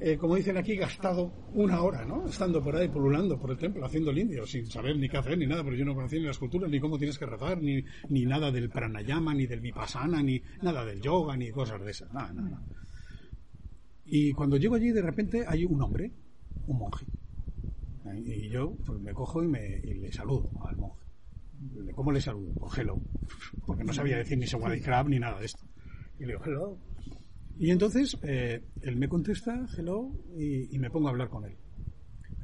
eh, 0.00 0.16
como 0.16 0.36
dicen 0.36 0.56
aquí, 0.56 0.76
gastado 0.76 1.32
una 1.54 1.82
hora, 1.82 2.04
¿no? 2.04 2.26
Estando 2.26 2.62
por 2.62 2.76
ahí 2.76 2.88
pululando 2.88 3.38
por 3.38 3.50
el 3.50 3.58
templo, 3.58 3.84
haciendo 3.84 4.10
el 4.10 4.18
indio, 4.18 4.46
sin 4.46 4.66
saber 4.66 4.96
ni 4.96 5.08
qué 5.08 5.18
hacer 5.18 5.38
ni 5.38 5.46
nada, 5.46 5.62
pero 5.62 5.76
yo 5.76 5.84
no 5.84 5.94
conocía 5.94 6.18
ni 6.20 6.26
las 6.26 6.38
culturas, 6.38 6.70
ni 6.70 6.80
cómo 6.80 6.98
tienes 6.98 7.18
que 7.18 7.26
rezar, 7.26 7.62
ni, 7.62 7.84
ni 8.08 8.24
nada 8.24 8.50
del 8.50 8.70
pranayama, 8.70 9.34
ni 9.34 9.46
del 9.46 9.60
vipassana, 9.60 10.22
ni 10.22 10.42
nada 10.62 10.84
del 10.84 11.00
yoga, 11.00 11.36
ni 11.36 11.50
cosas 11.50 11.82
de 11.84 11.90
esas. 11.90 12.12
Nada, 12.12 12.32
nada. 12.32 12.62
Y 14.06 14.32
cuando 14.32 14.56
llego 14.56 14.74
allí, 14.74 14.90
de 14.90 15.02
repente 15.02 15.44
hay 15.46 15.64
un 15.64 15.80
hombre, 15.80 16.12
un 16.66 16.78
monje. 16.78 17.06
Y 18.26 18.48
yo 18.48 18.76
pues, 18.84 19.00
me 19.00 19.12
cojo 19.12 19.42
y, 19.42 19.48
me, 19.48 19.80
y 19.82 19.94
le 19.94 20.12
saludo 20.12 20.50
al 20.66 20.76
monje. 20.76 21.04
¿Cómo 21.94 22.12
le 22.12 22.20
saludo? 22.20 22.52
Pues 22.54 22.78
hello. 22.78 23.00
Porque 23.64 23.84
no 23.84 23.92
sabía 23.92 24.18
decir 24.18 24.36
ni 24.36 24.46
Sawadee 24.46 24.82
Crab 24.82 25.08
ni 25.08 25.18
nada 25.18 25.38
de 25.38 25.46
esto. 25.46 25.64
Y 26.18 26.26
le 26.26 26.32
digo, 26.32 26.44
hello. 26.44 26.78
Y 27.58 27.70
entonces 27.70 28.16
eh, 28.22 28.62
él 28.82 28.96
me 28.96 29.08
contesta, 29.08 29.66
hello, 29.76 30.12
y, 30.36 30.78
me 30.78 30.90
pongo 30.90 31.08
a 31.08 31.10
hablar 31.10 31.28
con 31.28 31.44
él. 31.44 31.56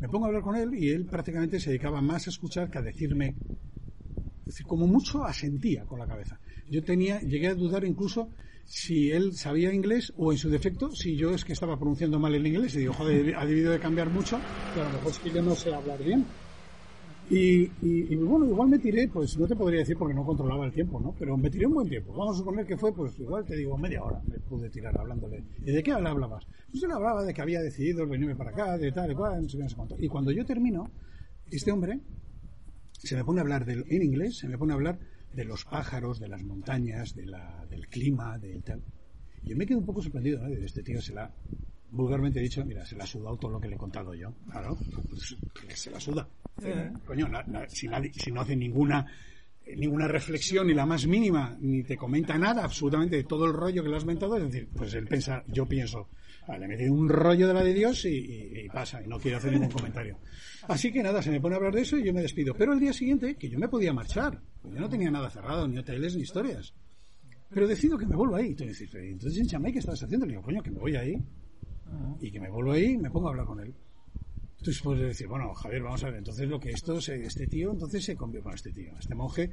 Me 0.01 0.09
pongo 0.09 0.25
a 0.25 0.29
hablar 0.29 0.43
con 0.43 0.57
él 0.57 0.75
y 0.75 0.91
él 0.91 1.07
prácticamente 1.07 1.59
se 1.61 1.71
dedicaba 1.71 2.01
más 2.01 2.27
a 2.27 2.31
escuchar 2.31 2.71
que 2.71 2.79
a 2.79 2.83
decirme, 2.83 3.37
es 4.41 4.47
decir, 4.47 4.67
como 4.67 4.87
mucho 4.87 5.25
asentía 5.25 5.85
con 5.85 5.99
la 5.99 6.07
cabeza. 6.07 6.41
Yo 6.71 6.83
tenía, 6.83 7.21
llegué 7.21 7.49
a 7.49 7.55
dudar 7.55 7.85
incluso 7.85 8.31
si 8.65 9.11
él 9.11 9.35
sabía 9.35 9.75
inglés 9.75 10.13
o 10.17 10.31
en 10.31 10.39
su 10.39 10.49
defecto 10.49 10.91
si 10.93 11.17
yo 11.17 11.35
es 11.35 11.45
que 11.45 11.53
estaba 11.53 11.77
pronunciando 11.77 12.21
mal 12.21 12.35
el 12.35 12.47
inglés 12.47 12.75
y 12.77 12.79
digo, 12.79 12.93
joder, 12.93 13.35
ha 13.37 13.45
debido 13.45 13.73
de 13.73 13.81
cambiar 13.81 14.11
mucho, 14.11 14.39
pero 14.73 14.87
a 14.87 14.89
lo 14.91 14.99
mejor 14.99 15.11
es 15.11 15.19
que 15.19 15.31
yo 15.31 15.43
no 15.43 15.55
sé 15.57 15.75
hablar 15.75 16.03
bien. 16.03 16.25
Y, 17.31 17.63
y- 17.63 18.13
y, 18.13 18.17
bueno, 18.17 18.45
igual 18.47 18.69
me 18.71 18.79
tiré, 18.81 19.07
pues 19.07 19.39
no 19.39 19.47
te 19.47 19.55
podría 19.55 19.81
decir 19.81 19.97
porque 19.97 20.15
no 20.15 20.25
controlaba 20.25 20.67
el 20.67 20.73
tiempo, 20.73 21.01
¿no? 21.01 21.15
Pero 21.17 21.37
me 21.37 21.49
tiré 21.49 21.65
un 21.67 21.75
buen 21.75 21.89
tiempo. 21.89 22.13
Vamos 22.13 22.35
a 22.35 22.39
suponer 22.41 22.67
que 22.67 22.77
fue, 22.77 22.93
pues 22.93 23.17
igual 23.21 23.45
te 23.45 23.55
digo, 23.57 23.79
media 23.79 24.03
hora 24.03 24.21
me 24.27 24.39
pude 24.41 24.69
tirar 24.69 24.99
hablándole. 24.99 25.45
¿Y 25.65 25.71
de 25.71 25.83
qué 25.83 25.93
hablabas? 25.93 26.45
Pues 26.73 26.83
él 26.83 26.91
hablaba 26.91 27.23
de 27.25 27.33
que 27.33 27.41
había 27.41 27.61
decidido 27.61 28.05
venirme 28.07 28.35
para 28.35 28.51
acá, 28.51 28.77
de 28.77 28.91
tal 28.91 29.13
y 29.13 29.15
cual, 29.15 29.43
no 29.43 29.49
sé 29.49 29.57
qué, 29.59 29.63
no 29.63 29.69
sé 29.69 29.77
cuánto. 29.77 29.97
Y 30.01 30.09
cuando 30.09 30.33
yo 30.33 30.45
termino, 30.45 30.91
este 31.51 31.71
hombre 31.71 32.01
se 32.99 33.15
me 33.15 33.25
pone 33.25 33.39
a 33.41 33.43
hablar 33.43 33.65
del, 33.65 33.85
en 33.89 34.03
inglés, 34.03 34.39
se 34.39 34.49
me 34.49 34.59
pone 34.59 34.73
a 34.73 34.77
hablar 34.77 34.99
de 35.33 35.45
los 35.45 35.65
pájaros, 35.65 36.19
de 36.19 36.29
las 36.29 36.43
montañas, 36.43 37.15
de 37.15 37.27
la, 37.27 37.65
del 37.71 37.87
clima, 37.87 38.39
del 38.39 38.63
tal. 38.65 38.83
Y 39.45 39.51
yo 39.51 39.57
me 39.57 39.67
quedo 39.67 39.79
un 39.79 39.87
poco 39.87 40.03
sorprendido, 40.03 40.43
¿no? 40.43 40.49
De 40.51 40.65
este 40.65 40.83
tío 40.83 41.01
se 41.01 41.15
la, 41.15 41.33
vulgarmente 41.93 42.41
dicho, 42.41 42.65
mira, 42.65 42.85
se 42.85 42.97
la 42.97 43.05
ha 43.05 43.07
todo 43.07 43.51
lo 43.51 43.61
que 43.61 43.69
le 43.69 43.77
he 43.77 43.79
contado 43.79 44.15
yo. 44.15 44.33
Claro, 44.51 44.77
pues, 45.09 45.37
se 45.81 45.91
la 45.93 46.01
suda. 46.01 46.29
Coño, 47.07 47.29
na- 47.29 47.43
na- 47.47 47.69
si, 47.69 47.89
nadie- 47.89 48.13
si 48.13 48.31
no 48.31 48.41
hace 48.43 48.55
ninguna 48.57 49.07
eh, 49.67 49.77
ninguna 49.77 50.09
reflexión 50.09 50.67
ni 50.67 50.75
la 50.75 50.87
más 50.87 51.07
mínima, 51.07 51.57
ni 51.61 51.83
te 51.83 51.97
comenta 51.97 52.37
nada 52.39 52.65
absolutamente 52.65 53.17
de 53.17 53.25
todo 53.25 53.45
el 53.47 53.53
rollo 53.53 53.83
que 53.83 53.89
le 53.91 53.97
has 53.97 54.05
mentado, 54.07 54.37
es 54.37 54.45
decir, 54.45 54.69
pues 54.75 54.95
él 54.95 55.07
piensa, 55.07 55.45
yo 55.49 55.67
pienso, 55.67 56.09
ah, 56.49 56.57
le 56.57 56.67
metido 56.67 56.93
un 56.95 57.09
rollo 57.09 57.47
de 57.47 57.55
la 57.55 57.63
de 57.63 57.75
Dios 57.75 58.05
y, 58.07 58.09
y- 58.09 58.61
y 58.65 58.69
pasa, 58.69 59.03
y 59.03 59.07
no 59.07 59.19
quiero 59.19 59.37
hacer 59.37 59.53
ningún 59.53 59.71
comentario. 59.71 60.19
Así 60.67 60.91
que 60.91 61.03
nada, 61.03 61.21
se 61.23 61.31
me 61.31 61.41
pone 61.41 61.55
a 61.55 61.59
hablar 61.59 61.75
de 61.75 61.83
eso 61.83 61.97
y 61.99 62.05
yo 62.05 62.13
me 62.15 62.23
despido. 62.23 62.55
Pero 62.55 62.73
el 62.73 62.81
día 62.81 62.93
siguiente, 62.93 63.35
que 63.37 63.49
yo 63.51 63.59
me 63.59 63.69
podía 63.69 63.93
marchar, 63.93 64.41
pues 64.63 64.75
yo 64.75 64.81
no 64.81 64.89
tenía 64.89 65.11
nada 65.11 65.29
cerrado, 65.31 65.69
ni 65.69 65.77
hoteles, 65.79 66.17
ni 66.17 66.23
historias. 66.23 66.73
Pero 67.51 67.67
decido 67.69 67.99
que 67.99 68.07
me 68.07 68.17
vuelvo 68.17 68.37
ahí. 68.37 68.49
Entonces, 68.49 68.79
dices, 68.79 68.95
entonces 69.03 69.41
en 69.41 69.47
Chamay, 69.47 69.73
¿qué 69.73 69.81
estás 69.81 70.03
haciendo? 70.03 70.25
Le 70.25 70.33
digo, 70.33 70.43
coño, 70.43 70.63
que 70.63 70.71
me 70.71 70.79
voy 70.79 70.97
ahí. 70.97 71.17
Y 72.21 72.31
que 72.31 72.41
me 72.41 72.49
vuelvo 72.49 72.73
ahí 72.73 72.93
y 72.93 72.99
me 72.99 73.11
pongo 73.11 73.29
a 73.29 73.31
hablar 73.31 73.47
con 73.47 73.61
él. 73.61 73.75
Entonces 74.61 74.83
puedes 74.83 75.03
decir, 75.09 75.27
bueno, 75.27 75.55
Javier, 75.55 75.83
vamos 75.83 76.03
a 76.05 76.09
ver, 76.11 76.17
entonces 76.19 76.47
lo 76.47 76.61
que 76.61 76.69
esto, 76.71 76.99
este 76.99 77.47
tío, 77.47 77.71
entonces 77.73 78.05
se 78.05 78.15
convierte, 78.15 78.45
bueno, 78.45 78.57
este 78.57 78.73
tío, 78.73 78.93
este 78.99 79.15
monje, 79.15 79.51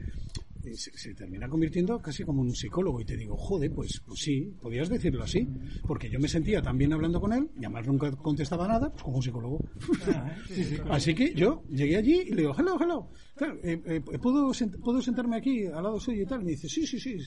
eh, 0.64 0.74
se, 0.74 0.91
se 0.97 1.14
termina 1.14 1.47
convirtiendo 1.47 2.01
casi 2.01 2.26
como 2.26 2.41
un 2.41 2.53
psicólogo 2.53 2.99
y 2.99 3.05
te 3.05 3.16
digo, 3.16 3.38
joder, 3.38 3.72
pues, 3.72 4.01
pues 4.05 4.20
sí, 4.20 4.53
podías 4.62 4.89
decirlo 4.89 5.24
así, 5.24 5.47
porque 5.88 6.10
yo 6.10 6.20
me 6.20 6.28
sentía 6.28 6.62
tan 6.62 6.78
bien 6.78 6.91
hablando 6.91 7.22
con 7.22 7.32
él 7.32 7.49
y 7.55 7.60
además 7.64 7.88
nunca 7.88 8.12
contestaba 8.18 8.68
nada, 8.68 8.89
pues 8.91 9.01
como 9.01 9.16
un 9.18 9.24
psicólogo. 9.24 9.64
Así 10.89 11.16
que 11.16 11.34
yo 11.34 11.64
llegué 11.70 11.95
allí 11.95 12.20
y 12.28 12.30
le 12.32 12.41
digo, 12.41 12.53
hello, 12.60 12.78
hello, 12.82 13.10
Claro, 13.38 13.60
eh, 13.64 13.82
eh, 13.86 14.01
¿puedo, 14.22 14.49
sent- 14.49 14.78
¿puedo 14.84 15.01
sentarme 15.01 15.38
aquí 15.38 15.68
al 15.68 15.84
lado 15.84 16.01
suyo 16.01 16.24
y 16.24 16.26
tal? 16.26 16.43
Me 16.43 16.51
dice, 16.51 16.68
sí, 16.68 16.86
sí, 16.86 16.99
sí, 16.99 17.18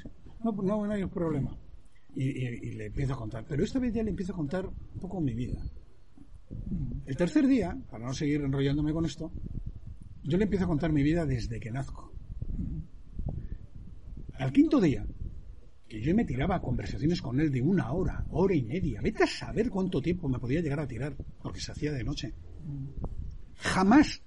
no, 0.44 0.52
no, 0.52 0.86
no 0.86 0.92
hay 0.92 1.06
problema. 1.06 1.56
Y, 2.14 2.24
y- 2.28 2.58
y 2.62 2.72
le 2.72 2.86
empiezo 2.86 3.14
a 3.14 3.16
contar, 3.16 3.46
pero 3.48 3.64
esta 3.64 3.78
vez 3.78 3.94
ya 3.94 4.02
le 4.02 4.10
empiezo 4.10 4.34
a 4.34 4.36
contar 4.36 4.66
un 4.66 5.00
poco 5.00 5.18
mi 5.22 5.32
vida. 5.32 5.62
El 7.06 7.16
tercer 7.16 7.46
día, 7.46 7.76
para 7.90 8.06
no 8.06 8.14
seguir 8.14 8.40
enrollándome 8.42 8.92
con 8.92 9.04
esto, 9.04 9.32
yo 10.22 10.38
le 10.38 10.44
empiezo 10.44 10.64
a 10.64 10.68
contar 10.68 10.92
mi 10.92 11.02
vida 11.02 11.26
desde 11.26 11.58
que 11.58 11.70
nazco. 11.70 12.12
Al 14.38 14.52
quinto 14.52 14.80
día, 14.80 15.06
que 15.88 16.00
yo 16.00 16.14
me 16.14 16.24
tiraba 16.24 16.62
conversaciones 16.62 17.20
con 17.20 17.40
él 17.40 17.50
de 17.50 17.60
una 17.60 17.92
hora, 17.92 18.24
hora 18.30 18.54
y 18.54 18.62
media, 18.62 19.00
vete 19.02 19.24
a 19.24 19.26
saber 19.26 19.70
cuánto 19.70 20.00
tiempo 20.00 20.28
me 20.28 20.38
podía 20.38 20.60
llegar 20.60 20.80
a 20.80 20.86
tirar, 20.86 21.16
porque 21.42 21.60
se 21.60 21.72
hacía 21.72 21.92
de 21.92 22.04
noche. 22.04 22.32
Jamás, 23.56 24.22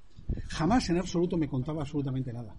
jamás 0.50 0.90
en 0.90 0.98
absoluto 0.98 1.38
me 1.38 1.48
contaba 1.48 1.82
absolutamente 1.82 2.34
nada. 2.34 2.56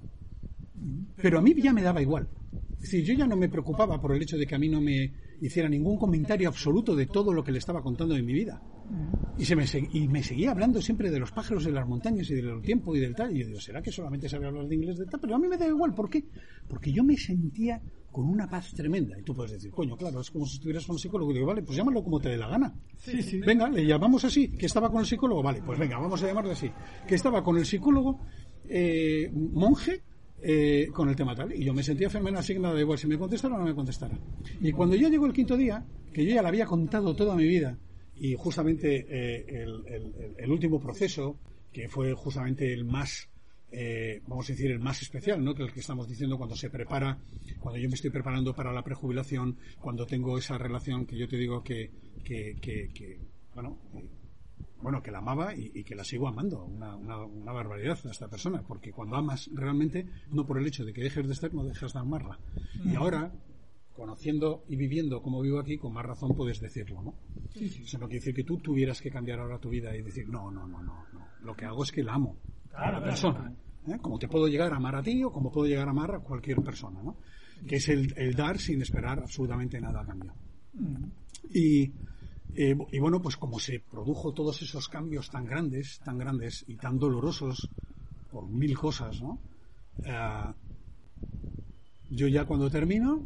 Pero 1.16 1.38
a 1.38 1.42
mí 1.42 1.54
ya 1.60 1.72
me 1.72 1.82
daba 1.82 2.02
igual. 2.02 2.28
Es 2.74 2.90
decir, 2.90 3.04
yo 3.04 3.14
ya 3.14 3.26
no 3.26 3.36
me 3.36 3.48
preocupaba 3.48 4.00
por 4.00 4.14
el 4.14 4.22
hecho 4.22 4.36
de 4.36 4.46
que 4.46 4.54
a 4.54 4.58
mí 4.58 4.68
no 4.68 4.80
me 4.80 5.12
hiciera 5.40 5.68
ningún 5.68 5.98
comentario 5.98 6.48
absoluto 6.48 6.96
de 6.96 7.06
todo 7.06 7.32
lo 7.32 7.44
que 7.44 7.52
le 7.52 7.58
estaba 7.58 7.82
contando 7.82 8.14
de 8.14 8.22
mi 8.22 8.32
vida. 8.32 8.62
Y, 9.36 9.44
se 9.44 9.56
me, 9.56 9.64
y 9.92 10.08
me 10.08 10.22
seguía 10.22 10.52
hablando 10.52 10.80
siempre 10.80 11.10
de 11.10 11.18
los 11.18 11.32
pájaros 11.32 11.64
de 11.64 11.72
las 11.72 11.86
montañas 11.86 12.30
y 12.30 12.34
del 12.34 12.60
tiempo 12.62 12.94
y 12.94 13.00
del 13.00 13.14
tal. 13.14 13.34
Y 13.34 13.40
yo 13.40 13.46
digo, 13.46 13.60
¿será 13.60 13.82
que 13.82 13.90
solamente 13.90 14.28
sabe 14.28 14.46
hablar 14.46 14.66
de 14.66 14.74
inglés 14.74 14.98
de 14.98 15.06
tal? 15.06 15.20
Pero 15.20 15.34
a 15.34 15.38
mí 15.38 15.48
me 15.48 15.56
da 15.56 15.66
igual. 15.66 15.94
¿Por 15.94 16.08
qué? 16.08 16.24
Porque 16.68 16.92
yo 16.92 17.02
me 17.02 17.16
sentía 17.16 17.80
con 18.12 18.28
una 18.28 18.48
paz 18.48 18.72
tremenda. 18.74 19.18
Y 19.18 19.22
tú 19.22 19.34
puedes 19.34 19.52
decir, 19.52 19.70
coño, 19.72 19.96
claro, 19.96 20.20
es 20.20 20.30
como 20.30 20.46
si 20.46 20.54
estuvieras 20.54 20.86
con 20.86 20.94
un 20.94 21.00
psicólogo. 21.00 21.32
Y 21.32 21.34
digo, 21.34 21.46
vale, 21.46 21.62
pues 21.62 21.76
llámalo 21.76 22.04
como 22.04 22.20
te 22.20 22.28
dé 22.28 22.36
la 22.36 22.48
gana. 22.48 22.72
Venga, 23.44 23.68
le 23.68 23.84
llamamos 23.84 24.24
así. 24.24 24.48
Que 24.48 24.66
estaba 24.66 24.88
con 24.90 25.00
el 25.00 25.06
psicólogo. 25.06 25.42
Vale, 25.42 25.62
pues 25.64 25.78
venga, 25.78 25.98
vamos 25.98 26.22
a 26.22 26.26
llamarle 26.26 26.52
así. 26.52 26.70
Que 27.06 27.16
estaba 27.16 27.42
con 27.42 27.56
el 27.58 27.66
psicólogo 27.66 28.20
eh, 28.68 29.30
monje 29.32 30.02
eh, 30.46 30.88
con 30.92 31.08
el 31.08 31.16
tema 31.16 31.34
tal. 31.34 31.52
Y 31.54 31.64
yo 31.64 31.72
me 31.72 31.82
sentía 31.82 32.10
fenomenal, 32.10 32.40
así 32.40 32.52
que 32.52 32.60
me 32.60 32.78
igual 32.78 32.98
si 32.98 33.06
me 33.06 33.18
contestara 33.18 33.54
o 33.54 33.58
no 33.58 33.64
me 33.64 33.74
contestara. 33.74 34.18
Y 34.60 34.72
cuando 34.72 34.94
ya 34.94 35.08
llegó 35.08 35.26
el 35.26 35.32
quinto 35.32 35.56
día, 35.56 35.84
que 36.12 36.24
yo 36.24 36.34
ya 36.34 36.42
le 36.42 36.48
había 36.48 36.66
contado 36.66 37.16
toda 37.16 37.34
mi 37.34 37.48
vida, 37.48 37.78
y 38.16 38.34
justamente 38.34 39.06
eh, 39.08 39.44
el, 39.48 39.82
el- 40.38 40.50
último 40.50 40.80
proceso, 40.80 41.36
que 41.72 41.88
fue 41.88 42.12
justamente 42.14 42.72
el 42.72 42.84
más, 42.84 43.28
eh, 43.72 44.20
vamos 44.28 44.48
a 44.48 44.52
decir, 44.52 44.70
el 44.70 44.78
más 44.80 45.02
especial, 45.02 45.42
¿no? 45.42 45.54
Que 45.54 45.64
el 45.64 45.72
que 45.72 45.80
estamos 45.80 46.08
diciendo 46.08 46.36
cuando 46.38 46.54
se 46.56 46.70
prepara, 46.70 47.18
cuando 47.60 47.78
yo 47.80 47.88
me 47.88 47.94
estoy 47.96 48.10
preparando 48.10 48.54
para 48.54 48.72
la 48.72 48.82
prejubilación, 48.82 49.56
cuando 49.80 50.06
tengo 50.06 50.38
esa 50.38 50.56
relación 50.58 51.06
que 51.06 51.16
yo 51.18 51.26
te 51.28 51.36
digo 51.36 51.62
que, 51.62 51.90
que, 52.24 52.56
que- 52.60 52.90
que, 52.94 53.18
bueno, 53.54 53.78
eh, 53.94 54.04
bueno, 54.80 55.02
que 55.02 55.10
la 55.10 55.18
amaba 55.18 55.54
y, 55.56 55.70
y 55.74 55.82
que 55.82 55.94
la 55.94 56.04
sigo 56.04 56.28
amando, 56.28 56.62
una, 56.64 56.94
una, 56.94 57.16
una 57.24 57.52
barbaridad 57.52 57.98
a 58.04 58.10
esta 58.10 58.28
persona, 58.28 58.62
porque 58.62 58.92
cuando 58.92 59.16
amas 59.16 59.48
realmente, 59.54 60.06
no 60.30 60.46
por 60.46 60.58
el 60.58 60.66
hecho 60.66 60.84
de 60.84 60.92
que 60.92 61.02
dejes 61.02 61.26
de 61.26 61.32
estar, 61.32 61.52
no 61.54 61.64
dejas 61.64 61.94
de 61.94 61.98
amarla. 62.00 62.38
Y 62.84 62.94
ahora, 62.94 63.32
conociendo 63.94 64.64
y 64.68 64.76
viviendo 64.76 65.22
como 65.22 65.40
vivo 65.40 65.58
aquí, 65.58 65.78
con 65.78 65.92
más 65.92 66.04
razón 66.04 66.34
puedes 66.36 66.60
decirlo, 66.60 67.02
¿no? 67.02 67.14
Eso 67.54 67.98
no 67.98 68.06
quiere 68.06 68.18
decir 68.18 68.34
que 68.34 68.42
tú 68.42 68.58
tuvieras 68.58 69.00
que 69.00 69.10
cambiar 69.10 69.38
ahora 69.38 69.58
tu 69.58 69.68
vida 69.68 69.96
y 69.96 70.02
decir, 70.02 70.28
no, 70.28 70.50
no, 70.50 70.66
no, 70.66 70.82
no, 70.82 71.04
no. 71.12 71.28
Lo 71.42 71.54
que 71.54 71.64
hago 71.64 71.84
es 71.84 71.92
que 71.92 72.02
la 72.02 72.14
amo 72.14 72.36
a 72.72 72.90
la 72.90 73.02
persona. 73.02 73.54
¿eh? 73.86 73.98
Como 74.00 74.18
te 74.18 74.26
puedo 74.26 74.48
llegar 74.48 74.72
a 74.72 74.76
amar 74.76 74.96
a 74.96 75.02
ti 75.02 75.22
o 75.22 75.30
como 75.30 75.52
puedo 75.52 75.68
llegar 75.68 75.86
a 75.86 75.92
amar 75.92 76.16
a 76.16 76.18
cualquier 76.20 76.60
persona, 76.62 77.00
¿no? 77.02 77.16
Que 77.66 77.76
es 77.76 77.88
el, 77.88 78.12
el 78.16 78.34
dar 78.34 78.58
sin 78.58 78.82
esperar 78.82 79.20
absolutamente 79.20 79.80
nada 79.80 80.00
a 80.00 80.06
cambio. 80.06 80.34
Y, 81.52 81.84
eh, 82.56 82.76
y 82.90 82.98
bueno, 82.98 83.22
pues 83.22 83.36
como 83.36 83.60
se 83.60 83.78
produjo 83.78 84.32
todos 84.32 84.60
esos 84.62 84.88
cambios 84.88 85.30
tan 85.30 85.44
grandes, 85.44 86.00
tan 86.04 86.18
grandes 86.18 86.64
y 86.66 86.76
tan 86.76 86.98
dolorosos 86.98 87.70
por 88.30 88.48
mil 88.48 88.76
cosas, 88.76 89.22
¿no? 89.22 89.38
Eh, 90.02 90.52
yo 92.10 92.26
ya 92.26 92.44
cuando 92.44 92.68
termino, 92.68 93.22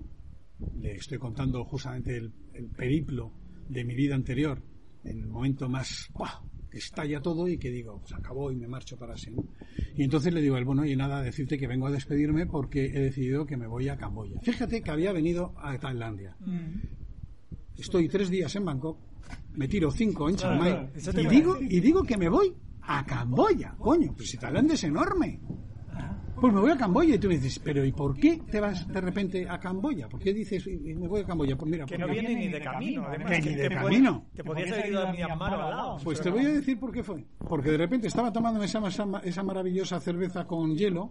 le 0.81 0.97
estoy 0.97 1.19
contando 1.19 1.65
justamente 1.65 2.17
el, 2.17 2.33
el 2.55 2.67
periplo 2.69 3.33
de 3.69 3.85
mi 3.85 3.95
vida 3.95 4.15
anterior, 4.15 4.63
en 5.05 5.21
el 5.21 5.27
momento 5.29 5.69
más 5.69 6.09
¡buah! 6.15 6.43
que 6.71 6.79
estalla 6.79 7.21
todo 7.21 7.49
y 7.49 7.59
que 7.59 7.71
digo, 7.71 8.03
se 8.07 8.15
acabó 8.15 8.53
y 8.53 8.57
me 8.57 8.69
marcho 8.69 8.97
para 8.97 9.17
siempre. 9.17 9.47
Y 9.97 10.05
entonces 10.05 10.33
le 10.33 10.41
digo 10.41 10.57
a 10.57 10.59
él, 10.59 10.65
bueno, 10.65 10.85
y 10.85 10.95
nada, 10.97 11.23
decirte 11.23 11.59
que 11.59 11.67
vengo 11.67 11.87
a 11.87 11.91
despedirme 11.91 12.47
porque 12.47 12.87
he 12.87 13.01
decidido 13.01 13.47
que 13.47 13.57
me 13.57 13.67
voy 13.67 13.89
a 13.89 13.97
Camboya. 13.97 14.39
Fíjate 14.43 14.83
que 14.83 14.91
había 14.91 15.13
venido 15.13 15.55
a 15.57 15.79
Tailandia. 15.79 16.37
Estoy 17.77 18.09
tres 18.09 18.29
días 18.29 18.55
en 18.57 18.65
Bangkok, 18.65 18.99
me 19.55 19.69
tiro 19.69 19.91
cinco 19.91 20.29
en 20.29 20.37
Chiang 20.37 20.59
Mai 20.59 20.91
y 20.97 21.27
digo, 21.27 21.59
y 21.61 21.81
digo 21.81 22.03
que 22.03 22.17
me 22.17 22.29
voy 22.29 22.55
a 22.83 23.05
Camboya. 23.05 23.75
Coño, 23.79 24.15
pues 24.17 24.31
si 24.31 24.37
Tailandia 24.37 24.75
es 24.75 24.85
enorme. 24.85 25.41
Pues 26.40 26.55
me 26.55 26.61
voy 26.61 26.70
a 26.70 26.76
Camboya 26.76 27.16
y 27.16 27.18
tú 27.18 27.26
me 27.28 27.34
dices, 27.36 27.59
pero 27.59 27.84
¿y 27.84 27.90
por 27.90 28.16
qué 28.16 28.40
te 28.49 28.61
vas 28.61 28.86
de 28.86 29.01
repente 29.01 29.49
a 29.49 29.59
Camboya? 29.59 30.09
¿Por 30.09 30.20
qué 30.20 30.32
dices, 30.32 30.64
"Y- 30.68 30.90
y 30.90 30.94
me 30.94 31.09
voy 31.09 31.22
a 31.22 31.24
Camboya? 31.24 31.57
Pues 31.57 31.68
mira, 31.70 31.84
Que 31.84 31.99
no 31.99 32.07
viene 32.07 32.34
ni 32.36 32.49
de 32.49 32.61
camino, 32.61 33.05
además. 33.09 33.30
Que 33.32 33.51
ni 33.51 33.57
de 33.57 33.68
camino. 33.68 34.26
Te 34.36 34.44
podías 34.44 34.70
haber 34.72 34.88
ido 34.90 35.01
a 35.09 35.12
Myanmar 35.12 35.53
al 35.55 35.70
lado. 35.70 35.99
Pues 36.05 36.20
te 36.20 36.30
voy 36.30 36.44
a 36.46 36.49
decir 36.51 36.78
por 36.78 36.92
qué 36.92 37.03
fue. 37.03 37.24
Porque 37.49 37.70
de 37.72 37.76
repente 37.78 38.07
estaba 38.07 38.32
tomando 38.32 38.62
esa, 38.62 38.86
esa, 38.86 39.07
esa 39.24 39.42
maravillosa 39.42 39.99
cerveza 39.99 40.46
con 40.46 40.76
hielo 40.76 41.11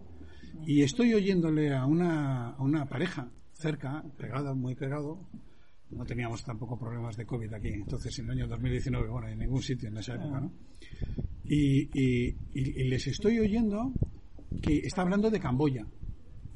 y 0.66 0.82
estoy 0.82 1.12
oyéndole 1.12 1.74
a 1.74 1.84
una, 1.84 2.50
a 2.52 2.62
una 2.62 2.86
pareja 2.86 3.28
cerca, 3.52 4.02
pegada, 4.16 4.54
muy 4.54 4.74
pegado. 4.76 5.18
No 5.90 6.04
teníamos 6.06 6.42
tampoco 6.42 6.78
problemas 6.78 7.16
de 7.18 7.26
COVID 7.26 7.52
aquí. 7.52 7.68
Entonces, 7.68 8.18
en 8.18 8.26
el 8.26 8.30
año 8.30 8.46
2019, 8.48 9.08
bueno, 9.08 9.28
en 9.28 9.38
ningún 9.40 9.60
sitio 9.62 9.88
en 9.90 9.98
esa 9.98 10.14
época, 10.14 10.40
¿no? 10.40 10.52
Y, 11.44 11.88
y- 11.92 12.28
y- 12.54 12.82
y 12.82 12.88
les 12.88 13.06
estoy 13.06 13.38
oyendo 13.38 13.92
que 14.60 14.78
está 14.78 15.02
hablando 15.02 15.30
de 15.30 15.40
Camboya 15.40 15.86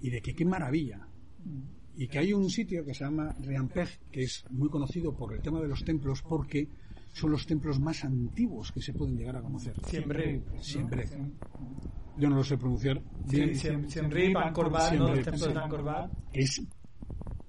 y 0.01 0.11
de 0.11 0.20
que 0.20 0.34
qué 0.34 0.45
maravilla. 0.45 1.07
Y 1.95 2.09
que 2.09 2.18
hay 2.18 2.32
un 2.32 2.49
sitio 2.49 2.84
que 2.84 2.95
se 2.95 3.05
llama 3.05 3.34
Riampeg, 3.40 3.88
que 4.11 4.22
es 4.22 4.45
muy 4.51 4.68
conocido 4.70 5.14
por 5.14 5.34
el 5.34 5.40
tema 5.43 5.61
de 5.61 5.68
los 5.68 5.84
templos, 5.84 6.22
porque 6.22 6.68
son 7.12 7.30
los 7.30 7.47
templos 7.47 7.78
más 7.78 8.05
antiguos 8.05 8.72
que 8.72 8.80
se 8.80 8.95
pueden 8.95 9.16
llegar 9.16 9.36
a 9.36 9.43
conocer. 9.43 9.76
Siempre. 9.84 10.43
Siempre. 10.61 11.07
Yo 12.18 12.28
no 12.30 12.36
lo 12.36 12.45
sé 12.45 12.57
pronunciar 12.57 13.03
bien. 13.28 13.51
Siem- 13.55 13.88
Siem 13.88 14.11
Reap, 14.11 14.36
Angkor 14.36 14.66
Wat, 14.72 14.93
¿no? 14.99 15.07
Siem 15.07 15.16
Los 15.16 15.24
templos 15.24 15.40
de 15.55 15.61
Angkor. 15.61 15.84
Es 16.32 16.62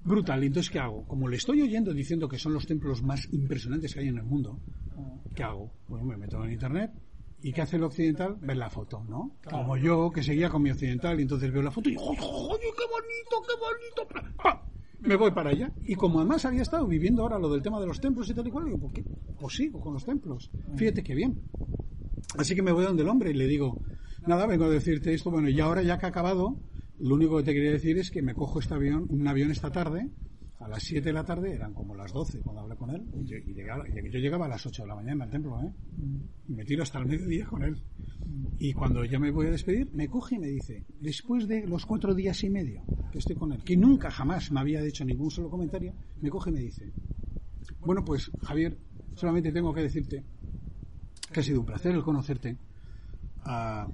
brutal. 0.03 0.43
¿Y 0.43 0.47
entonces 0.47 0.69
qué 0.71 0.79
hago? 0.79 1.05
Como 1.07 1.27
le 1.29 1.37
estoy 1.37 1.61
oyendo 1.61 1.93
diciendo 1.93 2.27
que 2.27 2.37
son 2.37 2.53
los 2.53 2.65
templos 2.65 3.01
más 3.03 3.27
impresionantes 3.31 3.93
que 3.93 4.01
hay 4.01 4.07
en 4.09 4.17
el 4.17 4.23
mundo, 4.23 4.59
¿qué 5.35 5.43
hago? 5.43 5.71
Bueno, 5.87 6.05
me 6.05 6.17
meto 6.17 6.43
en 6.43 6.51
internet. 6.51 6.91
¿Y 7.43 7.51
qué 7.51 7.61
hace 7.61 7.75
el 7.75 7.83
occidental? 7.83 8.37
Ver 8.41 8.55
la 8.55 8.69
foto, 8.69 9.03
¿no? 9.07 9.35
Como 9.49 9.75
yo, 9.75 10.09
que 10.11 10.23
seguía 10.23 10.49
con 10.49 10.61
mi 10.61 10.71
occidental, 10.71 11.19
y 11.19 11.23
entonces 11.23 11.51
veo 11.51 11.61
la 11.61 11.71
foto 11.71 11.89
y 11.89 11.97
¡oye, 11.97 12.17
qué 12.17 12.85
bonito, 12.89 13.41
qué 13.45 13.53
bonito! 13.59 14.35
¡Pa! 14.41 14.65
Me 15.01 15.17
voy 15.17 15.31
para 15.31 15.49
allá. 15.49 15.73
Y 15.83 15.95
como 15.95 16.19
además 16.19 16.45
había 16.45 16.61
estado 16.61 16.87
viviendo 16.87 17.21
ahora 17.21 17.37
lo 17.37 17.51
del 17.51 17.61
tema 17.61 17.81
de 17.81 17.85
los 17.85 17.99
templos 17.99 18.29
y 18.29 18.33
tal 18.33 18.47
y 18.47 18.51
cual, 18.51 18.65
digo, 18.65 18.79
¿por 18.79 18.93
qué? 18.93 19.03
Pues 19.37 19.55
sigo 19.55 19.81
con 19.81 19.93
los 19.93 20.05
templos. 20.05 20.49
Fíjate 20.77 21.03
qué 21.03 21.13
bien. 21.13 21.41
Así 22.37 22.55
que 22.55 22.61
me 22.61 22.71
voy 22.71 22.85
donde 22.85 23.03
el 23.03 23.09
hombre 23.09 23.31
y 23.31 23.33
le 23.33 23.45
digo, 23.45 23.77
nada, 24.25 24.47
vengo 24.47 24.63
a 24.63 24.69
decirte 24.69 25.13
esto, 25.13 25.29
bueno, 25.29 25.49
y 25.49 25.59
ahora 25.59 25.83
ya 25.83 25.97
que 25.97 26.05
ha 26.05 26.09
acabado, 26.09 26.55
lo 26.97 27.15
único 27.15 27.35
que 27.37 27.43
te 27.43 27.53
quería 27.53 27.71
decir 27.71 27.97
es 27.97 28.09
que 28.09 28.21
me 28.21 28.33
cojo 28.33 28.59
este 28.59 28.73
avión, 28.73 29.05
un 29.09 29.27
avión 29.27 29.51
esta 29.51 29.69
tarde, 29.69 30.09
a 30.63 30.67
las 30.69 30.83
7 30.83 31.09
de 31.09 31.13
la 31.13 31.23
tarde, 31.25 31.53
eran 31.53 31.73
como 31.73 31.95
las 31.95 32.11
12 32.13 32.39
cuando 32.41 32.61
hablé 32.61 32.75
con 32.75 32.89
él, 32.89 33.03
y 33.15 33.53
llegaba- 33.53 33.87
y 33.87 34.09
yo 34.09 34.19
llegaba 34.19 34.45
a 34.45 34.49
las 34.49 34.65
8 34.65 34.83
de 34.83 34.87
la 34.87 34.95
mañana 34.95 35.25
al 35.25 35.29
templo, 35.31 35.59
¿eh? 35.61 35.71
Y 36.47 36.53
me 36.53 36.63
tiro 36.65 36.83
hasta 36.83 36.99
el 36.99 37.05
mediodía 37.05 37.45
con 37.45 37.63
él. 37.63 37.75
Y 38.59 38.71
cuando 38.73 39.03
ya 39.03 39.19
me 39.19 39.31
voy 39.31 39.47
a 39.47 39.51
despedir, 39.51 39.89
me 39.93 40.07
coge 40.07 40.35
y 40.35 40.39
me 40.39 40.47
dice, 40.47 40.85
después 41.01 41.47
de 41.47 41.67
los 41.67 41.85
cuatro 41.85 42.13
días 42.15 42.41
y 42.43 42.49
medio 42.49 42.81
que 43.11 43.17
estoy 43.19 43.35
con 43.35 43.51
él, 43.51 43.63
que 43.63 43.75
nunca 43.75 44.09
jamás 44.09 44.51
me 44.51 44.59
había 44.61 44.81
hecho 44.85 45.03
ningún 45.03 45.29
solo 45.29 45.49
comentario, 45.49 45.93
me 46.21 46.29
coge 46.29 46.49
y 46.49 46.53
me 46.53 46.59
dice, 46.61 46.91
bueno, 47.81 48.03
pues 48.05 48.31
Javier, 48.41 48.77
solamente 49.15 49.51
tengo 49.51 49.73
que 49.73 49.81
decirte 49.81 50.23
que 51.31 51.39
ha 51.39 51.43
sido 51.43 51.59
un 51.59 51.65
placer 51.65 51.93
el 51.93 52.03
conocerte 52.03 52.57
ah, 53.43 53.87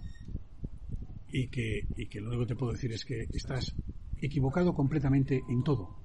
y, 1.31 1.47
que, 1.47 1.87
y 1.97 2.05
que 2.07 2.21
lo 2.21 2.27
único 2.29 2.43
que 2.43 2.53
te 2.53 2.55
puedo 2.55 2.73
decir 2.73 2.91
es 2.91 3.05
que 3.05 3.25
estás 3.33 3.73
equivocado 4.21 4.73
completamente 4.73 5.41
en 5.49 5.63
todo. 5.63 5.95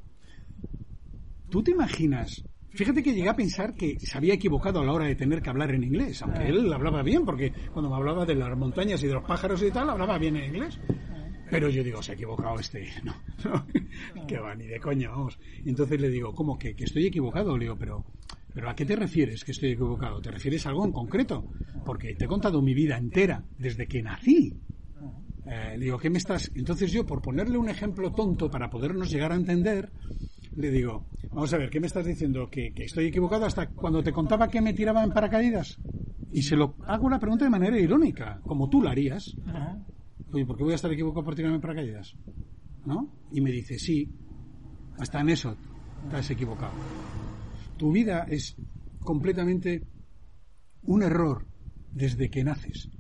¿Tú 1.55 1.63
te 1.63 1.71
imaginas? 1.71 2.45
Fíjate 2.71 3.01
que 3.01 3.15
llegué 3.15 3.29
a 3.29 3.37
pensar 3.37 3.77
que 3.77 3.97
se 4.01 4.19
había 4.19 4.35
equivocado 4.35 4.81
a 4.81 4.85
la 4.85 4.93
hora 4.93 5.07
de 5.07 5.15
tener 5.15 5.41
que 5.41 5.51
hablar 5.51 5.71
en 5.73 5.85
inglés, 5.85 6.21
aunque 6.23 6.49
él 6.49 6.73
hablaba 6.73 7.01
bien, 7.05 7.25
porque 7.25 7.53
cuando 7.73 7.89
me 7.89 7.95
hablaba 7.95 8.27
de 8.27 8.35
las 8.35 8.59
montañas 8.59 9.01
y 9.05 9.07
de 9.07 9.13
los 9.13 9.23
pájaros 9.23 9.63
y 9.63 9.71
tal, 9.71 9.89
hablaba 9.89 10.19
bien 10.19 10.35
en 10.35 10.47
inglés. 10.47 10.81
Pero 11.49 11.69
yo 11.69 11.85
digo, 11.85 12.03
se 12.03 12.11
ha 12.11 12.15
equivocado 12.17 12.59
este. 12.59 12.89
No, 13.05 13.15
no, 13.45 14.27
que 14.27 14.37
va, 14.37 14.57
ni 14.57 14.67
de 14.67 14.81
coña, 14.81 15.11
vamos. 15.11 15.39
Y 15.65 15.69
entonces 15.69 16.01
le 16.01 16.09
digo, 16.09 16.35
¿cómo 16.35 16.59
que, 16.59 16.75
que 16.75 16.83
estoy 16.83 17.07
equivocado? 17.07 17.57
Le 17.57 17.67
digo, 17.67 17.79
pero, 17.79 18.05
pero 18.53 18.69
¿a 18.69 18.75
qué 18.75 18.85
te 18.85 18.97
refieres 18.97 19.45
que 19.45 19.53
estoy 19.53 19.71
equivocado? 19.71 20.21
¿Te 20.21 20.33
refieres 20.33 20.67
a 20.67 20.71
algo 20.71 20.85
en 20.85 20.91
concreto? 20.91 21.45
Porque 21.87 22.17
te 22.17 22.25
he 22.25 22.29
contado 22.29 22.61
mi 22.63 22.75
vida 22.75 22.99
entera, 22.99 23.45
desde 23.59 23.87
que 23.87 24.03
nací. 24.03 24.59
Eh, 25.47 25.77
le 25.79 25.85
digo, 25.85 25.99
¿qué 25.99 26.11
me 26.11 26.19
estás...? 26.19 26.51
Entonces 26.57 26.91
yo, 26.91 27.07
por 27.07 27.23
ponerle 27.23 27.59
un 27.59 27.69
ejemplo 27.69 28.11
tonto 28.11 28.51
para 28.51 28.71
podernos 28.71 29.09
llegar 29.09 29.31
a 29.31 29.37
entender, 29.37 29.93
le 30.57 30.71
digo, 30.71 31.05
vamos 31.31 31.53
a 31.53 31.59
ver, 31.59 31.71
¿qué 31.71 31.81
me 31.81 31.87
estás 31.87 32.07
diciendo? 32.07 32.49
¿Que, 32.51 32.73
que 32.73 32.85
estoy 32.85 33.07
equivocado 33.07 33.47
hasta 33.47 33.71
cuando 33.71 34.03
te 34.03 34.13
contaba 34.13 34.49
que 34.49 34.61
me 34.61 34.75
tiraba 34.75 35.03
en 35.03 35.13
paracaídas? 35.13 35.81
Y 36.31 36.43
se 36.43 36.57
lo 36.57 36.77
hago 36.87 37.09
la 37.09 37.19
pregunta 37.19 37.45
de 37.45 37.51
manera 37.51 37.79
irónica, 37.79 38.41
como 38.47 38.69
tú 38.69 38.83
la 38.83 38.91
harías. 38.91 39.37
Oye, 40.33 40.47
¿por 40.47 40.57
qué 40.57 40.65
voy 40.65 40.73
a 40.73 40.77
estar 40.77 40.93
equivocado 40.93 41.25
por 41.25 41.35
tirarme 41.35 41.57
en 41.57 41.61
paracaídas? 41.61 42.17
¿No? 42.85 43.09
Y 43.33 43.41
me 43.41 43.51
dice, 43.51 43.79
sí, 43.79 44.11
hasta 44.99 45.21
en 45.21 45.29
eso 45.31 45.57
te 46.11 46.17
has 46.17 46.31
equivocado. 46.31 46.73
Tu 47.77 47.93
vida 47.93 48.27
es 48.29 48.57
completamente 49.01 49.85
un 50.83 51.03
error 51.03 51.47
desde 51.93 52.31
que 52.31 52.45
naces. 52.45 52.91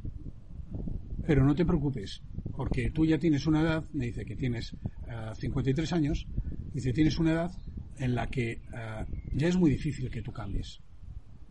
Pero 1.27 1.45
no 1.45 1.55
te 1.55 1.65
preocupes, 1.65 2.23
porque 2.51 2.91
tú 2.91 3.05
ya 3.05 3.19
tienes 3.19 3.47
una 3.47 3.63
edad, 3.63 3.85
me 3.93 4.07
dice 4.07 4.25
que 4.25 4.37
tienes 4.37 4.75
eh, 5.09 5.33
53 5.35 5.93
años, 5.93 6.29
dice, 6.75 6.93
tienes 6.93 7.19
una 7.19 7.33
edad 7.33 7.51
en 7.97 8.15
la 8.15 8.29
que 8.29 8.53
eh, 8.53 9.05
ya 9.35 9.49
es 9.49 9.57
muy 9.57 9.71
difícil 9.71 10.11
que 10.11 10.21
tú 10.21 10.33
cambies. 10.33 10.81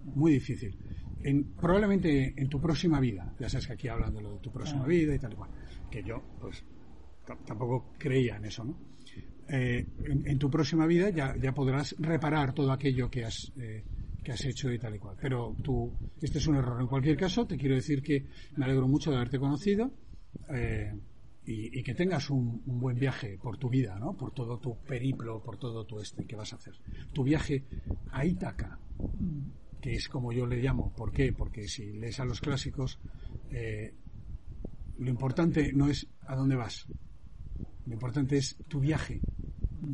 Muy 0.04 0.34
difícil. 0.34 0.78
En, 1.24 1.56
probablemente 1.56 2.34
en 2.36 2.50
tu 2.50 2.60
próxima 2.60 3.00
vida, 3.00 3.34
ya 3.40 3.48
sabes 3.50 3.68
que 3.68 3.74
aquí 3.74 3.88
hablan 3.88 4.14
de 4.14 4.22
lo 4.22 4.34
de 4.34 4.40
tu 4.40 4.52
próxima 4.52 4.86
vida 4.86 5.16
y 5.16 5.20
tal 5.20 5.34
y 5.34 5.36
cual, 5.36 5.50
que 5.90 6.04
yo 6.04 6.22
pues 6.40 6.64
tampoco 7.46 7.94
creía 7.98 8.36
en 8.36 8.46
eso, 8.46 8.66
¿no? 8.66 8.78
Eh, 9.48 9.86
en, 10.06 10.28
en 10.28 10.38
tu 10.38 10.50
próxima 10.50 10.86
vida 10.86 11.10
ya, 11.10 11.36
ya 11.38 11.54
podrás 11.54 11.96
reparar 12.00 12.54
todo 12.54 12.72
aquello 12.72 13.10
que 13.10 13.26
has, 13.26 13.52
eh, 13.58 13.84
que 14.22 14.32
has 14.32 14.44
hecho 14.46 14.72
y 14.72 14.80
tal 14.80 14.96
y 14.96 15.00
cual. 15.00 15.16
Pero 15.22 15.56
tú, 15.64 15.92
este 16.22 16.40
es 16.40 16.48
un 16.48 16.56
error. 16.56 16.82
En 16.82 16.88
cualquier 16.88 17.16
caso, 17.16 17.46
te 17.46 17.58
quiero 17.58 17.76
decir 17.76 18.02
que 18.02 18.26
me 18.58 18.66
alegro 18.66 18.88
mucho 18.88 19.12
de 19.12 19.18
haberte 19.18 19.40
conocido 19.40 19.92
eh, 20.54 20.94
y, 21.46 21.84
que 21.84 21.94
tengas 21.94 22.30
un, 22.30 22.62
un 22.66 22.80
buen 22.80 22.98
viaje 22.98 23.38
por 23.38 23.58
tu 23.58 23.70
vida, 23.70 24.00
¿no? 24.00 24.16
Por 24.16 24.32
todo 24.32 24.60
tu 24.60 24.78
periplo, 24.78 25.42
por 25.42 25.58
todo 25.58 25.86
tu 25.86 26.00
este 26.00 26.26
que 26.26 26.36
vas 26.36 26.54
a 26.54 26.56
hacer. 26.56 26.76
Tu 27.12 27.24
viaje 27.24 27.66
a 28.12 28.26
Ítaca, 28.26 28.80
que 29.82 29.94
es 29.94 30.08
como 30.08 30.32
yo 30.32 30.46
le 30.46 30.62
llamo. 30.62 30.94
¿Por 30.96 31.12
qué? 31.12 31.34
Porque 31.34 31.68
si 31.68 31.92
lees 31.94 32.20
a 32.20 32.26
los 32.26 32.40
clásicos, 32.40 33.00
eh, 33.52 33.94
lo 34.98 35.10
importante 35.10 35.74
no 35.74 35.90
es 35.90 36.08
a 36.22 36.36
dónde 36.36 36.56
vas, 36.56 36.88
lo 37.86 37.94
importante 37.94 38.38
es 38.38 38.58
tu 38.68 38.80
viaje. 38.80 39.20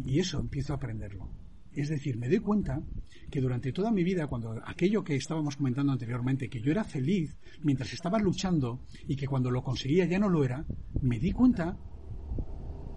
Y 0.06 0.20
eso 0.20 0.40
empiezo 0.40 0.74
a 0.74 0.76
aprenderlo. 0.76 1.39
Es 1.74 1.90
decir, 1.90 2.18
me 2.18 2.28
doy 2.28 2.40
cuenta 2.40 2.82
que 3.30 3.42
durante 3.42 3.72
toda 3.72 3.92
mi 3.92 4.04
vida, 4.04 4.28
cuando 4.28 4.60
aquello 4.66 5.04
que 5.04 5.16
estábamos 5.16 5.56
comentando 5.56 5.92
anteriormente, 5.92 6.50
que 6.50 6.62
yo 6.62 6.72
era 6.72 6.84
feliz 6.84 7.38
mientras 7.62 7.94
estaba 7.94 8.20
luchando 8.20 8.82
y 9.08 9.16
que 9.16 9.28
cuando 9.28 9.52
lo 9.52 9.64
conseguía 9.64 10.06
ya 10.06 10.20
no 10.20 10.30
lo 10.30 10.44
era, 10.44 10.66
me 11.02 11.20
di 11.20 11.32
cuenta 11.32 11.78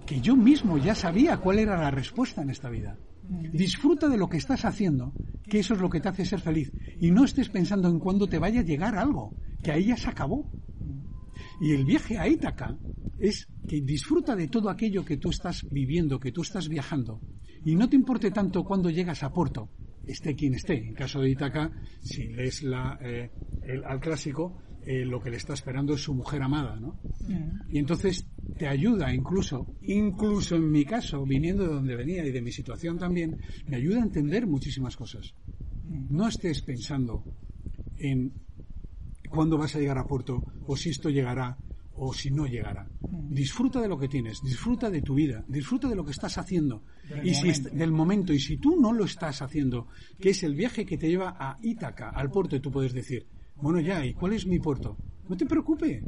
que 0.06 0.20
yo 0.20 0.36
mismo 0.36 0.78
ya 0.78 0.94
sabía 0.94 1.36
cuál 1.36 1.58
era 1.58 1.80
la 1.80 1.90
respuesta 1.90 2.42
en 2.42 2.50
esta 2.50 2.70
vida. 2.70 2.98
Disfruta 3.52 4.08
de 4.08 4.18
lo 4.18 4.28
que 4.28 4.36
estás 4.36 4.64
haciendo, 4.64 5.12
que 5.48 5.60
eso 5.60 5.74
es 5.74 5.80
lo 5.80 5.88
que 5.88 6.00
te 6.00 6.08
hace 6.08 6.24
ser 6.24 6.40
feliz. 6.40 6.72
Y 7.00 7.10
no 7.10 7.24
estés 7.24 7.48
pensando 7.48 7.88
en 7.88 7.98
cuándo 7.98 8.26
te 8.26 8.38
vaya 8.38 8.60
a 8.60 8.64
llegar 8.64 8.96
algo, 8.96 9.36
que 9.62 9.72
ahí 9.72 9.86
ya 9.86 9.96
se 9.96 10.10
acabó. 10.10 10.50
Y 11.60 11.72
el 11.72 11.84
viaje 11.84 12.18
a 12.18 12.26
Ítaca 12.26 12.76
es 13.18 13.46
que 13.68 13.80
disfruta 13.80 14.34
de 14.34 14.48
todo 14.48 14.68
aquello 14.68 15.04
que 15.04 15.16
tú 15.16 15.30
estás 15.30 15.64
viviendo, 15.70 16.18
que 16.18 16.32
tú 16.32 16.42
estás 16.42 16.68
viajando. 16.68 17.20
Y 17.64 17.74
no 17.76 17.88
te 17.88 17.96
importe 17.96 18.30
tanto 18.30 18.64
cuando 18.64 18.90
llegas 18.90 19.22
a 19.22 19.32
puerto, 19.32 19.68
esté 20.06 20.34
quien 20.34 20.54
esté. 20.54 20.74
En 20.88 20.94
caso 20.94 21.20
de 21.20 21.30
Ítaca, 21.30 21.70
si 22.00 22.26
lees 22.28 22.62
la, 22.62 22.98
eh, 23.00 23.30
el- 23.64 23.84
al 23.84 24.00
clásico, 24.00 24.58
eh, 24.84 25.04
lo 25.04 25.20
que 25.20 25.30
le 25.30 25.36
está 25.36 25.54
esperando 25.54 25.94
es 25.94 26.00
su 26.02 26.12
mujer 26.14 26.42
amada, 26.42 26.78
¿no? 26.80 26.98
Y 27.70 27.78
entonces 27.78 28.26
te 28.58 28.66
ayuda 28.66 29.14
incluso, 29.14 29.66
incluso 29.82 30.56
en 30.56 30.70
mi 30.70 30.84
caso, 30.84 31.24
viniendo 31.24 31.62
de 31.68 31.74
donde 31.74 31.94
venía 31.96 32.26
y 32.26 32.32
de 32.32 32.42
mi 32.42 32.50
situación 32.52 32.98
también, 32.98 33.38
me 33.68 33.76
ayuda 33.76 34.00
a 34.00 34.04
entender 34.04 34.46
muchísimas 34.46 34.96
cosas. 34.96 35.32
No 36.10 36.26
estés 36.28 36.62
pensando 36.62 37.24
en 37.98 38.32
cuándo 39.30 39.56
vas 39.56 39.74
a 39.76 39.78
llegar 39.78 39.98
a 39.98 40.06
puerto, 40.06 40.42
o 40.66 40.76
si 40.76 40.90
esto 40.90 41.08
llegará, 41.10 41.56
o 41.94 42.12
si 42.12 42.30
no 42.30 42.46
llegará. 42.46 42.86
disfruta 43.28 43.80
de 43.80 43.88
lo 43.88 43.98
que 43.98 44.08
tienes, 44.08 44.40
disfruta 44.42 44.88
de 44.90 45.02
tu 45.02 45.14
vida, 45.14 45.44
disfruta 45.48 45.88
de 45.88 45.94
lo 45.94 46.04
que 46.04 46.12
estás 46.12 46.38
haciendo 46.38 46.82
Del 47.08 47.26
y 47.26 47.34
si 47.34 47.46
momento. 47.46 47.70
del 47.76 47.92
momento. 47.92 48.32
Y 48.32 48.38
si 48.40 48.56
tú 48.56 48.80
no 48.80 48.92
lo 48.92 49.04
estás 49.04 49.42
haciendo, 49.42 49.88
que 50.20 50.30
es 50.30 50.42
el 50.42 50.54
viaje 50.54 50.86
que 50.86 50.96
te 50.96 51.08
lleva 51.08 51.36
a 51.38 51.58
Ítaca, 51.62 52.10
al 52.10 52.30
puerto, 52.30 52.56
y 52.56 52.60
tú 52.60 52.70
puedes 52.70 52.92
decir, 52.92 53.26
bueno 53.56 53.80
ya, 53.80 54.04
¿y 54.06 54.14
cuál 54.14 54.32
es 54.32 54.46
mi 54.46 54.58
puerto? 54.58 54.96
No 55.28 55.36
te 55.36 55.46
preocupes, 55.46 56.02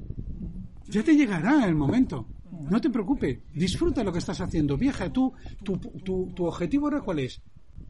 ya 0.88 1.02
te 1.02 1.14
llegará 1.14 1.66
el 1.66 1.74
momento. 1.74 2.26
No 2.70 2.80
te 2.80 2.88
preocupes, 2.88 3.40
disfruta 3.52 4.00
de 4.00 4.04
lo 4.04 4.12
que 4.12 4.20
estás 4.20 4.40
haciendo, 4.40 4.76
viaja 4.78 5.12
tú, 5.12 5.32
tu, 5.64 5.76
tu, 5.78 6.32
tu 6.34 6.44
objetivo 6.46 6.86
ahora 6.86 7.00
cuál 7.02 7.18
es. 7.18 7.42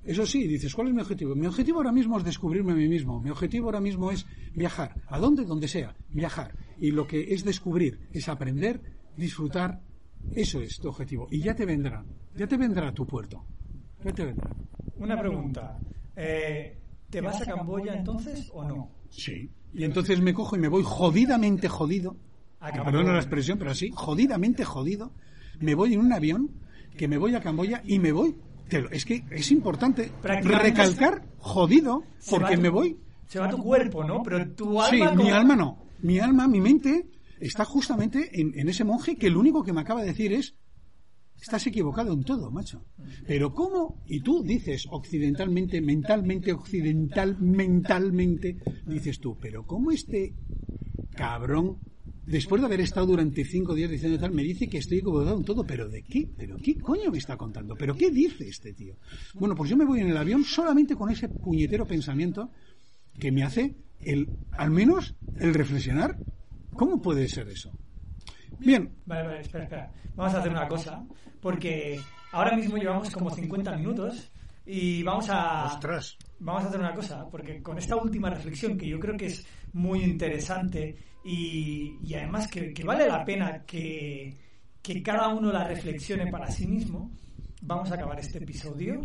Eso 0.04 0.26
sí, 0.26 0.46
dices, 0.46 0.74
¿cuál 0.74 0.88
es 0.88 0.94
mi 0.94 1.00
objetivo? 1.00 1.34
Mi 1.34 1.46
objetivo 1.46 1.78
ahora 1.78 1.92
mismo 1.92 2.18
es 2.18 2.24
descubrirme 2.24 2.72
a 2.72 2.74
mí 2.74 2.88
mismo. 2.88 3.20
Mi 3.20 3.30
objetivo 3.30 3.66
ahora 3.66 3.80
mismo 3.80 4.10
es 4.10 4.26
viajar. 4.54 4.94
¿A 5.06 5.18
dónde? 5.18 5.44
Donde 5.44 5.66
sea. 5.66 5.96
Viajar. 6.10 6.54
Y 6.78 6.90
lo 6.90 7.06
que 7.06 7.32
es 7.32 7.42
descubrir, 7.44 8.08
es 8.12 8.28
aprender, 8.28 8.80
disfrutar. 9.16 9.80
Eso 10.32 10.60
es 10.60 10.78
tu 10.78 10.88
objetivo. 10.88 11.26
Y 11.30 11.40
ya 11.40 11.54
te 11.54 11.64
vendrá. 11.64 12.04
Ya 12.36 12.46
te 12.46 12.56
vendrá 12.56 12.92
tu 12.92 13.06
puerto. 13.06 13.44
Ya 14.04 14.12
te 14.12 14.26
vendrá. 14.26 14.50
Una 14.96 15.18
pregunta. 15.18 15.78
Eh, 16.16 16.78
¿Te 17.08 17.20
vas 17.20 17.40
a 17.40 17.44
Camboya 17.46 17.94
entonces 17.94 18.50
o 18.52 18.64
no? 18.64 18.90
Sí. 19.08 19.50
Y 19.72 19.84
entonces 19.84 20.20
me 20.20 20.34
cojo 20.34 20.56
y 20.56 20.58
me 20.58 20.68
voy 20.68 20.82
jodidamente 20.84 21.68
jodido. 21.68 22.16
A 22.60 22.70
Camboya. 22.70 22.90
Perdona 22.90 23.12
la 23.14 23.20
expresión, 23.20 23.58
pero 23.58 23.70
así, 23.70 23.90
jodidamente 23.94 24.64
jodido. 24.64 25.12
Me 25.60 25.74
voy 25.74 25.94
en 25.94 26.00
un 26.00 26.12
avión 26.12 26.50
que 26.96 27.08
me 27.08 27.16
voy 27.16 27.34
a 27.34 27.40
Camboya 27.40 27.82
y 27.84 27.98
me 27.98 28.12
voy. 28.12 28.36
Es 28.90 29.04
que 29.04 29.24
es 29.30 29.50
importante 29.52 30.10
recalcar 30.22 31.24
jodido 31.38 32.02
porque 32.30 32.56
tu- 32.56 32.62
me 32.62 32.68
voy. 32.68 32.96
Se 33.28 33.38
va 33.38 33.48
tu 33.48 33.58
cuerpo, 33.62 34.04
¿no? 34.04 34.22
Pero 34.22 34.50
tu 34.54 34.78
Sí, 34.90 35.00
alma... 35.00 35.10
mi 35.12 35.24
como- 35.24 35.34
alma 35.34 35.56
no. 35.56 35.78
Mi 36.02 36.18
alma, 36.18 36.46
mi 36.48 36.60
mente 36.60 37.06
está 37.40 37.64
justamente 37.64 38.40
en, 38.40 38.52
en 38.58 38.68
ese 38.68 38.84
monje 38.84 39.16
que 39.16 39.30
lo 39.30 39.40
único 39.40 39.62
que 39.62 39.72
me 39.72 39.80
acaba 39.80 40.00
de 40.02 40.08
decir 40.08 40.32
es 40.32 40.54
estás 41.40 41.66
equivocado 41.66 42.12
en 42.12 42.22
todo, 42.24 42.50
macho. 42.50 42.84
Pero 43.26 43.52
cómo, 43.52 44.02
y 44.06 44.20
tú 44.20 44.42
dices 44.42 44.86
occidentalmente, 44.90 45.80
mentalmente, 45.80 46.52
occidental, 46.52 47.36
mentalmente, 47.40 48.56
dices 48.86 49.18
tú, 49.20 49.36
pero 49.40 49.66
cómo 49.66 49.90
este 49.90 50.34
cabrón, 51.16 51.78
después 52.26 52.60
de 52.60 52.66
haber 52.66 52.80
estado 52.80 53.06
durante 53.06 53.44
cinco 53.44 53.74
días 53.74 53.90
diciendo 53.90 54.18
tal, 54.18 54.32
me 54.32 54.42
dice 54.42 54.68
que 54.68 54.78
estoy 54.78 54.98
equivocado 54.98 55.36
en 55.36 55.44
todo, 55.44 55.64
pero 55.64 55.88
¿de 55.88 56.02
qué? 56.02 56.28
¿Pero 56.36 56.56
qué 56.56 56.78
coño 56.78 57.10
me 57.10 57.18
está 57.18 57.36
contando? 57.36 57.76
¿Pero 57.76 57.94
qué 57.94 58.10
dice 58.10 58.48
este 58.48 58.72
tío? 58.72 58.96
Bueno, 59.34 59.54
pues 59.54 59.70
yo 59.70 59.76
me 59.76 59.84
voy 59.84 60.00
en 60.00 60.10
el 60.10 60.16
avión 60.16 60.44
solamente 60.44 60.96
con 60.96 61.10
ese 61.10 61.28
puñetero 61.28 61.86
pensamiento 61.86 62.50
que 63.18 63.30
me 63.30 63.42
hace 63.42 63.74
el, 64.00 64.28
al 64.52 64.70
menos, 64.70 65.14
el 65.38 65.54
reflexionar. 65.54 66.18
¿Cómo 66.74 67.00
puede 67.00 67.28
ser 67.28 67.48
eso? 67.48 67.70
Bien, 68.58 68.90
Vale, 69.06 69.26
vale, 69.26 69.40
espera, 69.40 69.64
espera. 69.64 69.92
Vamos 70.16 70.34
a 70.34 70.38
hacer 70.38 70.50
una 70.50 70.68
cosa, 70.68 71.04
porque 71.40 72.00
ahora 72.32 72.56
mismo 72.56 72.76
llevamos 72.76 73.10
como 73.10 73.30
50 73.30 73.76
minutos 73.76 74.30
y 74.66 75.02
vamos 75.02 75.28
a... 75.28 75.66
ostras, 75.66 76.16
Vamos 76.38 76.64
a 76.64 76.68
hacer 76.68 76.80
una 76.80 76.94
cosa, 76.94 77.28
porque 77.30 77.62
con 77.62 77.78
esta 77.78 77.96
última 77.96 78.30
reflexión 78.30 78.76
que 78.78 78.88
yo 78.88 78.98
creo 78.98 79.16
que 79.16 79.26
es 79.26 79.46
muy 79.72 80.02
interesante 80.02 80.96
y, 81.24 81.96
y 82.04 82.14
además 82.14 82.48
que, 82.48 82.72
que 82.72 82.84
vale 82.84 83.06
la 83.08 83.24
pena 83.24 83.64
que, 83.64 84.36
que 84.82 85.02
cada 85.02 85.28
uno 85.28 85.50
la 85.52 85.66
reflexione 85.66 86.30
para 86.30 86.50
sí 86.50 86.66
mismo, 86.66 87.10
vamos 87.62 87.90
a 87.90 87.94
acabar 87.94 88.18
este 88.20 88.38
episodio 88.38 89.00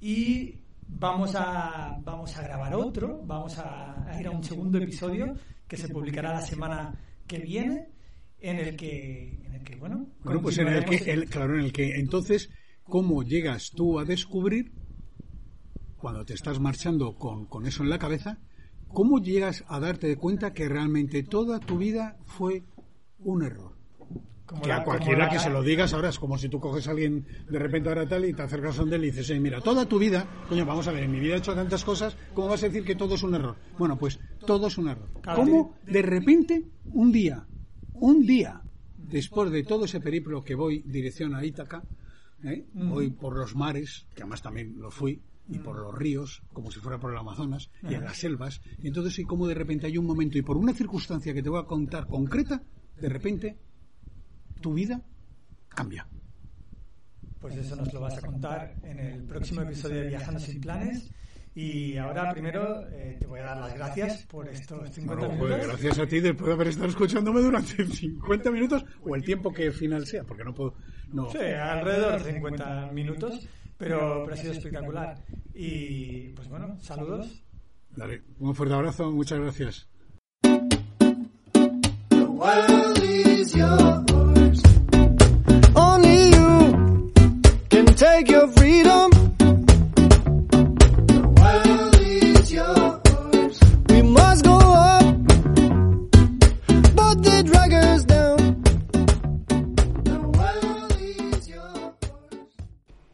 y 0.00 0.56
vamos 0.88 1.34
a, 1.36 1.96
vamos 2.02 2.36
a 2.36 2.42
grabar 2.42 2.74
otro, 2.74 3.22
vamos 3.24 3.56
a, 3.58 4.08
a 4.10 4.20
ir 4.20 4.26
a 4.26 4.30
un 4.30 4.42
segundo 4.44 4.78
episodio 4.78 5.34
que 5.68 5.76
se 5.76 5.88
publicará 5.88 6.32
la 6.32 6.40
semana 6.42 6.94
que 7.26 7.38
viene 7.38 7.88
en 8.40 8.58
el 8.58 8.76
que, 8.76 9.40
en 9.46 9.54
el 9.54 9.62
que 9.64 9.76
bueno, 9.76 10.06
Bueno, 10.22 10.42
pues 10.42 10.58
en 10.58 10.68
el 10.68 10.84
que, 10.84 10.96
el- 11.10 11.30
claro, 11.30 11.54
en 11.58 11.64
el 11.64 11.72
que 11.72 11.94
entonces, 11.98 12.50
¿cómo 12.82 13.22
llegas 13.22 13.70
tú 13.70 13.98
a 13.98 14.04
descubrir, 14.04 14.72
cuando 15.96 16.24
te 16.24 16.34
estás 16.34 16.60
marchando 16.60 17.14
con, 17.14 17.46
con 17.46 17.64
eso 17.66 17.82
en 17.82 17.88
la 17.90 17.98
cabeza, 17.98 18.38
cómo 18.88 19.20
llegas 19.20 19.64
a 19.68 19.80
darte 19.80 20.06
de 20.08 20.16
cuenta 20.16 20.52
que 20.52 20.68
realmente 20.68 21.22
toda 21.22 21.58
tu 21.60 21.78
vida 21.78 22.16
fue 22.26 22.62
un 23.20 23.42
error? 23.42 23.72
como 24.46 24.60
Que 24.60 24.68
la- 24.68 24.76
a 24.76 24.84
cualquiera 24.84 25.24
la- 25.24 25.30
que 25.30 25.38
se 25.38 25.48
lo 25.48 25.62
digas 25.62 25.94
ahora 25.94 26.10
es 26.10 26.18
como 26.18 26.36
si 26.36 26.50
tú 26.50 26.60
coges 26.60 26.86
a 26.86 26.90
alguien 26.90 27.26
de 27.48 27.58
repente 27.58 27.88
ahora 27.88 28.06
tal 28.06 28.26
y 28.26 28.34
te 28.34 28.42
acercas 28.42 28.78
a 28.78 28.82
él 28.82 29.02
y 29.04 29.06
dices, 29.10 29.30
"Eh, 29.30 29.40
mira, 29.40 29.62
toda 29.62 29.86
tu 29.86 29.98
vida, 29.98 30.26
coño, 30.50 30.66
vamos 30.66 30.86
a 30.86 30.92
ver, 30.92 31.04
en 31.04 31.12
mi 31.12 31.18
vida 31.18 31.34
he 31.34 31.38
hecho 31.38 31.54
tantas 31.54 31.82
cosas, 31.82 32.14
¿cómo 32.34 32.48
vas 32.48 32.62
a 32.62 32.66
decir 32.66 32.84
que 32.84 32.94
todo 32.94 33.14
es 33.14 33.22
un 33.22 33.34
error? 33.34 33.56
Bueno, 33.78 33.96
pues 33.98 34.20
todo 34.46 34.66
es 34.66 34.76
un 34.76 34.88
error. 34.90 35.08
¿Cómo 35.34 35.76
de 35.86 36.02
repente, 36.02 36.62
un 36.92 37.10
día, 37.10 37.46
un 37.94 38.26
día, 38.26 38.62
después 38.98 39.50
de 39.50 39.62
todo 39.64 39.86
ese 39.86 40.00
periplo 40.00 40.44
que 40.44 40.54
voy 40.54 40.82
dirección 40.84 41.34
a 41.34 41.42
Ítaca, 41.42 41.82
¿eh? 42.44 42.66
voy 42.74 43.08
por 43.12 43.34
los 43.38 43.56
mares, 43.56 44.04
que 44.14 44.22
además 44.24 44.42
también 44.42 44.74
lo 44.78 44.90
fui, 44.90 45.22
y 45.48 45.58
por 45.58 45.78
los 45.78 45.94
ríos, 45.94 46.42
como 46.52 46.70
si 46.70 46.80
fuera 46.80 46.98
por 46.98 47.12
el 47.12 47.18
Amazonas, 47.18 47.70
y 47.82 47.94
en 47.94 48.04
las 48.04 48.16
selvas, 48.16 48.60
y 48.78 48.88
entonces 48.88 49.14
sí 49.14 49.24
como 49.24 49.46
de 49.46 49.54
repente 49.54 49.86
hay 49.86 49.98
un 49.98 50.06
momento, 50.06 50.38
y 50.38 50.42
por 50.42 50.56
una 50.56 50.72
circunstancia 50.72 51.34
que 51.34 51.42
te 51.42 51.48
voy 51.50 51.60
a 51.60 51.66
contar 51.66 52.06
concreta, 52.06 52.62
de 53.00 53.08
repente 53.08 53.58
tu 54.60 54.72
vida 54.74 55.02
cambia. 55.68 56.06
Pues 57.40 57.56
eso 57.56 57.76
nos 57.76 57.92
lo 57.92 58.00
vas 58.00 58.16
a 58.16 58.22
contar 58.22 58.74
en 58.84 58.98
el 58.98 59.22
próximo 59.24 59.60
episodio 59.60 60.00
de 60.00 60.08
Viajando 60.08 60.40
sin 60.40 60.60
Planes. 60.60 61.10
Y 61.56 61.96
ahora 61.98 62.32
primero 62.32 62.84
eh, 62.90 63.16
te 63.20 63.26
voy 63.28 63.38
a 63.38 63.44
dar 63.44 63.58
las 63.58 63.74
gracias 63.74 64.26
por 64.26 64.48
estos 64.48 64.90
50 64.90 65.14
Bueno, 65.28 65.34
minutos. 65.34 65.56
pues 65.58 65.68
gracias 65.68 65.98
a 66.00 66.06
ti 66.08 66.18
después 66.20 66.48
de 66.48 66.52
haber 66.54 66.68
estado 66.68 66.88
escuchándome 66.88 67.40
durante 67.42 67.86
50 67.86 68.50
minutos 68.50 68.84
o 69.02 69.14
el 69.14 69.22
tiempo 69.22 69.52
que 69.52 69.70
final 69.70 70.04
sea, 70.06 70.24
porque 70.24 70.42
no 70.42 70.52
puedo... 70.52 70.74
No. 71.12 71.30
Sí, 71.30 71.38
alrededor 71.38 72.22
de 72.24 72.32
50 72.32 72.90
minutos, 72.92 73.46
pero, 73.76 74.22
pero 74.24 74.34
ha 74.34 74.36
sido 74.36 74.52
espectacular. 74.52 75.24
Y 75.54 76.28
pues, 76.34 76.48
pues 76.48 76.48
bueno, 76.48 76.78
saludos. 76.80 77.42
Dale, 77.96 78.22
un 78.38 78.54
fuerte 78.54 78.74
abrazo, 78.74 79.10
muchas 79.12 79.38
gracias. 79.38 79.88